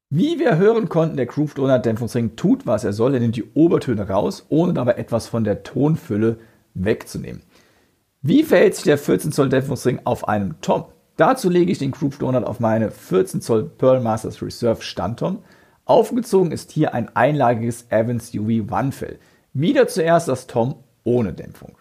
Wie 0.09 0.39
wir 0.39 0.57
hören 0.57 0.89
konnten, 0.89 1.15
der 1.15 1.27
Groove 1.27 1.53
Donut 1.53 1.85
Dämpfungsring 1.85 2.35
tut, 2.35 2.65
was 2.65 2.83
er 2.83 2.93
soll. 2.93 3.13
Er 3.13 3.19
nimmt 3.19 3.35
die 3.35 3.51
Obertöne 3.53 4.09
raus, 4.09 4.47
ohne 4.49 4.73
dabei 4.73 4.93
etwas 4.93 5.27
von 5.27 5.43
der 5.43 5.61
Tonfülle 5.61 6.39
wegzunehmen. 6.73 7.43
Wie 8.23 8.41
verhält 8.41 8.73
sich 8.73 8.85
der 8.85 8.97
14 8.97 9.31
Zoll 9.31 9.49
Dämpfungsring 9.49 9.99
auf 10.05 10.27
einem 10.27 10.59
Tom? 10.61 10.85
Dazu 11.15 11.49
lege 11.49 11.71
ich 11.71 11.77
den 11.77 11.91
Groove 11.91 12.17
Donut 12.17 12.43
auf 12.43 12.59
meine 12.59 12.89
14 12.89 13.41
Zoll 13.41 13.69
Pearl 13.69 13.99
Masters 14.01 14.41
Reserve 14.41 14.81
Standtom. 14.81 15.43
Aufgezogen 15.85 16.51
ist 16.51 16.71
hier 16.71 16.93
ein 16.93 17.15
einlagiges 17.15 17.85
Evans 17.89 18.33
UV 18.33 18.71
One 18.71 18.91
Fell. 18.91 19.19
Wieder 19.53 19.87
zuerst 19.87 20.27
das 20.27 20.47
Tom 20.47 20.75
ohne 21.03 21.33
Dämpfung. 21.33 21.77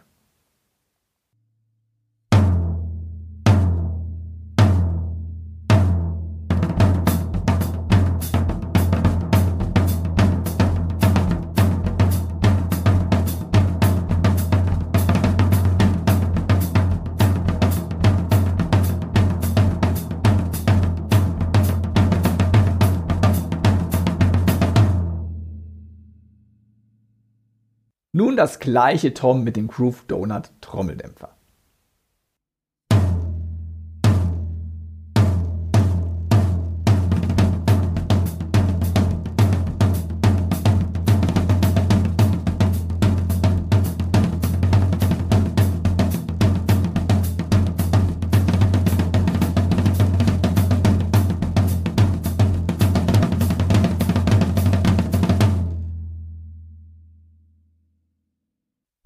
Das 28.43 28.59
gleiche 28.59 29.15
Tom 29.15 29.45
mit 29.45 29.55
dem 29.55 29.69
Groove 29.69 30.03
Donut 30.09 30.51
Trommeldämpfer. 30.61 31.37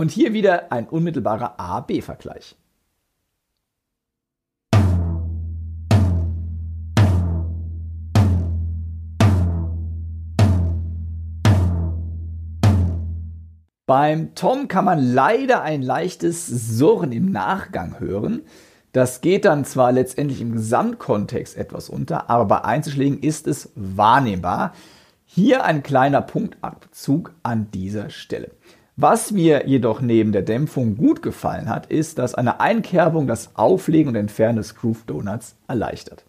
Und 0.07 0.13
hier 0.13 0.33
wieder 0.33 0.71
ein 0.71 0.87
unmittelbarer 0.87 1.59
A-B-Vergleich. 1.59 2.55
Beim 13.87 14.37
Tom 14.37 14.69
kann 14.69 14.85
man 14.85 15.01
leider 15.13 15.63
ein 15.63 15.83
leichtes 15.83 16.47
Surren 16.47 17.11
im 17.11 17.33
Nachgang 17.33 17.99
hören. 17.99 18.43
Das 18.93 19.21
geht 19.21 19.45
dann 19.45 19.65
zwar 19.65 19.91
letztendlich 19.91 20.41
im 20.41 20.53
Gesamtkontext 20.53 21.57
etwas 21.57 21.89
unter, 21.89 22.31
aber 22.31 22.45
bei 22.45 22.65
Einzelschlägen 22.65 23.19
ist 23.19 23.49
es 23.49 23.73
wahrnehmbar. 23.75 24.73
Hier 25.25 25.65
ein 25.65 25.83
kleiner 25.83 26.23
Punktabzug 26.23 27.35
an 27.43 27.73
dieser 27.73 28.11
Stelle. 28.11 28.53
Was 28.99 29.31
mir 29.31 29.69
jedoch 29.69 30.01
neben 30.01 30.33
der 30.33 30.41
Dämpfung 30.41 30.97
gut 30.97 31.23
gefallen 31.23 31.69
hat, 31.69 31.87
ist, 31.87 32.17
dass 32.17 32.35
eine 32.35 32.61
Einkerbung 32.61 33.27
das 33.27 33.55
Auflegen 33.55 34.09
und 34.09 34.17
Entfernen 34.17 34.57
des 34.57 34.75
Groove 34.75 35.05
Donuts 35.07 35.55
erleichtert. 35.69 36.25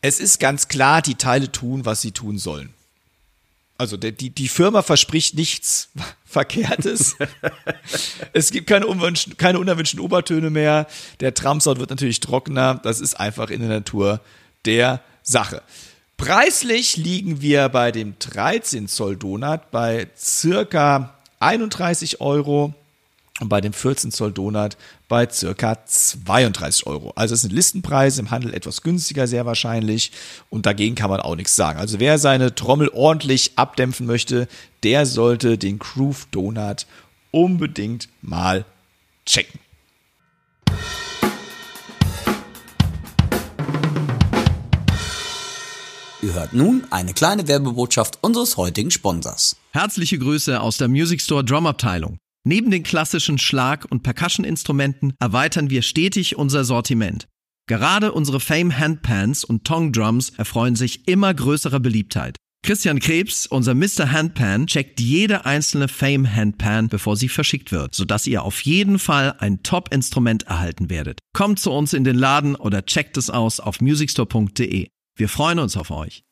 Es 0.00 0.20
ist 0.20 0.38
ganz 0.38 0.68
klar, 0.68 1.02
die 1.02 1.16
Teile 1.16 1.50
tun, 1.50 1.84
was 1.84 2.00
sie 2.00 2.12
tun 2.12 2.38
sollen. 2.38 2.72
Also 3.76 3.96
die, 3.96 4.30
die 4.30 4.48
Firma 4.48 4.82
verspricht 4.82 5.34
nichts 5.34 5.90
Verkehrtes. 6.24 7.16
es 8.32 8.52
gibt 8.52 8.68
keine, 8.68 8.86
keine 9.36 9.58
unerwünschten 9.58 9.98
Obertöne 9.98 10.50
mehr. 10.50 10.86
Der 11.18 11.34
Tramsound 11.34 11.80
wird 11.80 11.90
natürlich 11.90 12.20
trockener. 12.20 12.74
Das 12.76 13.00
ist 13.00 13.18
einfach 13.18 13.50
in 13.50 13.60
der 13.60 13.68
Natur 13.68 14.20
der 14.64 15.00
Sache. 15.24 15.62
Preislich 16.16 16.96
liegen 16.96 17.40
wir 17.40 17.68
bei 17.68 17.92
dem 17.92 18.14
13 18.18 18.88
Zoll 18.88 19.16
Donut 19.16 19.70
bei 19.70 20.08
circa 20.16 21.17
31 21.40 22.20
Euro 22.20 22.74
und 23.40 23.48
bei 23.48 23.60
dem 23.60 23.72
14 23.72 24.10
Zoll 24.10 24.32
Donut 24.32 24.76
bei 25.08 25.28
circa 25.28 25.78
32 25.84 26.86
Euro. 26.86 27.12
Also 27.14 27.34
es 27.34 27.42
sind 27.42 27.52
Listenpreise 27.52 28.20
im 28.20 28.30
Handel 28.30 28.52
etwas 28.52 28.82
günstiger 28.82 29.26
sehr 29.26 29.46
wahrscheinlich 29.46 30.12
und 30.50 30.66
dagegen 30.66 30.94
kann 30.94 31.10
man 31.10 31.20
auch 31.20 31.36
nichts 31.36 31.54
sagen. 31.54 31.78
Also 31.78 32.00
wer 32.00 32.18
seine 32.18 32.54
Trommel 32.54 32.90
ordentlich 32.92 33.52
abdämpfen 33.56 34.06
möchte, 34.06 34.48
der 34.82 35.06
sollte 35.06 35.56
den 35.58 35.78
Groove 35.78 36.26
Donut 36.30 36.86
unbedingt 37.30 38.08
mal 38.22 38.64
checken. 39.24 39.60
Ihr 46.20 46.34
hört 46.34 46.52
nun 46.52 46.82
eine 46.90 47.14
kleine 47.14 47.46
Werbebotschaft 47.46 48.18
unseres 48.22 48.56
heutigen 48.56 48.90
Sponsors. 48.90 49.56
Herzliche 49.70 50.18
Grüße 50.18 50.60
aus 50.60 50.76
der 50.76 50.88
Music 50.88 51.22
Store 51.22 51.44
Drum 51.44 51.66
Abteilung. 51.66 52.18
Neben 52.44 52.72
den 52.72 52.82
klassischen 52.82 53.38
Schlag- 53.38 53.86
und 53.88 54.02
Percussion-Instrumenten 54.02 55.14
erweitern 55.20 55.70
wir 55.70 55.82
stetig 55.82 56.36
unser 56.36 56.64
Sortiment. 56.64 57.28
Gerade 57.68 58.10
unsere 58.10 58.40
Fame 58.40 58.76
Handpans 58.76 59.44
und 59.44 59.64
Tong 59.64 59.92
Drums 59.92 60.30
erfreuen 60.30 60.74
sich 60.74 61.06
immer 61.06 61.32
größerer 61.32 61.78
Beliebtheit. 61.78 62.36
Christian 62.64 62.98
Krebs, 62.98 63.46
unser 63.46 63.74
Mr. 63.74 64.10
Handpan, 64.10 64.66
checkt 64.66 64.98
jede 64.98 65.46
einzelne 65.46 65.86
Fame 65.86 66.34
Handpan, 66.34 66.88
bevor 66.88 67.16
sie 67.16 67.28
verschickt 67.28 67.70
wird, 67.70 67.94
sodass 67.94 68.26
ihr 68.26 68.42
auf 68.42 68.60
jeden 68.62 68.98
Fall 68.98 69.36
ein 69.38 69.62
Top-Instrument 69.62 70.48
erhalten 70.48 70.90
werdet. 70.90 71.20
Kommt 71.32 71.60
zu 71.60 71.70
uns 71.70 71.92
in 71.92 72.02
den 72.02 72.16
Laden 72.16 72.56
oder 72.56 72.84
checkt 72.84 73.16
es 73.16 73.30
aus 73.30 73.60
auf 73.60 73.80
musicstore.de. 73.80 74.88
Wir 75.18 75.28
freuen 75.28 75.58
uns 75.58 75.76
auf 75.76 75.90
euch. 75.90 76.22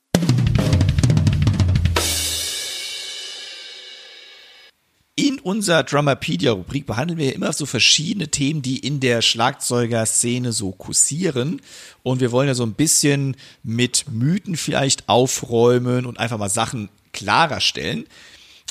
In 5.16 5.40
unserer 5.40 5.82
Drummerpedia-Rubrik 5.82 6.86
behandeln 6.86 7.18
wir 7.18 7.34
immer 7.34 7.52
so 7.52 7.66
verschiedene 7.66 8.28
Themen, 8.28 8.62
die 8.62 8.78
in 8.78 9.00
der 9.00 9.22
Schlagzeugerszene 9.22 10.52
so 10.52 10.70
kursieren. 10.70 11.62
Und 12.04 12.20
wir 12.20 12.30
wollen 12.30 12.46
ja 12.46 12.54
so 12.54 12.62
ein 12.62 12.74
bisschen 12.74 13.36
mit 13.64 14.04
Mythen 14.08 14.56
vielleicht 14.56 15.08
aufräumen 15.08 16.06
und 16.06 16.20
einfach 16.20 16.38
mal 16.38 16.48
Sachen 16.48 16.88
klarer 17.12 17.60
stellen. 17.60 18.06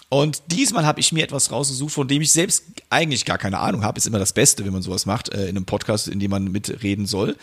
Und 0.07 0.43
diesmal 0.47 0.85
habe 0.85 1.01
ich 1.01 1.11
mir 1.11 1.25
etwas 1.25 1.51
rausgesucht, 1.51 1.91
von 1.91 2.07
dem 2.07 2.21
ich 2.21 2.31
selbst 2.31 2.63
eigentlich 2.89 3.25
gar 3.25 3.37
keine 3.37 3.59
Ahnung 3.59 3.83
habe. 3.83 3.97
Ist 3.97 4.07
immer 4.07 4.19
das 4.19 4.31
Beste, 4.31 4.63
wenn 4.63 4.71
man 4.71 4.81
sowas 4.81 5.05
macht, 5.05 5.27
äh, 5.33 5.43
in 5.43 5.57
einem 5.57 5.65
Podcast, 5.65 6.07
in 6.07 6.21
dem 6.21 6.31
man 6.31 6.51
mitreden 6.51 7.05
soll. 7.05 7.35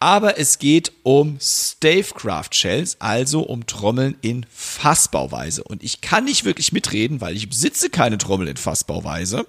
Aber 0.00 0.38
es 0.38 0.58
geht 0.58 0.92
um 1.02 1.38
Stavecraft 1.40 2.50
Shells, 2.52 3.00
also 3.00 3.42
um 3.42 3.66
Trommeln 3.66 4.16
in 4.20 4.44
Fassbauweise. 4.50 5.64
Und 5.64 5.82
ich 5.82 6.00
kann 6.00 6.24
nicht 6.24 6.44
wirklich 6.44 6.72
mitreden, 6.72 7.20
weil 7.20 7.36
ich 7.36 7.48
besitze 7.48 7.90
keine 7.90 8.18
Trommel 8.18 8.48
in 8.48 8.56
Fassbauweise. 8.56 9.46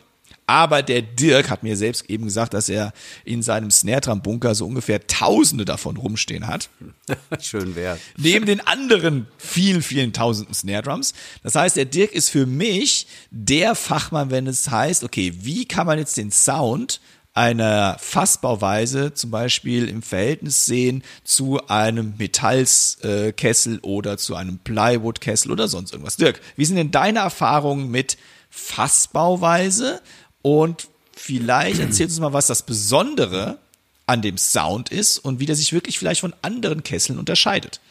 Aber 0.48 0.84
der 0.84 1.02
Dirk 1.02 1.50
hat 1.50 1.64
mir 1.64 1.76
selbst 1.76 2.08
eben 2.10 2.26
gesagt, 2.26 2.54
dass 2.54 2.70
er 2.70 2.94
in 3.24 3.42
seinem 3.42 3.72
Snare 3.72 4.02
Drum 4.02 4.22
Bunker 4.22 4.54
so 4.54 4.68
ungefähr 4.68 5.08
Tausende 5.08 5.66
davon 5.66 5.98
rumstehen 5.98 6.46
hat. 6.46 6.70
Schön 7.42 7.76
wert. 7.76 8.00
Neben 8.16 8.46
den 8.46 8.62
anderen 8.62 9.28
vielen, 9.38 9.82
vielen 9.82 10.14
Tausenden 10.14 10.54
Snare 10.54 10.84
Drums. 10.84 11.14
Das 11.42 11.56
heißt, 11.56 11.76
der 11.76 11.86
Dirk 11.86 12.12
ist 12.12 12.30
für 12.30 12.46
mich 12.46 13.08
der 13.32 13.74
Fachmann, 13.74 14.30
wenn 14.30 14.46
es 14.46 14.70
heißt, 14.70 15.04
okay, 15.04 15.34
wie 15.42 15.66
kann 15.66 15.88
man 15.88 15.98
jetzt 15.98 16.18
den 16.18 16.32
Sound 16.32 17.02
einer 17.36 17.98
Fassbauweise 18.00 19.14
zum 19.14 19.30
Beispiel 19.30 19.90
im 19.90 20.02
Verhältnis 20.02 20.66
sehen 20.66 21.04
zu 21.26 21.68
einem 21.68 22.14
Metallskessel 22.18 23.80
oder 23.82 24.18
zu 24.18 24.36
einem 24.36 24.58
Plywoodkessel 24.60 25.52
oder 25.52 25.68
sonst 25.68 25.92
irgendwas. 25.92 26.16
Dirk, 26.16 26.40
wie 26.56 26.66
sind 26.66 26.78
denn 26.78 26.92
deine 26.92 27.20
Erfahrungen 27.20 27.92
mit 27.92 28.18
Fassbauweise? 28.50 30.02
Und 30.42 30.88
vielleicht 31.14 31.80
erzählst 31.80 32.14
uns 32.16 32.22
mal, 32.22 32.34
was 32.34 32.48
das 32.48 32.64
Besondere 32.64 33.58
an 34.06 34.22
dem 34.22 34.38
Sound 34.38 34.90
ist 34.90 35.18
und 35.18 35.40
wie 35.40 35.46
der 35.46 35.58
sich 35.58 35.74
wirklich 35.74 36.00
vielleicht 36.00 36.22
von 36.22 36.34
anderen 36.42 36.84
Kesseln 36.84 37.20
unterscheidet. 37.20 37.82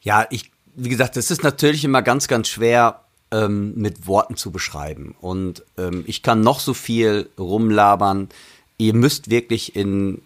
Ja, 0.00 0.26
ich, 0.30 0.50
wie 0.76 0.88
gesagt, 0.88 1.16
das 1.16 1.30
ist 1.30 1.42
natürlich 1.42 1.84
immer 1.84 2.00
ganz, 2.00 2.26
ganz 2.26 2.48
schwer 2.48 3.05
ähm, 3.30 3.74
mit 3.76 4.06
Worten 4.06 4.36
zu 4.36 4.50
beschreiben. 4.50 5.14
Und 5.20 5.64
ähm, 5.78 6.04
ich 6.06 6.22
kann 6.22 6.40
noch 6.40 6.60
so 6.60 6.74
viel 6.74 7.28
rumlabern. 7.38 8.28
Ihr 8.78 8.94
müsst 8.94 9.30
wirklich 9.30 9.74
in 9.76 10.22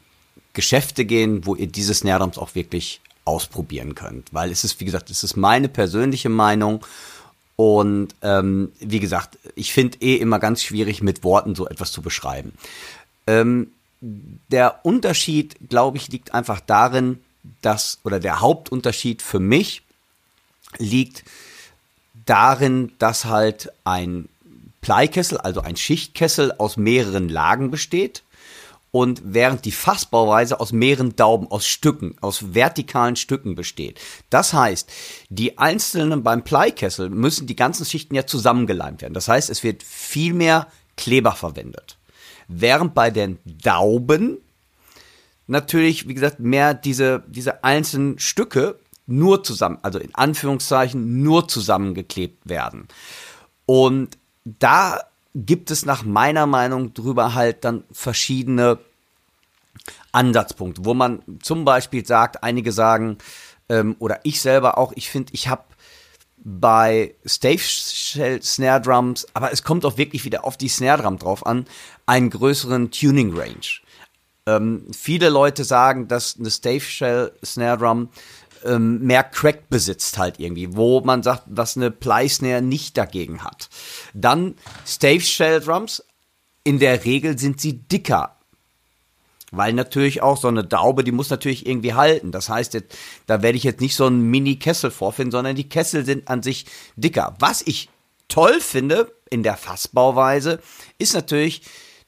Geschäfte 0.52 1.04
gehen, 1.04 1.46
wo 1.46 1.54
ihr 1.54 1.66
diese 1.66 1.94
Snare 1.94 2.20
Drums 2.20 2.38
auch 2.38 2.54
wirklich 2.54 3.00
ausprobieren 3.24 3.94
könnt. 3.94 4.32
Weil 4.32 4.50
es 4.50 4.64
ist, 4.64 4.80
wie 4.80 4.84
gesagt, 4.84 5.10
es 5.10 5.22
ist 5.22 5.36
meine 5.36 5.68
persönliche 5.68 6.28
Meinung. 6.28 6.84
Und 7.56 8.14
ähm, 8.22 8.72
wie 8.80 9.00
gesagt, 9.00 9.38
ich 9.54 9.72
finde 9.72 9.98
eh 10.00 10.16
immer 10.16 10.38
ganz 10.38 10.62
schwierig, 10.62 11.02
mit 11.02 11.24
Worten 11.24 11.54
so 11.54 11.68
etwas 11.68 11.92
zu 11.92 12.02
beschreiben. 12.02 12.52
Ähm, 13.26 13.72
der 14.00 14.84
Unterschied, 14.84 15.56
glaube 15.68 15.98
ich, 15.98 16.08
liegt 16.08 16.32
einfach 16.32 16.60
darin, 16.60 17.18
dass, 17.60 17.98
oder 18.02 18.18
der 18.18 18.40
Hauptunterschied 18.40 19.22
für 19.22 19.40
mich 19.40 19.82
liegt 20.78 21.24
darin, 22.26 22.92
dass 22.98 23.24
halt 23.24 23.72
ein 23.84 24.28
Pleikessel, 24.80 25.38
also 25.38 25.60
ein 25.60 25.76
Schichtkessel 25.76 26.52
aus 26.52 26.76
mehreren 26.76 27.28
Lagen 27.28 27.70
besteht 27.70 28.22
und 28.92 29.22
während 29.24 29.64
die 29.64 29.72
Fassbauweise 29.72 30.58
aus 30.58 30.72
mehreren 30.72 31.14
Daumen, 31.14 31.46
aus 31.48 31.66
Stücken, 31.66 32.16
aus 32.20 32.54
vertikalen 32.54 33.16
Stücken 33.16 33.54
besteht. 33.54 34.00
Das 34.30 34.52
heißt, 34.52 34.90
die 35.28 35.58
einzelnen 35.58 36.22
beim 36.22 36.42
Pleikessel 36.42 37.08
müssen 37.08 37.46
die 37.46 37.56
ganzen 37.56 37.84
Schichten 37.84 38.14
ja 38.14 38.26
zusammengeleimt 38.26 39.02
werden. 39.02 39.14
Das 39.14 39.28
heißt, 39.28 39.50
es 39.50 39.62
wird 39.62 39.82
viel 39.82 40.34
mehr 40.34 40.66
Kleber 40.96 41.32
verwendet. 41.32 41.96
Während 42.48 42.94
bei 42.94 43.10
den 43.10 43.38
Dauben 43.44 44.38
natürlich, 45.46 46.08
wie 46.08 46.14
gesagt, 46.14 46.40
mehr 46.40 46.74
diese, 46.74 47.22
diese 47.28 47.62
einzelnen 47.62 48.18
Stücke 48.18 48.78
nur 49.10 49.42
zusammen, 49.44 49.78
also 49.82 49.98
in 49.98 50.14
Anführungszeichen 50.14 51.22
nur 51.22 51.48
zusammengeklebt 51.48 52.48
werden. 52.48 52.88
Und 53.66 54.18
da 54.44 55.00
gibt 55.34 55.70
es 55.70 55.84
nach 55.84 56.02
meiner 56.02 56.46
Meinung 56.46 56.94
drüber 56.94 57.34
halt 57.34 57.64
dann 57.64 57.84
verschiedene 57.92 58.78
Ansatzpunkte, 60.12 60.84
wo 60.84 60.94
man 60.94 61.22
zum 61.42 61.64
Beispiel 61.64 62.04
sagt, 62.04 62.42
einige 62.42 62.72
sagen, 62.72 63.18
ähm, 63.68 63.96
oder 63.98 64.20
ich 64.24 64.40
selber 64.40 64.78
auch, 64.78 64.92
ich 64.96 65.08
finde, 65.10 65.32
ich 65.32 65.48
habe 65.48 65.62
bei 66.42 67.14
Stave 67.24 67.58
Shell 67.58 68.42
Snare 68.42 68.80
Drums, 68.80 69.26
aber 69.34 69.52
es 69.52 69.62
kommt 69.62 69.84
auch 69.84 69.98
wirklich 69.98 70.24
wieder 70.24 70.44
auf 70.44 70.56
die 70.56 70.68
Snare 70.68 71.02
Drum 71.02 71.18
drauf 71.18 71.46
an, 71.46 71.66
einen 72.06 72.30
größeren 72.30 72.90
Tuning 72.90 73.36
Range. 73.36 73.66
Ähm, 74.46 74.86
viele 74.96 75.28
Leute 75.28 75.64
sagen, 75.64 76.08
dass 76.08 76.36
eine 76.38 76.50
Stave 76.50 76.80
Shell 76.80 77.32
Snare 77.44 77.78
Drum 77.78 78.08
ähm, 78.64 79.00
mehr 79.00 79.24
Crack 79.24 79.68
besitzt 79.68 80.18
halt 80.18 80.38
irgendwie, 80.38 80.76
wo 80.76 81.00
man 81.00 81.22
sagt, 81.22 81.44
was 81.46 81.76
eine 81.76 81.90
Ply-Snare 81.90 82.62
nicht 82.62 82.96
dagegen 82.96 83.42
hat. 83.44 83.68
Dann 84.14 84.54
Stave 84.86 85.20
Shell 85.20 85.60
Drums, 85.60 86.04
in 86.64 86.78
der 86.78 87.04
Regel 87.04 87.38
sind 87.38 87.60
sie 87.60 87.74
dicker. 87.74 88.36
Weil 89.52 89.72
natürlich 89.72 90.22
auch 90.22 90.36
so 90.36 90.46
eine 90.46 90.62
Daube, 90.62 91.02
die 91.02 91.10
muss 91.10 91.30
natürlich 91.30 91.66
irgendwie 91.66 91.94
halten. 91.94 92.30
Das 92.30 92.48
heißt, 92.48 92.74
jetzt, 92.74 92.96
da 93.26 93.42
werde 93.42 93.58
ich 93.58 93.64
jetzt 93.64 93.80
nicht 93.80 93.96
so 93.96 94.06
einen 94.06 94.22
Mini-Kessel 94.30 94.92
vorfinden, 94.92 95.32
sondern 95.32 95.56
die 95.56 95.68
Kessel 95.68 96.04
sind 96.04 96.28
an 96.28 96.42
sich 96.42 96.66
dicker. 96.94 97.34
Was 97.40 97.62
ich 97.62 97.88
toll 98.28 98.60
finde 98.60 99.12
in 99.28 99.42
der 99.42 99.56
Fassbauweise, 99.56 100.60
ist 100.98 101.14
natürlich, 101.14 101.62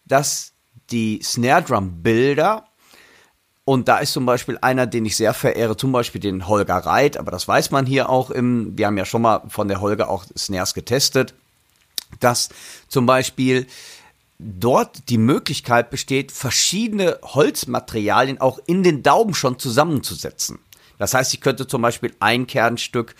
dass 0.04 0.52
die 0.90 1.20
Snare 1.22 1.62
Drum 1.62 2.02
Bilder 2.02 2.68
und 3.64 3.88
da 3.88 3.98
ist 3.98 4.12
zum 4.12 4.26
Beispiel 4.26 4.58
einer, 4.60 4.86
den 4.86 5.04
ich 5.04 5.16
sehr 5.16 5.34
verehre, 5.34 5.76
zum 5.76 5.92
Beispiel 5.92 6.20
den 6.20 6.48
Holger 6.48 6.78
Reit, 6.78 7.16
aber 7.16 7.30
das 7.30 7.46
weiß 7.46 7.70
man 7.70 7.86
hier 7.86 8.08
auch 8.08 8.30
im, 8.30 8.76
wir 8.76 8.86
haben 8.86 8.98
ja 8.98 9.04
schon 9.04 9.22
mal 9.22 9.42
von 9.48 9.68
der 9.68 9.80
Holger 9.80 10.08
auch 10.08 10.24
Snares 10.36 10.74
getestet, 10.74 11.34
dass 12.18 12.48
zum 12.88 13.06
Beispiel 13.06 13.66
dort 14.38 15.08
die 15.08 15.18
Möglichkeit 15.18 15.90
besteht, 15.90 16.32
verschiedene 16.32 17.18
Holzmaterialien 17.22 18.40
auch 18.40 18.58
in 18.66 18.82
den 18.82 19.04
Daumen 19.04 19.34
schon 19.34 19.58
zusammenzusetzen. 19.58 20.58
Das 20.98 21.14
heißt, 21.14 21.32
ich 21.32 21.40
könnte 21.40 21.66
zum 21.66 21.82
Beispiel 21.82 22.14
ein 22.18 22.48
Kernstück 22.48 23.14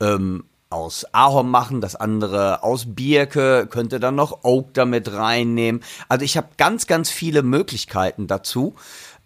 ähm, 0.00 0.44
aus 0.70 1.06
Ahorn 1.12 1.48
machen, 1.48 1.80
das 1.80 1.94
andere 1.94 2.64
aus 2.64 2.84
Birke, 2.94 3.68
könnte 3.70 4.00
dann 4.00 4.16
noch 4.16 4.42
Oak 4.42 4.74
damit 4.74 5.12
reinnehmen. 5.12 5.82
Also 6.08 6.24
ich 6.24 6.36
habe 6.36 6.48
ganz, 6.56 6.88
ganz 6.88 7.10
viele 7.10 7.42
Möglichkeiten 7.42 8.26
dazu 8.26 8.74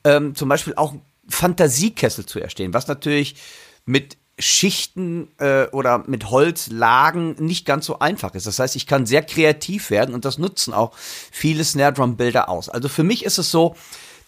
ähm, 0.04 0.34
zum 0.34 0.48
Beispiel 0.48 0.74
auch 0.76 0.94
Fantasiekessel 1.28 2.26
zu 2.26 2.40
erstellen, 2.40 2.74
was 2.74 2.88
natürlich 2.88 3.36
mit 3.84 4.16
Schichten 4.38 5.28
äh, 5.38 5.66
oder 5.72 6.04
mit 6.06 6.30
Holzlagen 6.30 7.34
nicht 7.44 7.66
ganz 7.66 7.86
so 7.86 7.98
einfach 7.98 8.34
ist. 8.34 8.46
Das 8.46 8.58
heißt, 8.58 8.76
ich 8.76 8.86
kann 8.86 9.04
sehr 9.04 9.22
kreativ 9.22 9.90
werden 9.90 10.14
und 10.14 10.24
das 10.24 10.38
nutzen 10.38 10.72
auch 10.72 10.92
viele 10.96 11.64
Snare 11.64 11.92
Drum 11.92 12.16
Bilder 12.16 12.48
aus. 12.48 12.68
Also 12.68 12.88
für 12.88 13.02
mich 13.02 13.24
ist 13.24 13.38
es 13.38 13.50
so, 13.50 13.74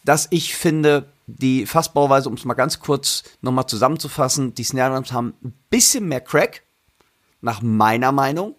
dass 0.05 0.27
ich 0.31 0.55
finde, 0.55 1.09
die 1.27 1.67
Fassbauweise, 1.67 2.29
um 2.29 2.35
es 2.35 2.45
mal 2.45 2.55
ganz 2.55 2.81
kurz 2.81 3.23
nochmal 3.41 3.67
zusammenzufassen, 3.67 4.55
die 4.55 4.65
Snare 4.65 4.95
Drums 4.95 5.13
haben 5.13 5.35
ein 5.45 5.55
bisschen 5.71 6.09
mehr 6.09 6.21
Crack, 6.21 6.63
nach 7.41 7.63
meiner 7.63 8.13
Meinung, 8.13 8.57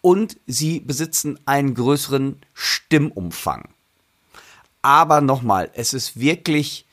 und 0.00 0.38
sie 0.46 0.80
besitzen 0.80 1.38
einen 1.44 1.74
größeren 1.74 2.40
Stimmumfang. 2.54 3.68
Aber 4.82 5.20
nochmal, 5.20 5.70
es 5.74 5.94
ist 5.94 6.18
wirklich, 6.18 6.86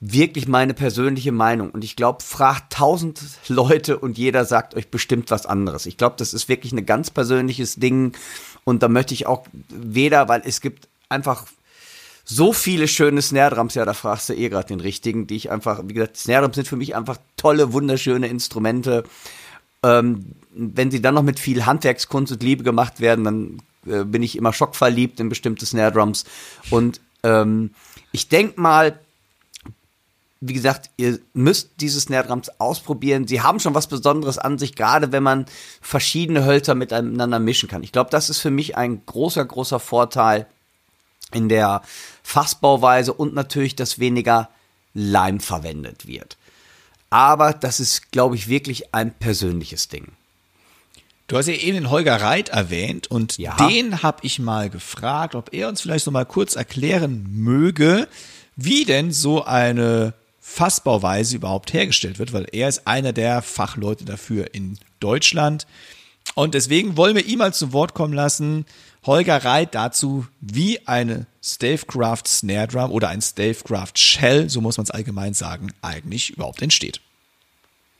wirklich 0.00 0.48
meine 0.48 0.74
persönliche 0.74 1.32
Meinung. 1.32 1.70
Und 1.70 1.84
ich 1.84 1.96
glaube, 1.96 2.22
fragt 2.22 2.72
tausend 2.72 3.20
Leute 3.48 3.98
und 3.98 4.18
jeder 4.18 4.44
sagt 4.44 4.74
euch 4.74 4.88
bestimmt 4.88 5.30
was 5.30 5.46
anderes. 5.46 5.86
Ich 5.86 5.96
glaube, 5.96 6.16
das 6.18 6.34
ist 6.34 6.48
wirklich 6.48 6.72
ein 6.72 6.84
ganz 6.84 7.10
persönliches 7.10 7.76
Ding. 7.76 8.12
Und 8.64 8.82
da 8.82 8.88
möchte 8.88 9.14
ich 9.14 9.26
auch 9.26 9.46
weder, 9.68 10.28
weil 10.28 10.42
es 10.44 10.60
gibt 10.60 10.88
einfach 11.08 11.46
so 12.28 12.52
viele 12.52 12.88
schöne 12.88 13.22
Snare 13.22 13.54
Drums, 13.54 13.74
ja, 13.74 13.84
da 13.84 13.94
fragst 13.94 14.28
du 14.28 14.34
eh 14.34 14.48
gerade 14.48 14.66
den 14.66 14.80
richtigen, 14.80 15.28
die 15.28 15.36
ich 15.36 15.52
einfach, 15.52 15.82
wie 15.84 15.94
gesagt, 15.94 16.16
Snare 16.16 16.42
Drums 16.42 16.56
sind 16.56 16.66
für 16.66 16.76
mich 16.76 16.96
einfach 16.96 17.18
tolle, 17.36 17.72
wunderschöne 17.72 18.26
Instrumente. 18.26 19.04
Ähm, 19.84 20.32
wenn 20.50 20.90
sie 20.90 21.00
dann 21.00 21.14
noch 21.14 21.22
mit 21.22 21.38
viel 21.38 21.64
Handwerkskunst 21.66 22.32
und 22.32 22.42
Liebe 22.42 22.64
gemacht 22.64 23.00
werden, 23.00 23.24
dann 23.24 23.62
äh, 23.88 24.04
bin 24.04 24.22
ich 24.22 24.36
immer 24.36 24.52
schockverliebt 24.52 25.20
in 25.20 25.28
bestimmte 25.28 25.66
Snare 25.66 25.92
Drums. 25.92 26.24
Und 26.70 27.00
ähm, 27.22 27.70
ich 28.12 28.28
denke 28.28 28.60
mal, 28.60 28.98
wie 30.40 30.52
gesagt, 30.52 30.90
ihr 30.96 31.18
müsst 31.32 31.70
diese 31.80 32.00
Snare 32.00 32.26
Drums 32.26 32.50
ausprobieren. 32.58 33.26
Sie 33.26 33.40
haben 33.40 33.60
schon 33.60 33.74
was 33.74 33.86
Besonderes 33.86 34.38
an 34.38 34.58
sich, 34.58 34.74
gerade 34.74 35.12
wenn 35.12 35.22
man 35.22 35.46
verschiedene 35.80 36.44
Hölzer 36.44 36.74
miteinander 36.74 37.38
mischen 37.38 37.68
kann. 37.68 37.82
Ich 37.82 37.92
glaube, 37.92 38.10
das 38.10 38.30
ist 38.30 38.40
für 38.40 38.50
mich 38.50 38.76
ein 38.76 39.04
großer, 39.06 39.44
großer 39.44 39.80
Vorteil 39.80 40.46
in 41.32 41.48
der 41.48 41.82
Fassbauweise 42.22 43.12
und 43.12 43.34
natürlich, 43.34 43.76
dass 43.76 43.98
weniger 43.98 44.50
Leim 44.94 45.40
verwendet 45.40 46.06
wird. 46.06 46.36
Aber 47.10 47.52
das 47.52 47.80
ist, 47.80 48.12
glaube 48.12 48.36
ich, 48.36 48.48
wirklich 48.48 48.94
ein 48.94 49.12
persönliches 49.14 49.88
Ding. 49.88 50.12
Du 51.26 51.36
hast 51.36 51.48
ja 51.48 51.54
eben 51.54 51.74
den 51.74 51.90
Holger 51.90 52.20
Reit 52.20 52.50
erwähnt 52.50 53.08
und 53.10 53.36
ja. 53.36 53.56
den 53.56 54.02
habe 54.02 54.18
ich 54.22 54.38
mal 54.38 54.70
gefragt, 54.70 55.34
ob 55.34 55.52
er 55.52 55.68
uns 55.68 55.80
vielleicht 55.80 56.06
noch 56.06 56.12
mal 56.12 56.24
kurz 56.24 56.54
erklären 56.54 57.26
möge, 57.28 58.06
wie 58.54 58.84
denn 58.84 59.10
so 59.10 59.44
eine 59.44 60.14
Fassbauweise 60.40 61.36
überhaupt 61.36 61.72
hergestellt 61.72 62.20
wird, 62.20 62.32
weil 62.32 62.46
er 62.52 62.68
ist 62.68 62.86
einer 62.86 63.12
der 63.12 63.42
Fachleute 63.42 64.04
dafür 64.04 64.54
in 64.54 64.78
Deutschland. 65.00 65.66
Und 66.34 66.54
deswegen 66.54 66.96
wollen 66.96 67.16
wir 67.16 67.26
ihn 67.26 67.38
mal 67.38 67.52
zu 67.52 67.72
Wort 67.72 67.94
kommen 67.94 68.14
lassen. 68.14 68.64
Holger 69.04 69.44
Reit 69.44 69.74
dazu, 69.74 70.26
wie 70.40 70.86
eine 70.86 71.26
Stavecraft 71.42 72.22
Snare 72.26 72.68
Drum 72.68 72.92
oder 72.92 73.08
ein 73.08 73.20
Stavecraft 73.20 73.92
Shell, 73.96 74.48
so 74.48 74.60
muss 74.60 74.76
man 74.76 74.84
es 74.84 74.90
allgemein 74.92 75.34
sagen, 75.34 75.72
eigentlich 75.82 76.30
überhaupt 76.30 76.62
entsteht. 76.62 77.00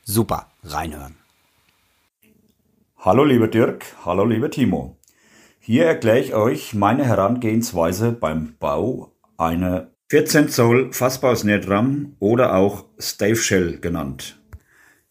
Super, 0.05 0.47
reinhören. 0.63 1.15
Hallo 2.99 3.23
lieber 3.23 3.47
Dirk, 3.47 3.85
hallo 4.05 4.25
lieber 4.25 4.49
Timo. 4.49 4.97
Hier 5.59 5.85
erkläre 5.85 6.19
ich 6.19 6.33
euch 6.33 6.73
meine 6.73 7.05
Herangehensweise 7.05 8.11
beim 8.11 8.55
Bau 8.59 9.13
einer 9.37 9.91
14 10.09 10.49
Zoll 10.49 10.91
Fassbausnare 10.91 12.07
oder 12.19 12.55
auch 12.55 12.85
Stave 12.97 13.35
Shell 13.35 13.79
genannt. 13.79 14.41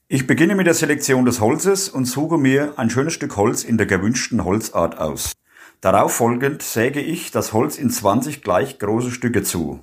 Ich 0.08 0.26
beginne 0.26 0.56
mit 0.56 0.66
der 0.66 0.74
Selektion 0.74 1.26
des 1.26 1.40
Holzes 1.40 1.88
und 1.88 2.06
suche 2.06 2.38
mir 2.38 2.74
ein 2.76 2.90
schönes 2.90 3.12
Stück 3.12 3.36
Holz 3.36 3.62
in 3.62 3.78
der 3.78 3.86
gewünschten 3.86 4.44
Holzart 4.44 4.98
aus. 4.98 5.32
Darauf 5.80 6.12
folgend 6.12 6.62
säge 6.62 7.00
ich 7.00 7.30
das 7.30 7.52
Holz 7.52 7.78
in 7.78 7.90
20 7.90 8.42
gleich 8.42 8.80
große 8.80 9.12
Stücke 9.12 9.44
zu. 9.44 9.78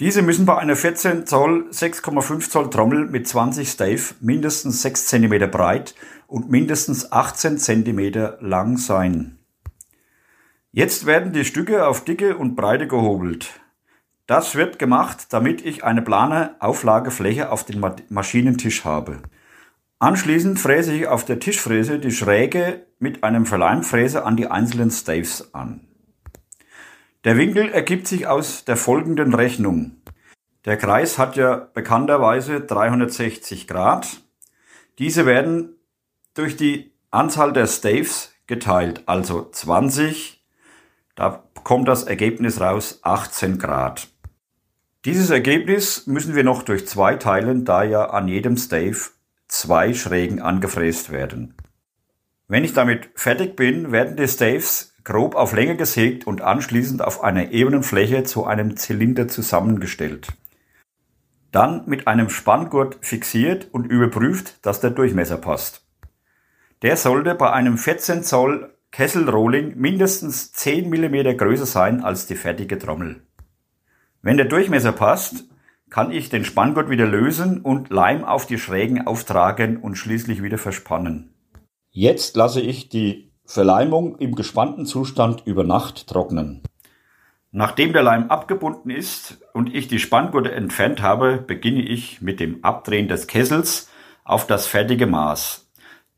Diese 0.00 0.20
müssen 0.20 0.46
bei 0.46 0.58
einer 0.58 0.74
14 0.74 1.26
Zoll 1.26 1.68
6,5 1.70 2.50
Zoll 2.50 2.70
Trommel 2.70 3.06
mit 3.06 3.28
20 3.28 3.68
Stave 3.68 4.02
mindestens 4.20 4.82
6 4.82 5.06
cm 5.06 5.50
breit 5.50 5.94
und 6.32 6.50
mindestens 6.50 7.12
18 7.12 7.58
cm 7.58 8.38
lang 8.40 8.78
sein. 8.78 9.38
Jetzt 10.70 11.04
werden 11.04 11.34
die 11.34 11.44
Stücke 11.44 11.86
auf 11.86 12.06
Dicke 12.06 12.38
und 12.38 12.56
Breite 12.56 12.88
gehobelt. 12.88 13.60
Das 14.26 14.54
wird 14.54 14.78
gemacht, 14.78 15.26
damit 15.34 15.62
ich 15.62 15.84
eine 15.84 16.00
plane 16.00 16.56
Auflagefläche 16.58 17.52
auf 17.52 17.64
dem 17.64 17.84
Maschinentisch 18.08 18.86
habe. 18.86 19.18
Anschließend 19.98 20.58
fräse 20.58 20.94
ich 20.94 21.06
auf 21.06 21.26
der 21.26 21.38
Tischfräse 21.38 21.98
die 21.98 22.10
Schräge 22.10 22.86
mit 22.98 23.24
einem 23.24 23.44
Verleimfräser 23.44 24.24
an 24.24 24.38
die 24.38 24.46
einzelnen 24.46 24.90
Staves 24.90 25.52
an. 25.52 25.86
Der 27.24 27.36
Winkel 27.36 27.68
ergibt 27.68 28.08
sich 28.08 28.26
aus 28.26 28.64
der 28.64 28.78
folgenden 28.78 29.34
Rechnung. 29.34 29.96
Der 30.64 30.78
Kreis 30.78 31.18
hat 31.18 31.36
ja 31.36 31.56
bekannterweise 31.74 32.62
360 32.62 33.68
Grad. 33.68 34.22
Diese 34.98 35.26
werden 35.26 35.76
durch 36.34 36.56
die 36.56 36.92
Anzahl 37.10 37.52
der 37.52 37.66
Staves 37.66 38.32
geteilt, 38.46 39.02
also 39.06 39.48
20. 39.50 40.42
Da 41.14 41.44
kommt 41.62 41.88
das 41.88 42.04
Ergebnis 42.04 42.60
raus 42.60 43.00
18 43.02 43.58
Grad. 43.58 44.08
Dieses 45.04 45.30
Ergebnis 45.30 46.06
müssen 46.06 46.34
wir 46.34 46.44
noch 46.44 46.62
durch 46.62 46.86
zwei 46.86 47.16
teilen, 47.16 47.64
da 47.64 47.82
ja 47.82 48.10
an 48.10 48.28
jedem 48.28 48.56
Stave 48.56 49.10
zwei 49.48 49.94
Schrägen 49.94 50.40
angefräst 50.40 51.10
werden. 51.10 51.54
Wenn 52.48 52.64
ich 52.64 52.72
damit 52.72 53.10
fertig 53.14 53.56
bin, 53.56 53.92
werden 53.92 54.16
die 54.16 54.28
Staves 54.28 54.94
grob 55.04 55.34
auf 55.34 55.52
Länge 55.52 55.76
gesägt 55.76 56.26
und 56.26 56.40
anschließend 56.40 57.02
auf 57.02 57.24
einer 57.24 57.50
ebenen 57.50 57.82
Fläche 57.82 58.24
zu 58.24 58.44
einem 58.46 58.76
Zylinder 58.76 59.28
zusammengestellt. 59.28 60.28
Dann 61.50 61.82
mit 61.86 62.06
einem 62.06 62.30
Spanngurt 62.30 62.98
fixiert 63.00 63.68
und 63.72 63.86
überprüft, 63.86 64.64
dass 64.64 64.80
der 64.80 64.90
Durchmesser 64.90 65.36
passt. 65.36 65.81
Der 66.82 66.96
sollte 66.96 67.36
bei 67.36 67.52
einem 67.52 67.78
14 67.78 68.24
Zoll 68.24 68.74
Kesselrolling 68.90 69.76
mindestens 69.76 70.52
10 70.52 70.90
mm 70.90 71.36
größer 71.36 71.64
sein 71.64 72.02
als 72.02 72.26
die 72.26 72.34
fertige 72.34 72.78
Trommel. 72.78 73.22
Wenn 74.20 74.36
der 74.36 74.46
Durchmesser 74.46 74.92
passt, 74.92 75.44
kann 75.90 76.10
ich 76.10 76.28
den 76.28 76.44
Spanngurt 76.44 76.90
wieder 76.90 77.06
lösen 77.06 77.60
und 77.60 77.90
Leim 77.90 78.24
auf 78.24 78.46
die 78.46 78.58
Schrägen 78.58 79.06
auftragen 79.06 79.76
und 79.76 79.96
schließlich 79.96 80.42
wieder 80.42 80.58
verspannen. 80.58 81.34
Jetzt 81.90 82.36
lasse 82.36 82.60
ich 82.60 82.88
die 82.88 83.30
Verleimung 83.44 84.16
im 84.18 84.34
gespannten 84.34 84.86
Zustand 84.86 85.42
über 85.46 85.64
Nacht 85.64 86.06
trocknen. 86.08 86.62
Nachdem 87.50 87.92
der 87.92 88.02
Leim 88.02 88.30
abgebunden 88.30 88.90
ist 88.90 89.38
und 89.52 89.74
ich 89.74 89.88
die 89.88 89.98
Spanngurte 89.98 90.52
entfernt 90.52 91.02
habe, 91.02 91.36
beginne 91.36 91.82
ich 91.82 92.22
mit 92.22 92.40
dem 92.40 92.64
Abdrehen 92.64 93.08
des 93.08 93.26
Kessels 93.26 93.90
auf 94.24 94.46
das 94.46 94.66
fertige 94.66 95.06
Maß. 95.06 95.61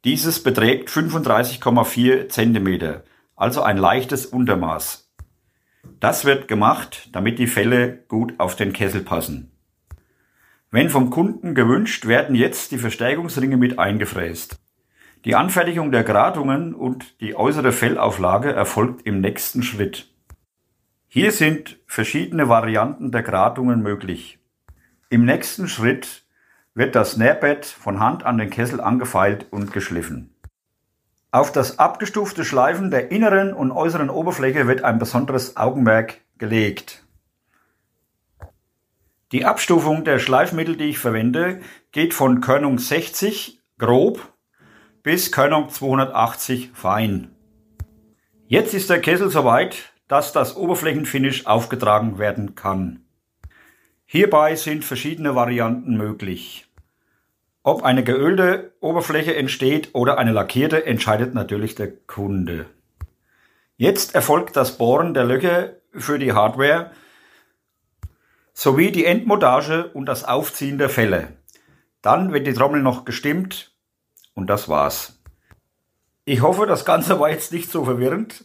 Dieses 0.04 0.42
beträgt 0.42 0.90
35,4 0.90 2.28
cm, 2.28 3.00
also 3.36 3.62
ein 3.62 3.78
leichtes 3.78 4.26
Untermaß. 4.26 5.10
Das 5.98 6.26
wird 6.26 6.46
gemacht, 6.46 7.08
damit 7.12 7.38
die 7.38 7.46
Fälle 7.46 8.04
gut 8.08 8.34
auf 8.38 8.54
den 8.54 8.74
Kessel 8.74 9.00
passen. 9.00 9.50
Wenn 10.70 10.90
vom 10.90 11.08
Kunden 11.08 11.54
gewünscht, 11.54 12.06
werden 12.06 12.34
jetzt 12.36 12.70
die 12.72 12.78
Verstärkungsringe 12.78 13.56
mit 13.56 13.78
eingefräst. 13.78 14.58
Die 15.24 15.36
Anfertigung 15.36 15.90
der 15.90 16.04
Gratungen 16.04 16.74
und 16.74 17.18
die 17.22 17.34
äußere 17.34 17.72
Fellauflage 17.72 18.52
erfolgt 18.52 19.06
im 19.06 19.22
nächsten 19.22 19.62
Schritt. 19.62 20.12
Hier 21.08 21.32
sind 21.32 21.78
verschiedene 21.86 22.50
Varianten 22.50 23.10
der 23.10 23.22
Gratungen 23.22 23.82
möglich. 23.82 24.38
Im 25.08 25.24
nächsten 25.24 25.66
Schritt 25.66 26.23
wird 26.74 26.94
das 26.94 27.16
Nähbett 27.16 27.64
von 27.66 28.00
Hand 28.00 28.24
an 28.26 28.38
den 28.38 28.50
Kessel 28.50 28.80
angefeilt 28.80 29.46
und 29.50 29.72
geschliffen. 29.72 30.34
Auf 31.30 31.50
das 31.50 31.78
abgestufte 31.78 32.44
Schleifen 32.44 32.90
der 32.90 33.10
inneren 33.10 33.52
und 33.54 33.72
äußeren 33.72 34.10
Oberfläche 34.10 34.66
wird 34.66 34.82
ein 34.82 34.98
besonderes 34.98 35.56
Augenmerk 35.56 36.20
gelegt. 36.38 37.04
Die 39.32 39.44
Abstufung 39.44 40.04
der 40.04 40.20
Schleifmittel, 40.20 40.76
die 40.76 40.90
ich 40.90 40.98
verwende, 40.98 41.60
geht 41.90 42.14
von 42.14 42.40
Körnung 42.40 42.78
60 42.78 43.60
grob 43.78 44.32
bis 45.02 45.32
Körnung 45.32 45.70
280 45.70 46.70
fein. 46.72 47.34
Jetzt 48.46 48.74
ist 48.74 48.90
der 48.90 49.00
Kessel 49.00 49.30
soweit, 49.30 49.92
dass 50.06 50.32
das 50.32 50.56
Oberflächenfinish 50.56 51.46
aufgetragen 51.46 52.18
werden 52.18 52.54
kann. 52.54 53.04
Hierbei 54.06 54.54
sind 54.54 54.84
verschiedene 54.84 55.34
Varianten 55.34 55.96
möglich. 55.96 56.63
Ob 57.66 57.82
eine 57.82 58.04
geölte 58.04 58.74
Oberfläche 58.80 59.34
entsteht 59.34 59.94
oder 59.94 60.18
eine 60.18 60.32
lackierte, 60.32 60.84
entscheidet 60.84 61.32
natürlich 61.32 61.74
der 61.74 61.96
Kunde. 61.96 62.66
Jetzt 63.78 64.14
erfolgt 64.14 64.54
das 64.54 64.76
Bohren 64.76 65.14
der 65.14 65.24
Löcher 65.24 65.70
für 65.92 66.18
die 66.18 66.34
Hardware 66.34 66.90
sowie 68.52 68.92
die 68.92 69.06
Endmontage 69.06 69.90
und 69.94 70.04
das 70.04 70.24
Aufziehen 70.24 70.76
der 70.76 70.90
Fälle. 70.90 71.38
Dann 72.02 72.34
wird 72.34 72.46
die 72.46 72.52
Trommel 72.52 72.82
noch 72.82 73.06
gestimmt 73.06 73.74
und 74.34 74.48
das 74.48 74.68
war's. 74.68 75.18
Ich 76.26 76.42
hoffe, 76.42 76.66
das 76.66 76.84
Ganze 76.84 77.18
war 77.18 77.30
jetzt 77.30 77.50
nicht 77.50 77.70
so 77.70 77.86
verwirrend 77.86 78.44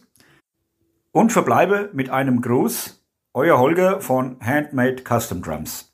und 1.12 1.30
verbleibe 1.30 1.90
mit 1.92 2.08
einem 2.08 2.40
Gruß. 2.40 3.04
Euer 3.34 3.58
Holger 3.58 4.00
von 4.00 4.40
Handmade 4.40 5.04
Custom 5.04 5.42
Drums. 5.42 5.89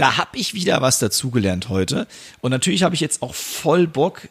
Da 0.00 0.16
habe 0.16 0.38
ich 0.38 0.54
wieder 0.54 0.80
was 0.80 0.98
dazugelernt 0.98 1.68
heute. 1.68 2.06
Und 2.40 2.52
natürlich 2.52 2.84
habe 2.84 2.94
ich 2.94 3.02
jetzt 3.02 3.20
auch 3.20 3.34
voll 3.34 3.86
Bock, 3.86 4.28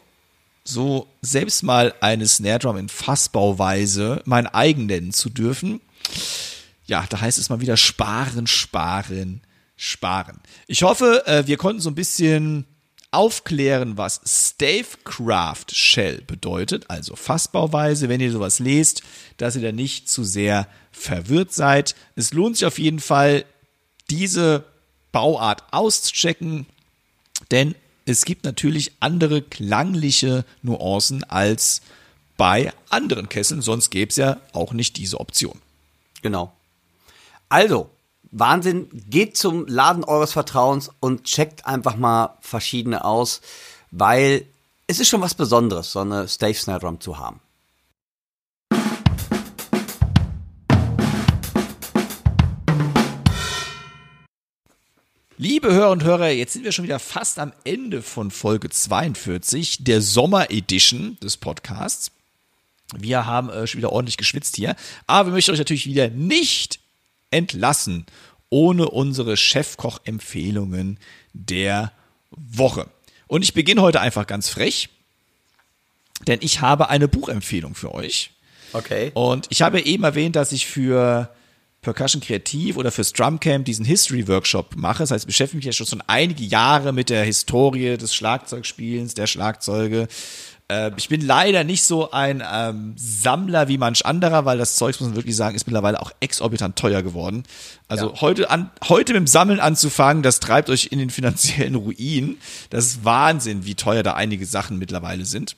so 0.64 1.06
selbst 1.22 1.62
mal 1.62 1.94
eine 2.00 2.26
Snare 2.26 2.58
Drum 2.58 2.76
in 2.76 2.88
Fassbauweise 2.88 4.20
mein 4.24 4.48
eigen 4.48 4.86
nennen 4.86 5.12
zu 5.12 5.30
dürfen. 5.30 5.80
Ja, 6.86 7.06
da 7.08 7.20
heißt 7.20 7.38
es 7.38 7.50
mal 7.50 7.60
wieder 7.60 7.76
sparen, 7.76 8.48
sparen, 8.48 9.42
sparen. 9.76 10.40
Ich 10.66 10.82
hoffe, 10.82 11.22
äh, 11.28 11.46
wir 11.46 11.56
konnten 11.56 11.80
so 11.80 11.88
ein 11.88 11.94
bisschen 11.94 12.66
aufklären, 13.12 13.96
was 13.96 14.20
Stavecraft 14.26 15.66
Shell 15.72 16.22
bedeutet, 16.26 16.86
also 16.88 17.14
Fassbauweise, 17.14 18.08
wenn 18.08 18.20
ihr 18.20 18.32
sowas 18.32 18.58
lest, 18.58 19.04
dass 19.36 19.54
ihr 19.54 19.62
da 19.62 19.70
nicht 19.70 20.08
zu 20.08 20.24
sehr 20.24 20.66
verwirrt 20.90 21.52
seid. 21.52 21.94
Es 22.16 22.32
lohnt 22.32 22.56
sich 22.56 22.66
auf 22.66 22.80
jeden 22.80 22.98
Fall, 22.98 23.44
diese 24.10 24.64
Bauart 25.12 25.64
auszuchecken, 25.70 26.66
denn 27.50 27.74
es 28.06 28.24
gibt 28.24 28.44
natürlich 28.44 28.92
andere 29.00 29.42
klangliche 29.42 30.44
Nuancen 30.62 31.24
als 31.24 31.80
bei 32.36 32.72
anderen 32.88 33.28
Kesseln, 33.28 33.60
sonst 33.60 33.90
gäbe 33.90 34.10
es 34.10 34.16
ja 34.16 34.38
auch 34.52 34.72
nicht 34.72 34.96
diese 34.96 35.20
Option. 35.20 35.60
Genau. 36.22 36.52
Also, 37.48 37.90
Wahnsinn, 38.32 38.88
geht 38.92 39.36
zum 39.36 39.66
Laden 39.66 40.04
eures 40.04 40.32
Vertrauens 40.32 40.90
und 41.00 41.24
checkt 41.24 41.66
einfach 41.66 41.96
mal 41.96 42.38
verschiedene 42.40 43.04
aus, 43.04 43.40
weil 43.90 44.46
es 44.86 45.00
ist 45.00 45.08
schon 45.08 45.20
was 45.20 45.34
Besonderes, 45.34 45.92
so 45.92 46.00
eine 46.00 46.28
Stave 46.28 46.54
Snare 46.54 46.80
Drum 46.80 47.00
zu 47.00 47.18
haben. 47.18 47.40
Liebe 55.42 55.72
Hörer 55.72 55.90
und 55.90 56.04
Hörer, 56.04 56.28
jetzt 56.28 56.52
sind 56.52 56.64
wir 56.66 56.72
schon 56.72 56.84
wieder 56.84 56.98
fast 56.98 57.38
am 57.38 57.54
Ende 57.64 58.02
von 58.02 58.30
Folge 58.30 58.68
42 58.68 59.82
der 59.82 60.02
Sommer 60.02 60.50
Edition 60.50 61.16
des 61.22 61.38
Podcasts. 61.38 62.10
Wir 62.94 63.24
haben 63.24 63.48
äh, 63.48 63.66
schon 63.66 63.78
wieder 63.78 63.90
ordentlich 63.90 64.18
geschwitzt 64.18 64.56
hier, 64.56 64.76
aber 65.06 65.30
wir 65.30 65.32
möchten 65.32 65.52
euch 65.52 65.58
natürlich 65.58 65.86
wieder 65.86 66.10
nicht 66.10 66.78
entlassen 67.30 68.04
ohne 68.50 68.90
unsere 68.90 69.38
Chefkoch-Empfehlungen 69.38 70.98
der 71.32 71.90
Woche. 72.32 72.90
Und 73.26 73.42
ich 73.42 73.54
beginne 73.54 73.80
heute 73.80 74.02
einfach 74.02 74.26
ganz 74.26 74.50
frech, 74.50 74.90
denn 76.26 76.40
ich 76.42 76.60
habe 76.60 76.90
eine 76.90 77.08
Buchempfehlung 77.08 77.74
für 77.74 77.94
euch. 77.94 78.32
Okay. 78.74 79.10
Und 79.14 79.46
ich 79.48 79.62
habe 79.62 79.80
eben 79.80 80.04
erwähnt, 80.04 80.36
dass 80.36 80.52
ich 80.52 80.66
für 80.66 81.34
Percussion 81.82 82.20
Kreativ 82.20 82.76
oder 82.76 82.90
fürs 82.90 83.12
Drumcamp 83.12 83.64
diesen 83.64 83.86
History 83.86 84.28
Workshop 84.28 84.76
mache. 84.76 85.02
Das 85.02 85.10
heißt, 85.10 85.24
ich 85.24 85.26
beschäftige 85.26 85.56
mich 85.58 85.66
ja 85.66 85.72
schon, 85.72 85.86
schon 85.86 86.02
einige 86.06 86.44
Jahre 86.44 86.92
mit 86.92 87.08
der 87.08 87.24
Historie 87.24 87.96
des 87.96 88.14
Schlagzeugspielens, 88.14 89.14
der 89.14 89.26
Schlagzeuge. 89.26 90.06
Äh, 90.70 90.92
ich 90.96 91.08
bin 91.08 91.20
leider 91.22 91.64
nicht 91.64 91.82
so 91.82 92.10
ein 92.10 92.42
ähm, 92.46 92.92
Sammler 92.96 93.68
wie 93.68 93.78
manch 93.78 94.04
anderer, 94.04 94.44
weil 94.44 94.58
das 94.58 94.76
Zeug, 94.76 95.00
muss 95.00 95.08
man 95.08 95.16
wirklich 95.16 95.36
sagen, 95.36 95.56
ist 95.56 95.66
mittlerweile 95.66 96.00
auch 96.00 96.12
exorbitant 96.20 96.76
teuer 96.76 97.02
geworden. 97.02 97.44
Also 97.88 98.10
ja. 98.10 98.20
heute 98.20 98.50
an, 98.50 98.70
heute 98.88 99.14
mit 99.14 99.20
dem 99.20 99.26
Sammeln 99.26 99.58
anzufangen, 99.58 100.22
das 100.22 100.38
treibt 100.40 100.68
euch 100.68 100.88
in 100.90 100.98
den 100.98 101.10
finanziellen 101.10 101.74
Ruin. 101.74 102.36
Das 102.68 102.86
ist 102.86 103.04
Wahnsinn, 103.04 103.64
wie 103.64 103.74
teuer 103.74 104.02
da 104.02 104.14
einige 104.14 104.44
Sachen 104.44 104.78
mittlerweile 104.78 105.24
sind. 105.24 105.56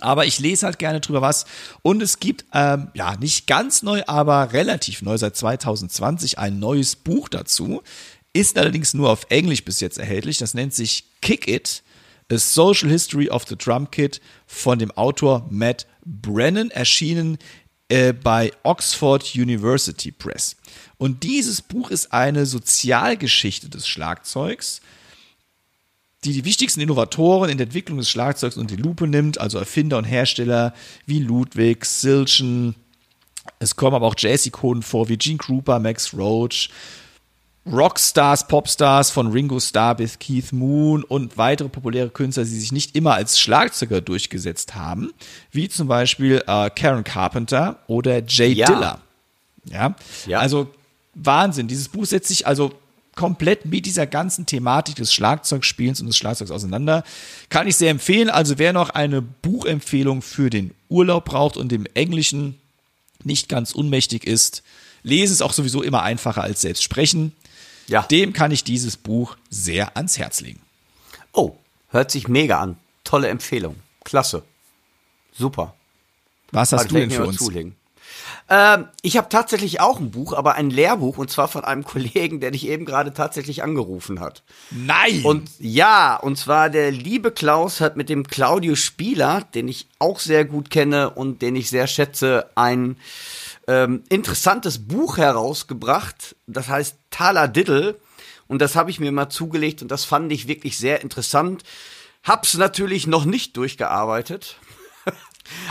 Aber 0.00 0.24
ich 0.24 0.38
lese 0.38 0.66
halt 0.66 0.78
gerne 0.78 1.00
drüber 1.00 1.20
was. 1.20 1.46
Und 1.82 2.02
es 2.02 2.20
gibt, 2.20 2.44
ähm, 2.54 2.88
ja, 2.94 3.16
nicht 3.16 3.46
ganz 3.46 3.82
neu, 3.82 4.02
aber 4.06 4.52
relativ 4.52 5.02
neu, 5.02 5.18
seit 5.18 5.36
2020 5.36 6.38
ein 6.38 6.58
neues 6.58 6.96
Buch 6.96 7.28
dazu. 7.28 7.82
Ist 8.32 8.56
allerdings 8.56 8.94
nur 8.94 9.10
auf 9.10 9.26
Englisch 9.28 9.64
bis 9.64 9.80
jetzt 9.80 9.98
erhältlich. 9.98 10.38
Das 10.38 10.54
nennt 10.54 10.72
sich 10.72 11.04
Kick 11.20 11.48
It, 11.48 11.82
A 12.30 12.38
Social 12.38 12.88
History 12.88 13.28
of 13.28 13.44
the 13.48 13.56
Drum 13.56 13.90
Kit 13.90 14.20
von 14.46 14.78
dem 14.78 14.92
Autor 14.92 15.46
Matt 15.50 15.86
Brennan, 16.04 16.70
erschienen 16.70 17.38
äh, 17.88 18.12
bei 18.12 18.52
Oxford 18.62 19.34
University 19.34 20.12
Press. 20.12 20.56
Und 20.96 21.24
dieses 21.24 21.60
Buch 21.60 21.90
ist 21.90 22.12
eine 22.12 22.46
Sozialgeschichte 22.46 23.68
des 23.68 23.88
Schlagzeugs 23.88 24.80
die 26.24 26.32
die 26.32 26.44
wichtigsten 26.44 26.80
Innovatoren 26.80 27.50
in 27.50 27.56
der 27.58 27.66
Entwicklung 27.66 27.98
des 27.98 28.10
Schlagzeugs 28.10 28.56
unter 28.56 28.76
die 28.76 28.82
Lupe 28.82 29.06
nimmt, 29.06 29.40
also 29.40 29.58
Erfinder 29.58 29.96
und 29.98 30.04
Hersteller 30.04 30.74
wie 31.06 31.18
Ludwig, 31.20 31.84
Silchen, 31.86 32.74
Es 33.58 33.74
kommen 33.76 33.94
aber 33.96 34.06
auch 34.06 34.14
Jazz-Ikonen 34.16 34.82
vor, 34.82 35.08
wie 35.08 35.16
Gene 35.16 35.38
Krupa, 35.38 35.78
Max 35.78 36.12
Roach, 36.14 36.68
Rockstars, 37.70 38.48
Popstars 38.48 39.10
von 39.10 39.28
Ringo 39.32 39.60
Starr 39.60 39.94
bis 39.94 40.18
Keith 40.18 40.52
Moon 40.52 41.04
und 41.04 41.36
weitere 41.36 41.68
populäre 41.68 42.08
Künstler, 42.08 42.44
die 42.44 42.50
sich 42.58 42.72
nicht 42.72 42.96
immer 42.96 43.14
als 43.14 43.38
Schlagzeuger 43.38 44.00
durchgesetzt 44.00 44.74
haben, 44.74 45.12
wie 45.52 45.68
zum 45.68 45.86
Beispiel 45.86 46.42
äh, 46.46 46.70
Karen 46.70 47.04
Carpenter 47.04 47.78
oder 47.86 48.22
Jay 48.26 48.52
Ja. 48.52 48.66
Diller. 48.66 49.00
Ja? 49.66 49.94
Ja. 50.26 50.38
also 50.40 50.68
Wahnsinn. 51.14 51.68
Dieses 51.68 51.88
Buch 51.88 52.06
setzt 52.06 52.28
sich 52.28 52.46
also 52.46 52.72
komplett 53.20 53.66
mit 53.66 53.84
dieser 53.84 54.06
ganzen 54.06 54.46
Thematik 54.46 54.94
des 54.96 55.12
Schlagzeugspielens 55.12 56.00
und 56.00 56.06
des 56.06 56.16
Schlagzeugs 56.16 56.50
auseinander. 56.50 57.04
Kann 57.50 57.68
ich 57.68 57.76
sehr 57.76 57.90
empfehlen. 57.90 58.30
Also 58.30 58.56
wer 58.56 58.72
noch 58.72 58.88
eine 58.88 59.20
Buchempfehlung 59.20 60.22
für 60.22 60.48
den 60.48 60.72
Urlaub 60.88 61.26
braucht 61.26 61.58
und 61.58 61.70
im 61.70 61.84
Englischen 61.92 62.58
nicht 63.22 63.50
ganz 63.50 63.72
unmächtig 63.72 64.24
ist, 64.26 64.62
lesen 65.02 65.34
ist 65.34 65.42
auch 65.42 65.52
sowieso 65.52 65.82
immer 65.82 66.02
einfacher 66.02 66.42
als 66.42 66.62
selbst 66.62 66.82
sprechen. 66.82 67.32
Ja. 67.88 68.04
Dem 68.04 68.32
kann 68.32 68.52
ich 68.52 68.64
dieses 68.64 68.96
Buch 68.96 69.36
sehr 69.50 69.98
ans 69.98 70.16
Herz 70.16 70.40
legen. 70.40 70.60
Oh, 71.34 71.56
hört 71.90 72.10
sich 72.10 72.26
mega 72.26 72.58
an. 72.58 72.78
Tolle 73.04 73.28
Empfehlung. 73.28 73.76
Klasse. 74.02 74.44
Super. 75.36 75.74
Was 76.52 76.72
hast 76.72 76.84
Also 76.84 76.94
du 76.94 77.00
denn 77.02 77.10
für 77.10 77.26
uns? 77.26 77.36
zulegen. 77.36 77.76
Ähm, 78.52 78.88
ich 79.02 79.16
habe 79.16 79.28
tatsächlich 79.28 79.80
auch 79.80 80.00
ein 80.00 80.10
Buch, 80.10 80.32
aber 80.32 80.56
ein 80.56 80.70
Lehrbuch 80.70 81.18
und 81.18 81.30
zwar 81.30 81.46
von 81.46 81.64
einem 81.64 81.84
Kollegen, 81.84 82.40
der 82.40 82.50
dich 82.50 82.66
eben 82.66 82.84
gerade 82.84 83.14
tatsächlich 83.14 83.62
angerufen 83.62 84.18
hat. 84.18 84.42
Nein! 84.72 85.22
Und 85.24 85.48
ja, 85.60 86.16
und 86.16 86.36
zwar 86.36 86.68
der 86.68 86.90
liebe 86.90 87.30
Klaus 87.30 87.80
hat 87.80 87.96
mit 87.96 88.08
dem 88.08 88.26
Claudio 88.26 88.74
Spieler, 88.74 89.42
den 89.54 89.68
ich 89.68 89.88
auch 90.00 90.18
sehr 90.18 90.44
gut 90.44 90.68
kenne 90.68 91.10
und 91.10 91.40
den 91.42 91.54
ich 91.54 91.70
sehr 91.70 91.86
schätze, 91.86 92.50
ein 92.56 92.96
ähm, 93.68 94.02
interessantes 94.08 94.88
Buch 94.88 95.16
herausgebracht. 95.16 96.34
Das 96.48 96.68
heißt 96.68 96.96
Thaler 97.10 97.46
Diddle. 97.46 97.96
Und 98.48 98.60
das 98.60 98.74
habe 98.74 98.90
ich 98.90 98.98
mir 98.98 99.12
mal 99.12 99.28
zugelegt 99.28 99.80
und 99.80 99.92
das 99.92 100.04
fand 100.04 100.32
ich 100.32 100.48
wirklich 100.48 100.76
sehr 100.76 101.02
interessant. 101.02 101.62
Hab's 102.24 102.54
natürlich 102.54 103.06
noch 103.06 103.24
nicht 103.24 103.56
durchgearbeitet. 103.56 104.56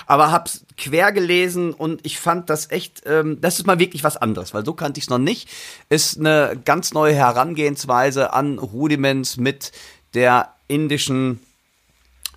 Aber 0.06 0.32
hab's 0.32 0.66
quer 0.78 1.12
gelesen 1.12 1.74
und 1.74 2.06
ich 2.06 2.20
fand 2.20 2.50
das 2.50 2.72
echt, 2.72 3.04
ähm, 3.06 3.40
das 3.42 3.60
ist 3.60 3.68
mal 3.68 3.80
wirklich 3.80 4.04
was 4.04 4.18
anderes, 4.18 4.54
weil 4.54 4.66
so 4.66 4.74
kannte 4.74 5.00
ich 5.00 5.06
es 5.06 5.10
noch 5.10 5.18
nicht. 5.20 5.50
Ist 5.90 6.20
eine 6.20 6.60
ganz 6.66 6.94
neue 6.94 7.14
Herangehensweise 7.14 8.34
an 8.34 8.60
Rudiments 8.60 9.38
mit 9.38 9.72
der 10.14 10.54
indischen, 10.68 11.40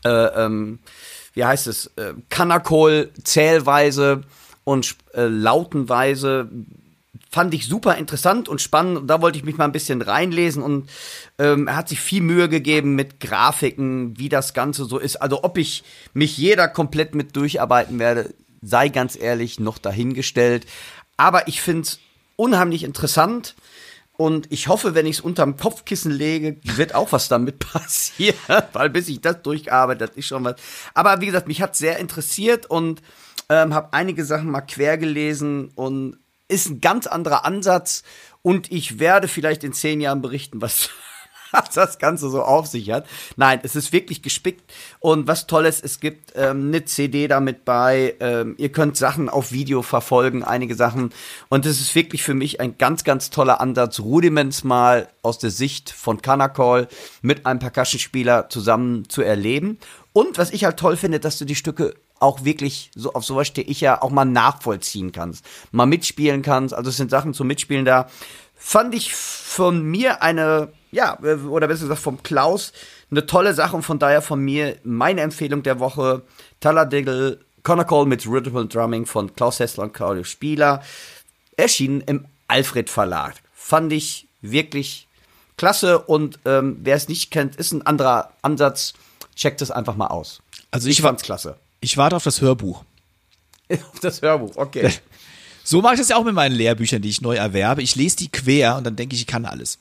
äh, 0.05 0.09
ähm, 0.09 0.79
wie 1.35 1.45
heißt 1.45 1.67
es, 1.67 1.87
äh, 1.97 2.15
Kanakol-Zählweise 2.29 4.23
und 4.65 4.97
äh, 5.15 5.27
Lautenweise. 5.27 6.49
Fand 7.33 7.55
ich 7.55 7.67
super 7.67 7.97
interessant 7.97 8.47
und 8.51 8.61
spannend. 8.61 8.99
Und 8.99 9.07
da 9.07 9.23
wollte 9.23 9.39
ich 9.39 9.45
mich 9.45 9.57
mal 9.57 9.65
ein 9.65 9.73
bisschen 9.73 10.03
reinlesen 10.03 10.63
und 10.63 10.91
ähm, 11.39 11.67
er 11.67 11.77
hat 11.77 11.89
sich 11.89 11.99
viel 11.99 12.21
Mühe 12.21 12.51
gegeben 12.51 12.95
mit 12.95 13.21
Grafiken, 13.21 14.19
wie 14.19 14.29
das 14.29 14.53
Ganze 14.53 14.85
so 14.85 14.99
ist. 14.99 15.17
Also 15.17 15.43
ob 15.43 15.57
ich 15.57 15.83
mich 16.13 16.37
jeder 16.37 16.69
komplett 16.69 17.15
mit 17.15 17.35
durcharbeiten 17.35 17.99
werde, 17.99 18.35
sei 18.61 18.91
ganz 18.91 19.19
ehrlich 19.19 19.59
noch 19.59 19.79
dahingestellt. 19.79 20.67
Aber 21.17 21.49
ich 21.49 21.63
finde 21.63 21.83
es 21.83 22.01
unheimlich 22.37 22.85
interessant. 22.85 23.55
Und 24.19 24.53
ich 24.53 24.69
hoffe, 24.69 24.95
wenn 24.95 25.07
ich 25.07 25.17
es 25.17 25.21
unterm 25.23 25.57
Kopfkissen 25.57 26.13
lege, 26.13 26.59
wird 26.63 26.95
auch 26.95 27.13
was 27.13 27.29
damit 27.29 27.59
passieren, 27.73 28.37
weil 28.75 28.91
bis 28.91 29.09
ich 29.09 29.23
das 29.23 29.41
durchgearbeitet 29.43 30.13
ist 30.17 30.27
schon 30.27 30.45
was. 30.45 30.57
Aber 30.93 31.23
wie 31.23 31.27
gesagt, 31.27 31.49
mich 31.49 31.63
hat 31.63 31.77
sehr 31.77 31.99
interessiert 31.99 32.67
und 32.67 33.01
ähm, 33.49 33.73
habe 33.73 33.93
einige 33.93 34.25
Sachen 34.25 34.51
mal 34.51 34.61
quer 34.61 34.99
gelesen 34.99 35.71
und 35.75 36.19
ist 36.53 36.69
ein 36.69 36.81
ganz 36.81 37.07
anderer 37.07 37.45
Ansatz. 37.45 38.03
Und 38.43 38.71
ich 38.71 38.99
werde 38.99 39.29
vielleicht 39.29 39.65
in 39.65 39.73
zehn 39.73 40.01
Jahren 40.01 40.23
berichten, 40.23 40.61
was, 40.61 40.91
das 41.75 41.99
Ganze 41.99 42.31
so 42.31 42.43
auf 42.43 42.67
sich 42.67 42.91
hat. 42.91 43.07
Nein, 43.37 43.61
es 43.63 43.77
ist 43.77 43.93
wirklich 43.93 44.23
gespickt. 44.23 44.73
Und 45.01 45.27
was 45.27 45.47
Tolles, 45.47 45.81
es 45.83 46.01
gibt 46.01 46.33
ähm, 46.35 46.69
eine 46.69 46.85
CD 46.85 47.29
damit 47.29 47.65
bei. 47.65 48.15
Ähm, 48.21 48.55
ihr 48.59 48.71
könnt 48.71 48.97
Sachen 48.97 49.29
auf 49.29 49.53
Video 49.53 49.83
verfolgen, 49.83 50.45
einige 50.45 50.75
Sachen. 50.75 51.11
Und 51.49 51.67
es 51.67 51.81
ist 51.81 51.95
wirklich 51.95 52.23
für 52.23 52.35
mich 52.35 52.61
ein 52.61 52.79
ganz, 52.79 53.05
ganz 53.05 53.31
toller 53.31 53.61
Ansatz, 53.61 54.01
Rudiments 54.01 54.65
mal 54.65 55.09
aus 55.21 55.39
der 55.39 55.51
Sicht 55.51 55.91
von 55.91 56.23
Kanakol 56.23 56.89
mit 57.21 57.45
einem 57.45 57.59
Percussion-Spieler 57.59 58.49
zusammen 58.49 59.09
zu 59.09 59.23
erleben. 59.23 59.79
Und 60.15 60.39
was 60.39 60.51
ich 60.51 60.65
halt 60.65 60.79
toll 60.79 60.97
finde, 60.97 61.21
dass 61.21 61.39
du 61.39 61.45
die 61.45 61.55
Stücke 61.55 61.95
auch 62.23 62.45
wirklich, 62.45 62.91
so 62.95 63.13
auf 63.15 63.25
sowas 63.25 63.49
stehe 63.49 63.67
ich 63.67 63.81
ja, 63.81 64.01
auch 64.01 64.11
mal 64.11 64.25
nachvollziehen 64.25 65.13
kannst, 65.13 65.45
mal 65.73 65.87
mitspielen 65.87 66.43
kannst. 66.43 66.75
Also 66.75 66.91
es 66.91 66.97
sind 66.97 67.11
Sachen 67.11 67.35
zum 67.35 67.47
Mitspielen 67.47 67.85
da. 67.85 68.09
Fand 68.55 68.95
ich 68.95 69.15
von 69.15 69.83
mir 69.83 70.23
eine, 70.23 70.69
ja, 70.93 71.19
äh, 71.23 71.35
oder 71.35 71.67
besser 71.67 71.83
gesagt 71.83 72.01
vom 72.01 72.23
Klaus, 72.23 72.73
eine 73.11 73.27
tolle 73.27 73.55
Sache 73.55 73.77
und 73.77 73.83
von 73.83 73.99
daher 73.99 74.23
von 74.23 74.41
mir 74.41 74.77
meine 74.85 75.21
Empfehlung 75.21 75.63
der 75.63 75.81
Woche, 75.81 76.23
Talladega 76.61 77.33
Conacol 77.63 78.07
mit 78.07 78.27
Rhythm 78.27 78.57
and 78.57 78.75
Drumming 78.75 79.07
von 79.07 79.35
Klaus 79.35 79.61
Hessler 79.61 79.85
und 79.85 79.95
Claudio 79.95 80.25
Spieler, 80.25 80.83
erschienen 81.57 82.01
im 82.03 82.25
Alfred 82.49 82.89
Verlag. 82.89 83.35
Fand 83.53 83.93
ich 83.93 84.27
wirklich 84.41 85.07
klasse 85.57 85.99
und 85.99 86.39
ähm, 86.45 86.79
wer 86.83 86.97
es 86.97 87.09
nicht 87.09 87.31
kennt, 87.31 87.57
ist 87.57 87.73
ein 87.73 87.87
anderer 87.87 88.31
Ansatz. 88.43 88.95
Checkt 89.35 89.63
es 89.63 89.71
einfach 89.71 89.97
mal 89.97 90.09
aus. 90.09 90.41
Also 90.71 90.89
Ich 90.89 90.99
ich, 90.99 91.03
fand's 91.03 91.23
klasse. 91.23 91.57
Ich 91.83 91.97
warte 91.99 92.17
auf 92.17 92.25
das 92.25 92.41
Hörbuch. 92.41 92.85
Auf 93.93 94.01
das 94.01 94.23
Hörbuch, 94.23 94.57
okay. 94.57 94.93
So 95.65 95.81
mache 95.81 95.95
ich 95.95 96.01
das 96.01 96.09
ja 96.09 96.17
auch 96.17 96.25
mit 96.25 96.35
meinen 96.35 96.57
Lehrbüchern, 96.57 97.01
die 97.01 97.09
ich 97.09 97.21
neu 97.21 97.37
erwerbe. 97.37 97.83
Ich 97.83 97.95
lese 97.95 98.17
die 98.17 98.29
quer 98.29 98.77
und 98.77 98.85
dann 98.85 98.97
denke 98.97 99.15
ich, 99.15 99.21
ich 99.23 99.27
kann 99.29 99.45
alles. 99.45 99.79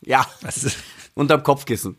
Ja, 0.00 0.24
unterm 1.14 1.42
Kopfkissen. 1.42 1.96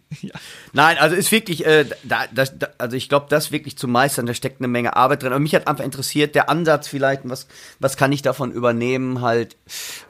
Nein, 0.72 0.98
also 0.98 1.16
ist 1.16 1.32
wirklich, 1.32 1.66
äh, 1.66 1.86
da, 2.04 2.28
das, 2.34 2.58
da, 2.58 2.70
also 2.78 2.96
ich 2.96 3.10
glaube, 3.10 3.26
das 3.30 3.52
wirklich 3.52 3.78
zu 3.78 3.90
meistern, 3.90 4.26
da 4.26 4.34
steckt 4.34 4.62
eine 4.62 4.70
Menge 4.70 4.96
Arbeit 4.96 5.24
drin. 5.24 5.34
Aber 5.34 5.40
mich 5.40 5.54
hat 5.54 5.68
einfach 5.68 5.84
interessiert, 5.84 6.34
der 6.34 6.50
Ansatz 6.50 6.88
vielleicht, 6.88 7.22
was, 7.26 7.48
was 7.80 7.98
kann 7.98 8.12
ich 8.12 8.22
davon 8.22 8.52
übernehmen, 8.52 9.22
halt, 9.22 9.58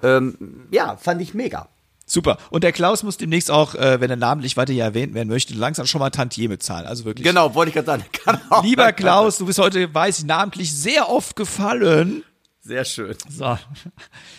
ähm, 0.04 0.68
ja, 0.72 0.96
fand 0.98 1.22
ich 1.22 1.34
mega. 1.34 1.70
Super. 2.06 2.38
Und 2.52 2.64
der 2.64 2.72
Klaus 2.72 3.04
muss 3.04 3.18
demnächst 3.18 3.50
auch, 3.50 3.74
äh, 3.74 4.00
wenn 4.00 4.10
er 4.10 4.16
namentlich 4.16 4.58
weiter 4.58 4.72
hier 4.72 4.84
erwähnt 4.84 5.14
werden 5.14 5.30
möchte, 5.30 5.54
langsam 5.56 5.88
schon 5.88 6.00
mal 6.00 6.12
Tantieme 6.12 6.60
zahlen. 6.60 6.86
Also 6.86 7.04
wirklich. 7.06 7.26
Genau, 7.26 7.56
wollte 7.56 7.70
ich 7.70 7.74
gerade 7.74 7.86
sagen. 7.88 8.06
Kann 8.12 8.40
auch 8.50 8.64
Lieber 8.64 8.94
Klaus, 8.94 9.38
du 9.38 9.46
bist 9.48 9.58
heute, 9.60 9.92
weiß 9.92 10.20
ich, 10.20 10.26
namentlich 10.26 10.74
sehr 10.74 11.10
oft 11.10 11.36
gefallen. 11.36 12.24
Sehr 12.62 12.86
schön. 12.86 13.16
So. 13.30 13.58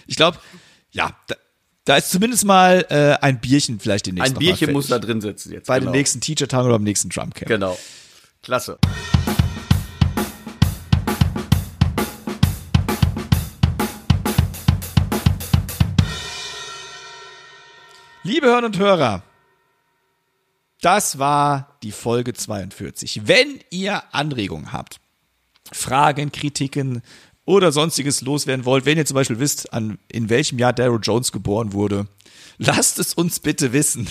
Ich 0.06 0.16
glaube, 0.16 0.38
ja, 0.90 1.10
da, 1.26 1.34
da 1.84 1.96
ist 1.96 2.10
zumindest 2.10 2.44
mal 2.44 2.86
äh, 2.88 3.16
ein 3.24 3.40
Bierchen 3.40 3.80
vielleicht 3.80 4.06
demnächst 4.06 4.32
Ein 4.32 4.38
Bierchen 4.38 4.72
muss 4.72 4.88
da 4.88 4.98
drin 4.98 5.20
sitzen 5.20 5.52
jetzt. 5.52 5.66
Bei 5.66 5.78
genau. 5.78 5.90
dem 5.90 5.96
nächsten 5.96 6.20
Teacher-Tag 6.20 6.64
oder 6.64 6.74
beim 6.74 6.84
nächsten 6.84 7.08
Drumcamp. 7.08 7.46
Genau. 7.46 7.78
Klasse. 8.42 8.78
Liebe 18.26 18.48
Hörner 18.48 18.66
und 18.66 18.78
Hörer, 18.80 19.22
das 20.80 21.20
war 21.20 21.76
die 21.84 21.92
Folge 21.92 22.34
42. 22.34 23.28
Wenn 23.28 23.60
ihr 23.70 24.02
Anregungen 24.12 24.72
habt, 24.72 24.98
Fragen, 25.70 26.32
Kritiken 26.32 27.02
oder 27.44 27.70
sonstiges 27.70 28.22
loswerden 28.22 28.64
wollt, 28.64 28.84
wenn 28.84 28.98
ihr 28.98 29.06
zum 29.06 29.14
Beispiel 29.14 29.38
wisst, 29.38 29.72
an, 29.72 30.00
in 30.10 30.28
welchem 30.28 30.58
Jahr 30.58 30.72
Daryl 30.72 30.98
Jones 31.00 31.30
geboren 31.30 31.72
wurde, 31.72 32.08
lasst 32.58 32.98
es 32.98 33.14
uns 33.14 33.38
bitte 33.38 33.72
wissen. 33.72 34.08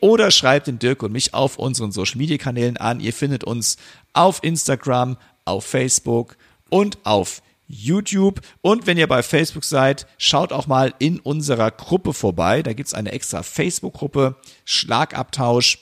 oder 0.00 0.30
schreibt 0.30 0.66
den 0.66 0.78
Dirk 0.78 1.02
und 1.02 1.12
mich 1.12 1.34
auf 1.34 1.58
unseren 1.58 1.92
Social-Media-Kanälen 1.92 2.78
an. 2.78 3.00
Ihr 3.00 3.12
findet 3.12 3.44
uns 3.44 3.76
auf 4.14 4.42
Instagram, 4.42 5.18
auf 5.44 5.66
Facebook 5.66 6.38
und 6.70 6.98
auf 7.04 7.42
YouTube. 7.68 8.40
Und 8.62 8.86
wenn 8.86 8.96
ihr 8.96 9.06
bei 9.06 9.22
Facebook 9.22 9.64
seid, 9.64 10.06
schaut 10.16 10.52
auch 10.52 10.66
mal 10.66 10.94
in 10.98 11.20
unserer 11.20 11.70
Gruppe 11.70 12.14
vorbei. 12.14 12.62
Da 12.62 12.72
gibt's 12.72 12.94
eine 12.94 13.12
extra 13.12 13.42
Facebook-Gruppe, 13.42 14.36
Schlagabtausch. 14.64 15.78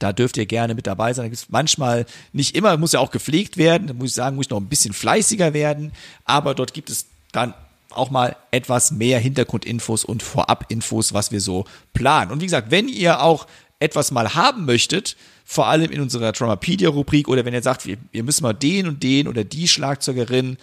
Da 0.00 0.12
dürft 0.12 0.36
ihr 0.36 0.46
gerne 0.46 0.74
mit 0.74 0.88
dabei 0.88 1.12
sein. 1.12 1.26
Da 1.26 1.28
gibt's 1.28 1.46
manchmal, 1.50 2.04
nicht 2.32 2.56
immer, 2.56 2.76
muss 2.76 2.92
ja 2.92 3.00
auch 3.00 3.12
gepflegt 3.12 3.56
werden. 3.56 3.86
Da 3.86 3.94
muss 3.94 4.08
ich 4.08 4.14
sagen, 4.14 4.36
muss 4.36 4.46
ich 4.46 4.50
noch 4.50 4.60
ein 4.60 4.68
bisschen 4.68 4.92
fleißiger 4.92 5.54
werden. 5.54 5.92
Aber 6.24 6.54
dort 6.54 6.74
gibt 6.74 6.90
es 6.90 7.06
dann 7.30 7.54
auch 7.90 8.10
mal 8.10 8.36
etwas 8.50 8.90
mehr 8.90 9.20
Hintergrundinfos 9.20 10.04
und 10.04 10.22
Vorabinfos, 10.22 11.14
was 11.14 11.30
wir 11.30 11.40
so 11.40 11.64
planen. 11.92 12.32
Und 12.32 12.40
wie 12.40 12.46
gesagt, 12.46 12.72
wenn 12.72 12.88
ihr 12.88 13.22
auch 13.22 13.46
etwas 13.84 14.10
mal 14.10 14.34
haben 14.34 14.64
möchtet, 14.64 15.16
vor 15.44 15.66
allem 15.66 15.90
in 15.90 16.00
unserer 16.00 16.32
Dramapedia-Rubrik 16.32 17.28
oder 17.28 17.44
wenn 17.44 17.54
ihr 17.54 17.62
sagt, 17.62 17.86
wir, 17.86 17.98
wir 18.12 18.22
müssen 18.22 18.42
mal 18.42 18.54
den 18.54 18.88
und 18.88 19.02
den 19.02 19.28
oder 19.28 19.44
die 19.44 19.68
Schlagzeugerin 19.68 20.56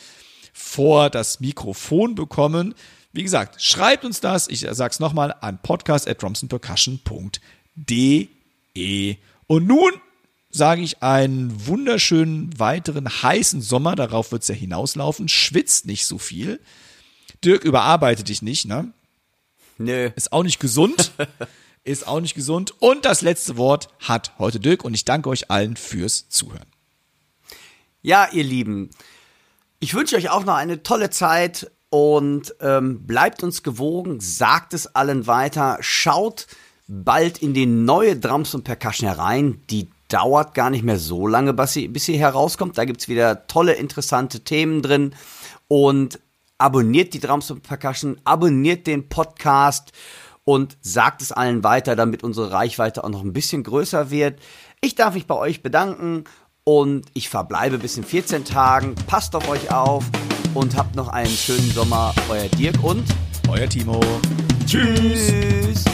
vor 0.54 1.10
das 1.10 1.40
Mikrofon 1.40 2.16
bekommen. 2.16 2.76
Wie 3.14 3.24
gesagt, 3.24 3.62
schreibt 3.62 4.06
uns 4.06 4.22
das, 4.22 4.48
ich 4.48 4.66
sag's 4.72 5.00
nochmal, 5.00 5.36
an 5.42 5.60
podcast 5.62 6.08
at 6.08 6.22
drumsandpercussion.de. 6.22 9.18
Und 9.48 9.68
nun 9.68 9.92
sage 10.50 10.82
ich 10.82 11.04
einen 11.04 11.68
wunderschönen 11.68 12.58
weiteren 12.60 13.08
heißen 13.08 13.62
Sommer. 13.62 13.96
Darauf 13.96 14.32
wird's 14.32 14.48
ja 14.48 14.56
hinauslaufen. 14.56 15.30
Schwitzt 15.30 15.86
nicht 15.86 16.06
so 16.06 16.18
viel. 16.18 16.60
Dirk, 17.44 17.64
überarbeite 17.64 18.24
dich 18.24 18.42
nicht, 18.42 18.66
ne? 18.66 18.92
Nö. 19.78 20.10
Ist 20.16 20.34
auch 20.34 20.44
nicht 20.44 20.60
gesund. 20.60 21.12
ist 21.84 22.08
auch 22.08 22.20
nicht 22.20 22.36
gesund. 22.36 22.74
Und 22.80 23.06
das 23.06 23.22
letzte 23.22 23.58
Wort 23.58 23.90
hat 24.00 24.34
heute 24.40 24.60
Dirk 24.60 24.84
und 24.84 24.94
ich 24.94 25.06
danke 25.06 25.30
euch 25.30 25.50
allen 25.50 25.76
fürs 25.76 26.30
Zuhören. 26.30 26.66
Ja, 28.02 28.30
ihr 28.32 28.44
Lieben, 28.44 28.90
ich 29.80 29.94
wünsche 29.94 30.16
euch 30.16 30.30
auch 30.30 30.44
noch 30.44 30.56
eine 30.56 30.84
tolle 30.84 31.10
Zeit 31.10 31.72
und 31.90 32.56
ähm, 32.62 33.06
bleibt 33.06 33.44
uns 33.44 33.64
gewogen, 33.64 34.20
sagt 34.20 34.74
es 34.74 34.88
allen 34.96 35.28
weiter, 35.28 35.78
schaut 35.82 36.48
bald 36.88 37.40
in 37.40 37.54
die 37.54 37.66
neue 37.66 38.18
Drums 38.18 38.54
und 38.56 38.64
Percussion 38.64 39.08
herein. 39.08 39.62
Die 39.70 39.90
dauert 40.08 40.54
gar 40.54 40.70
nicht 40.70 40.84
mehr 40.84 41.00
so 41.00 41.28
lange, 41.28 41.54
bis 41.54 41.74
sie, 41.74 41.88
bis 41.88 42.06
sie 42.06 42.18
herauskommt. 42.18 42.78
Da 42.78 42.86
gibt's 42.86 43.08
wieder 43.08 43.48
tolle, 43.48 43.74
interessante 43.74 44.42
Themen 44.42 44.82
drin. 44.82 45.16
Und 45.68 46.20
abonniert 46.58 47.14
die 47.14 47.20
Drums 47.20 47.50
und 47.50 47.64
Percussion, 47.64 48.20
abonniert 48.24 48.88
den 48.88 49.10
Podcast 49.10 49.92
und 50.44 50.78
sagt 50.82 51.22
es 51.22 51.32
allen 51.32 51.64
weiter, 51.64 51.96
damit 51.96 52.24
unsere 52.24 52.52
Reichweite 52.52 53.04
auch 53.04 53.10
noch 53.10 53.24
ein 53.24 53.34
bisschen 53.34 53.64
größer 53.64 54.10
wird. 54.10 54.40
Ich 54.82 54.96
darf 54.96 55.14
mich 55.14 55.28
bei 55.28 55.36
euch 55.36 55.62
bedanken 55.62 56.24
und 56.64 57.06
ich 57.14 57.30
verbleibe 57.30 57.78
bis 57.78 57.98
in 57.98 58.04
14 58.04 58.46
Tagen. 58.46 58.96
Passt 59.08 59.36
auf 59.36 59.48
euch 59.50 59.72
auf 59.72 60.06
und 60.54 60.76
habt 60.76 60.96
noch 60.96 61.08
einen 61.08 61.30
schönen 61.30 61.72
Sommer. 61.72 62.14
Euer 62.30 62.48
Dirk 62.50 62.84
und 62.84 63.04
euer 63.48 63.68
Timo. 63.68 64.00
Tschüss. 64.66 65.86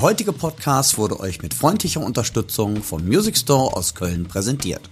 Heutige 0.00 0.32
Podcast 0.32 0.98
wurde 0.98 1.18
euch 1.20 1.40
mit 1.42 1.54
freundlicher 1.54 2.00
Unterstützung 2.00 2.82
vom 2.82 3.06
Music 3.06 3.36
Store 3.36 3.74
aus 3.74 3.94
Köln 3.94 4.28
präsentiert. 4.28 4.90